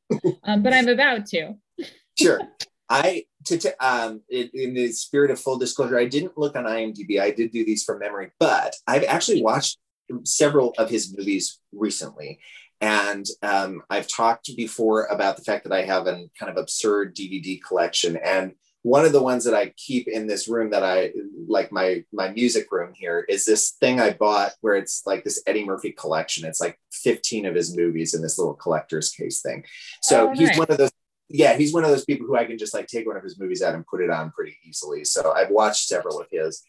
[0.43, 1.53] um, but I'm about to.
[2.19, 2.41] sure.
[2.89, 6.65] I to, to um in, in the spirit of full disclosure, I didn't look on
[6.65, 7.21] IMDb.
[7.21, 9.77] I did do these from memory, but I've actually watched
[10.23, 12.39] several of his movies recently.
[12.81, 17.15] And um, I've talked before about the fact that I have a kind of absurd
[17.15, 18.17] DVD collection.
[18.17, 21.13] And one of the ones that I keep in this room that I
[21.47, 25.41] like my my music room here is this thing I bought where it's like this
[25.47, 26.45] Eddie Murphy collection.
[26.45, 29.63] It's like 15 of his movies in this little collector's case thing.
[30.01, 30.57] So Oh, he's nice.
[30.57, 30.91] one of those
[31.29, 33.39] yeah, he's one of those people who I can just like take one of his
[33.39, 35.05] movies out and put it on pretty easily.
[35.05, 36.61] So I've watched several of his,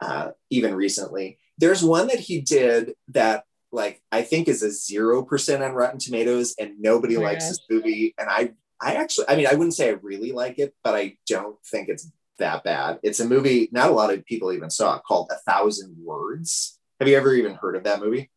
[0.00, 1.38] uh, even recently.
[1.58, 5.98] There's one that he did that like I think is a zero percent on Rotten
[5.98, 7.50] Tomatoes, and nobody Oh likes gosh.
[7.50, 8.14] this movie.
[8.18, 11.16] And I, I actually, I mean, I wouldn't say I really like it, but I
[11.28, 12.98] don't think it's that bad.
[13.02, 16.78] It's a movie not a lot of people even saw called A Thousand Words.
[17.00, 18.30] Have you ever even heard of that movie?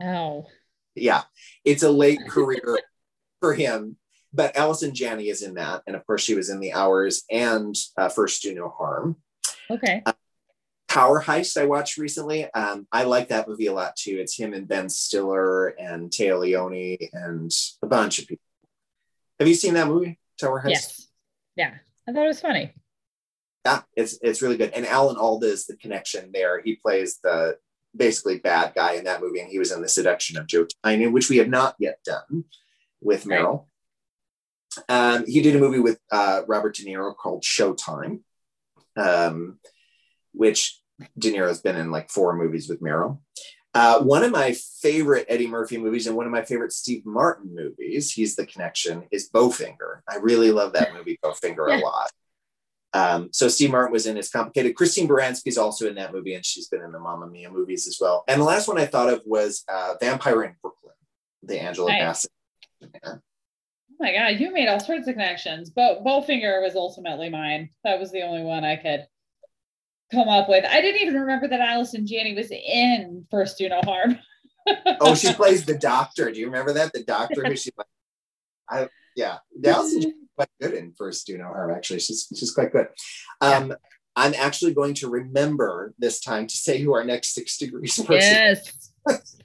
[0.00, 0.46] Oh,
[0.94, 1.22] yeah,
[1.64, 2.80] it's a late career
[3.40, 3.96] for him.
[4.32, 7.74] But Allison Janney is in that, and of course she was in The Hours and
[7.96, 9.16] uh, First Do No Harm.
[9.70, 10.02] okay.
[10.88, 12.52] Tower Heist I watched recently.
[12.52, 14.16] Um, I like that movie a lot too.
[14.18, 17.52] It's him and Ben Stiller and Téa Leoni and
[17.82, 18.44] a bunch of people.
[19.38, 20.70] Have you seen that movie, Tower Heist?
[20.70, 21.06] Yes.
[21.56, 21.74] Yeah.
[22.08, 22.72] I thought it was funny.
[23.66, 24.70] Yeah, it's it's really good.
[24.70, 26.62] And Alan Alda is the connection there.
[26.62, 27.58] He plays the
[27.94, 31.12] basically bad guy in that movie, and he was in the Seduction of Joe Tynan,
[31.12, 32.44] which we have not yet done
[33.02, 33.66] with Meryl.
[34.88, 38.20] Um, he did a movie with uh, Robert De Niro called Showtime,
[38.96, 39.58] um,
[40.38, 40.80] which
[41.18, 43.20] De Niro's been in like four movies with Meryl.
[43.74, 47.54] Uh, one of my favorite Eddie Murphy movies and one of my favorite Steve Martin
[47.54, 50.00] movies, he's the connection, is Bowfinger.
[50.08, 51.80] I really love that movie, Bowfinger, Yeah.
[51.80, 52.10] a lot.
[52.94, 54.74] Um, so Steve Martin was in It's Complicated.
[54.74, 57.98] Christine Baranski's also in that movie, and she's been in the Mamma Mia movies as
[58.00, 58.24] well.
[58.26, 60.94] And the last one I thought of was uh, Vampire in Brooklyn,
[61.42, 62.00] the Angela Nice.
[62.00, 62.30] Bassett.
[63.04, 63.18] Oh
[64.00, 65.70] my god, you made all sorts of connections.
[65.70, 67.70] But Bowfinger was ultimately mine.
[67.84, 69.06] That was the only one I could
[70.10, 70.64] come up with.
[70.64, 74.18] I didn't even remember that Allison Janney was in First Do No Harm.
[75.00, 76.30] Oh, she plays the doctor.
[76.30, 76.92] Do you remember that?
[76.92, 77.86] The doctor who she like,
[78.68, 79.38] I yeah.
[79.64, 80.06] Allison's
[80.36, 82.00] quite good in first do no harm, actually.
[82.00, 82.88] She's she's quite good.
[83.40, 83.74] Um,
[84.14, 88.60] I'm actually going to remember this time to say who our next six degrees person.
[89.08, 89.36] yes.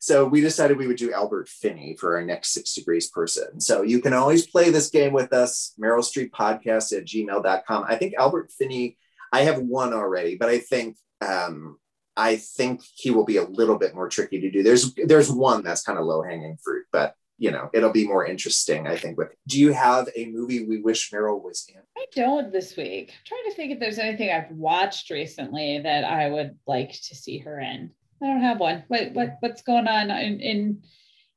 [0.00, 3.60] So we decided we would do Albert Finney for our next six degrees person.
[3.60, 7.84] So you can always play this game with us, Meryl Street Podcast at gmail.com.
[7.86, 8.98] I think Albert Finney,
[9.32, 11.78] I have one already, but I think um
[12.16, 14.62] I think he will be a little bit more tricky to do.
[14.62, 18.26] There's there's one that's kind of low hanging fruit, but you know it'll be more
[18.26, 18.86] interesting.
[18.86, 19.16] I think.
[19.16, 21.80] With do you have a movie we wish Meryl was in?
[21.96, 23.10] I don't this week.
[23.10, 27.16] I'm trying to think if there's anything I've watched recently that I would like to
[27.16, 27.90] see her in.
[28.22, 28.84] I don't have one.
[28.88, 30.82] What what what's going on in in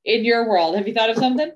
[0.03, 0.76] in your world?
[0.76, 1.51] Have you thought of something?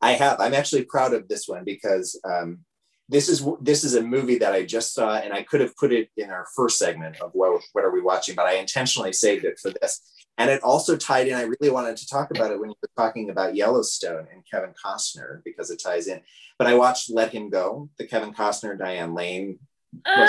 [0.00, 0.40] I have.
[0.40, 2.60] I'm actually proud of this one because um,
[3.08, 5.92] this is this is a movie that I just saw, and I could have put
[5.92, 9.44] it in our first segment of what, what are we watching, but I intentionally saved
[9.44, 10.00] it for this.
[10.36, 11.34] And it also tied in.
[11.34, 14.72] I really wanted to talk about it when you were talking about Yellowstone and Kevin
[14.84, 16.20] Costner because it ties in.
[16.58, 19.58] But I watched Let Him Go, the Kevin Costner Diane Lane.
[20.04, 20.28] Uh,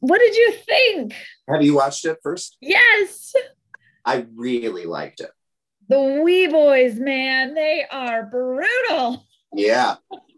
[0.00, 1.14] what did you think?
[1.48, 2.56] Have you watched it first?
[2.60, 3.32] Yes.
[4.04, 5.30] I really liked it.
[5.88, 9.26] The Weboys, man, they are brutal.
[9.52, 9.96] Yeah,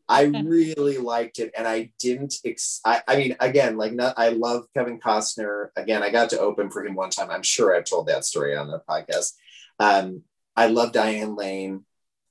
[0.08, 2.34] I really liked it, and I didn't.
[2.44, 5.68] Ex- I, I mean, again, like not, I love Kevin Costner.
[5.76, 7.30] Again, I got to open for him one time.
[7.30, 9.32] I'm sure I've told that story on the podcast.
[9.78, 10.22] Um,
[10.56, 11.84] I love Diane Lane.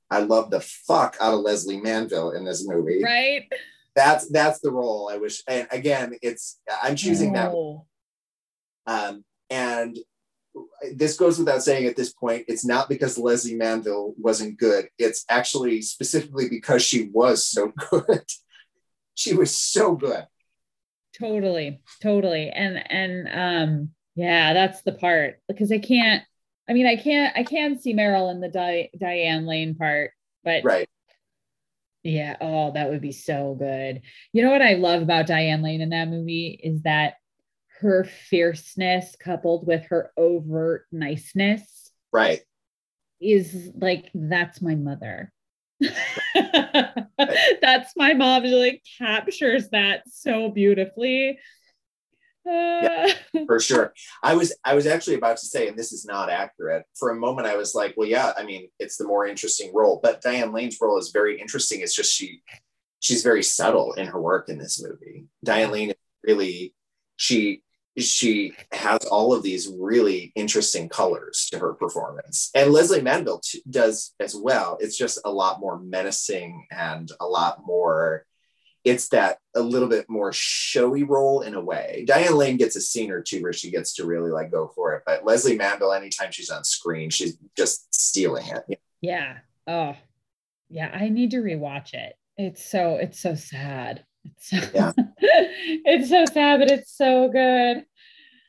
[0.10, 3.04] I love the fuck out of Lesley Manville in this movie.
[3.04, 3.52] Right?
[3.96, 5.42] That's that's the role I wish.
[5.48, 7.52] And again, it's I'm choosing that.
[7.54, 7.86] Oh.
[8.86, 9.98] Um, and
[10.96, 14.88] this goes without saying at this point, it's not because Lesley Manville wasn't good.
[14.98, 18.24] It's actually specifically because she was so good.
[19.16, 20.28] she was so good.
[21.18, 22.50] Totally, totally.
[22.50, 26.24] And and um yeah, that's the part because I can't
[26.70, 30.12] I mean I can't I can see Meryl in the Di- Diane Lane part,
[30.44, 30.90] but Right.
[32.04, 34.02] yeah, oh, that would be so good.
[34.34, 37.16] You know what I love about Diane Lane in that movie is that
[37.82, 42.42] her fierceness coupled with her overt niceness Right.
[43.20, 45.32] is like that's my mother.
[47.62, 48.44] that's my mom.
[48.46, 51.40] She like captures that so beautifully.
[52.50, 53.10] Uh,
[53.48, 53.94] For sure.
[54.22, 56.86] I was I was actually about to say, and this is not accurate.
[56.98, 60.00] For a moment, I was like, well, yeah, I mean, it's the more interesting role.
[60.02, 61.82] But Diane Lane's role is very interesting.
[61.82, 62.42] It's just she
[63.00, 65.26] she's very subtle in her work in this movie.
[65.44, 66.74] Diane Lane is really
[67.24, 67.62] she
[67.98, 73.62] she has all of these really interesting colors to her performance and lesley manville t-
[73.70, 78.26] does as well it's just a lot more menacing and a lot more
[78.84, 82.82] it's that a little bit more showy role in a way diane lane gets a
[82.82, 85.94] scene or two where she gets to really like go for it but lesley manville
[85.94, 89.40] anytime she's on screen she's just stealing it yeah.
[89.68, 89.98] Oh,
[90.70, 90.90] yeah.
[90.92, 92.16] I need to rewatch it.
[92.38, 94.06] It's so it's so sad.
[94.26, 94.92] It's so, Yeah.
[95.20, 97.86] it's so sad, but it's so good.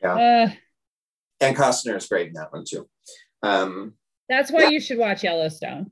[0.02, 0.14] Yeah.
[0.14, 0.50] Uh,
[1.40, 2.88] and costner is great in that one too
[3.42, 3.92] um
[4.28, 4.68] that's why Yeah.
[4.70, 5.90] you should watch Yellowstone.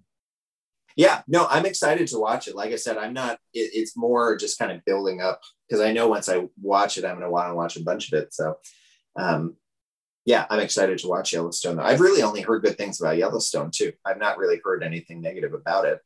[0.97, 4.37] yeah no i'm excited to watch it like i said i'm not it, it's more
[4.37, 7.31] just kind of building up because i know once i watch it i'm going to
[7.31, 8.57] want to watch a bunch of it so
[9.17, 9.55] um
[10.25, 13.93] yeah i'm excited to watch yellowstone i've really only heard good things about yellowstone too
[14.07, 16.01] i've not really heard anything negative about it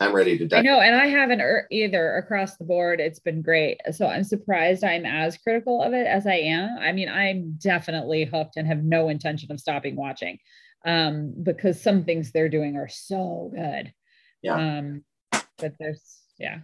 [0.00, 3.00] i'm ready to I know, and I haven't er- either across the board.
[3.00, 3.80] It's been great.
[3.92, 6.76] So I'm surprised I'm as critical of it as I am.
[6.78, 10.38] I mean, I'm definitely hooked and have no intention of stopping watching
[10.84, 13.92] um, because some things they're doing are so good.
[14.42, 14.54] Yeah.
[14.56, 15.02] Um,
[15.58, 16.58] but there's, yeah.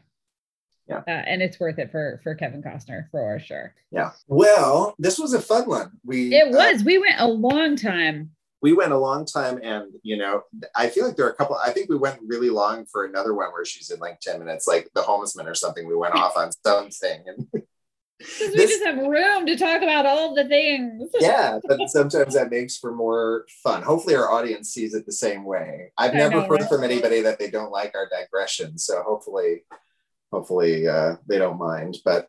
[0.89, 0.99] Yeah.
[0.99, 3.73] Uh, and it's worth it for for Kevin Costner for sure.
[3.93, 6.85] yeah well this was a fun one we It uh, was.
[6.85, 8.31] we went a long time.
[8.63, 10.43] We went a long time and you know
[10.75, 13.35] i feel like there are a couple i think we went really long for another
[13.35, 16.37] one where she's in like 10 minutes like the homesman or something we went off
[16.37, 17.63] on something and
[18.41, 21.11] we just have room to talk about all the things.
[21.21, 23.83] yeah, but sometimes that makes for more fun.
[23.83, 25.93] Hopefully, our audience sees it the same way.
[25.99, 26.69] I've I never know, heard right?
[26.69, 29.65] from anybody that they don't like our digression, so hopefully,
[30.33, 31.99] hopefully uh, they don't mind.
[32.05, 32.29] But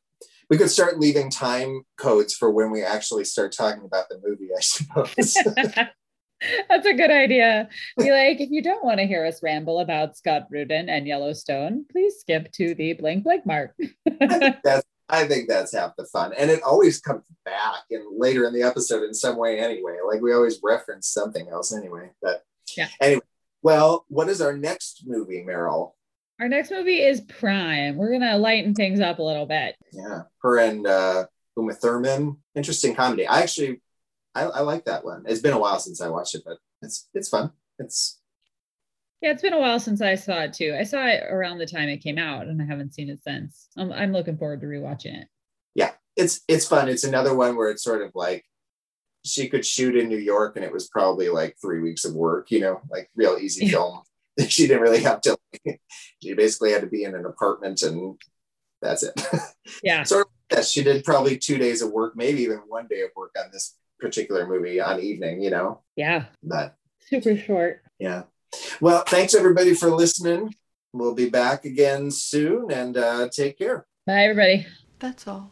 [0.49, 4.49] we could start leaving time codes for when we actually start talking about the movie,
[4.55, 5.37] I suppose.
[6.69, 7.69] That's a good idea.
[7.97, 11.85] Be like, if you don't want to hear us ramble about Scott Rudin and Yellowstone,
[11.91, 13.75] please skip to the blank blank mark.
[14.63, 16.33] that's I think that's half the fun.
[16.37, 19.97] And it always comes back and later in the episode in some way anyway.
[20.07, 22.09] Like we always reference something else anyway.
[22.21, 22.43] But
[22.75, 22.87] Yeah.
[23.01, 23.21] Anyway,
[23.61, 25.91] well, what is our next movie, Meryl?
[26.39, 27.97] Our next movie is Prime.
[27.97, 29.75] We're gonna lighten things up a little bit.
[29.91, 30.23] Yeah.
[30.41, 31.25] Her and uh
[31.57, 32.37] Uma Thurman.
[32.55, 33.27] Interesting comedy.
[33.27, 33.81] I actually
[34.35, 35.23] I, I like that one.
[35.27, 37.51] It's been a while since I watched it, but it's it's fun.
[37.79, 38.19] It's
[39.21, 40.75] Yeah, it's been a while since I saw it too.
[40.77, 43.67] I saw it around the time it came out, and I haven't seen it since.
[43.77, 45.27] I'm, I'm looking forward to rewatching it.
[45.75, 46.89] Yeah, it's it's fun.
[46.89, 48.45] It's another one where it's sort of like
[49.25, 52.51] she could shoot in New York and it was probably like three weeks of work,
[52.51, 53.71] you know, like real easy Yeah.
[53.71, 54.01] film.
[54.49, 55.37] she didn't really have to
[56.21, 58.19] she basically had to be in an apartment and
[58.81, 59.13] that's it.
[59.81, 63.01] Yeah, sort of yes, she did probably two days of work, maybe even one day
[63.01, 65.81] of work on this particular movie on evening, you know.
[65.95, 66.75] yeah, But
[67.09, 67.81] super short.
[67.99, 68.23] yeah.
[68.81, 70.53] Well, thanks everybody for listening.
[70.93, 73.85] We'll be back again soon and uh, take care.
[74.05, 74.67] Bye, everybody.
[74.99, 75.51] That's all.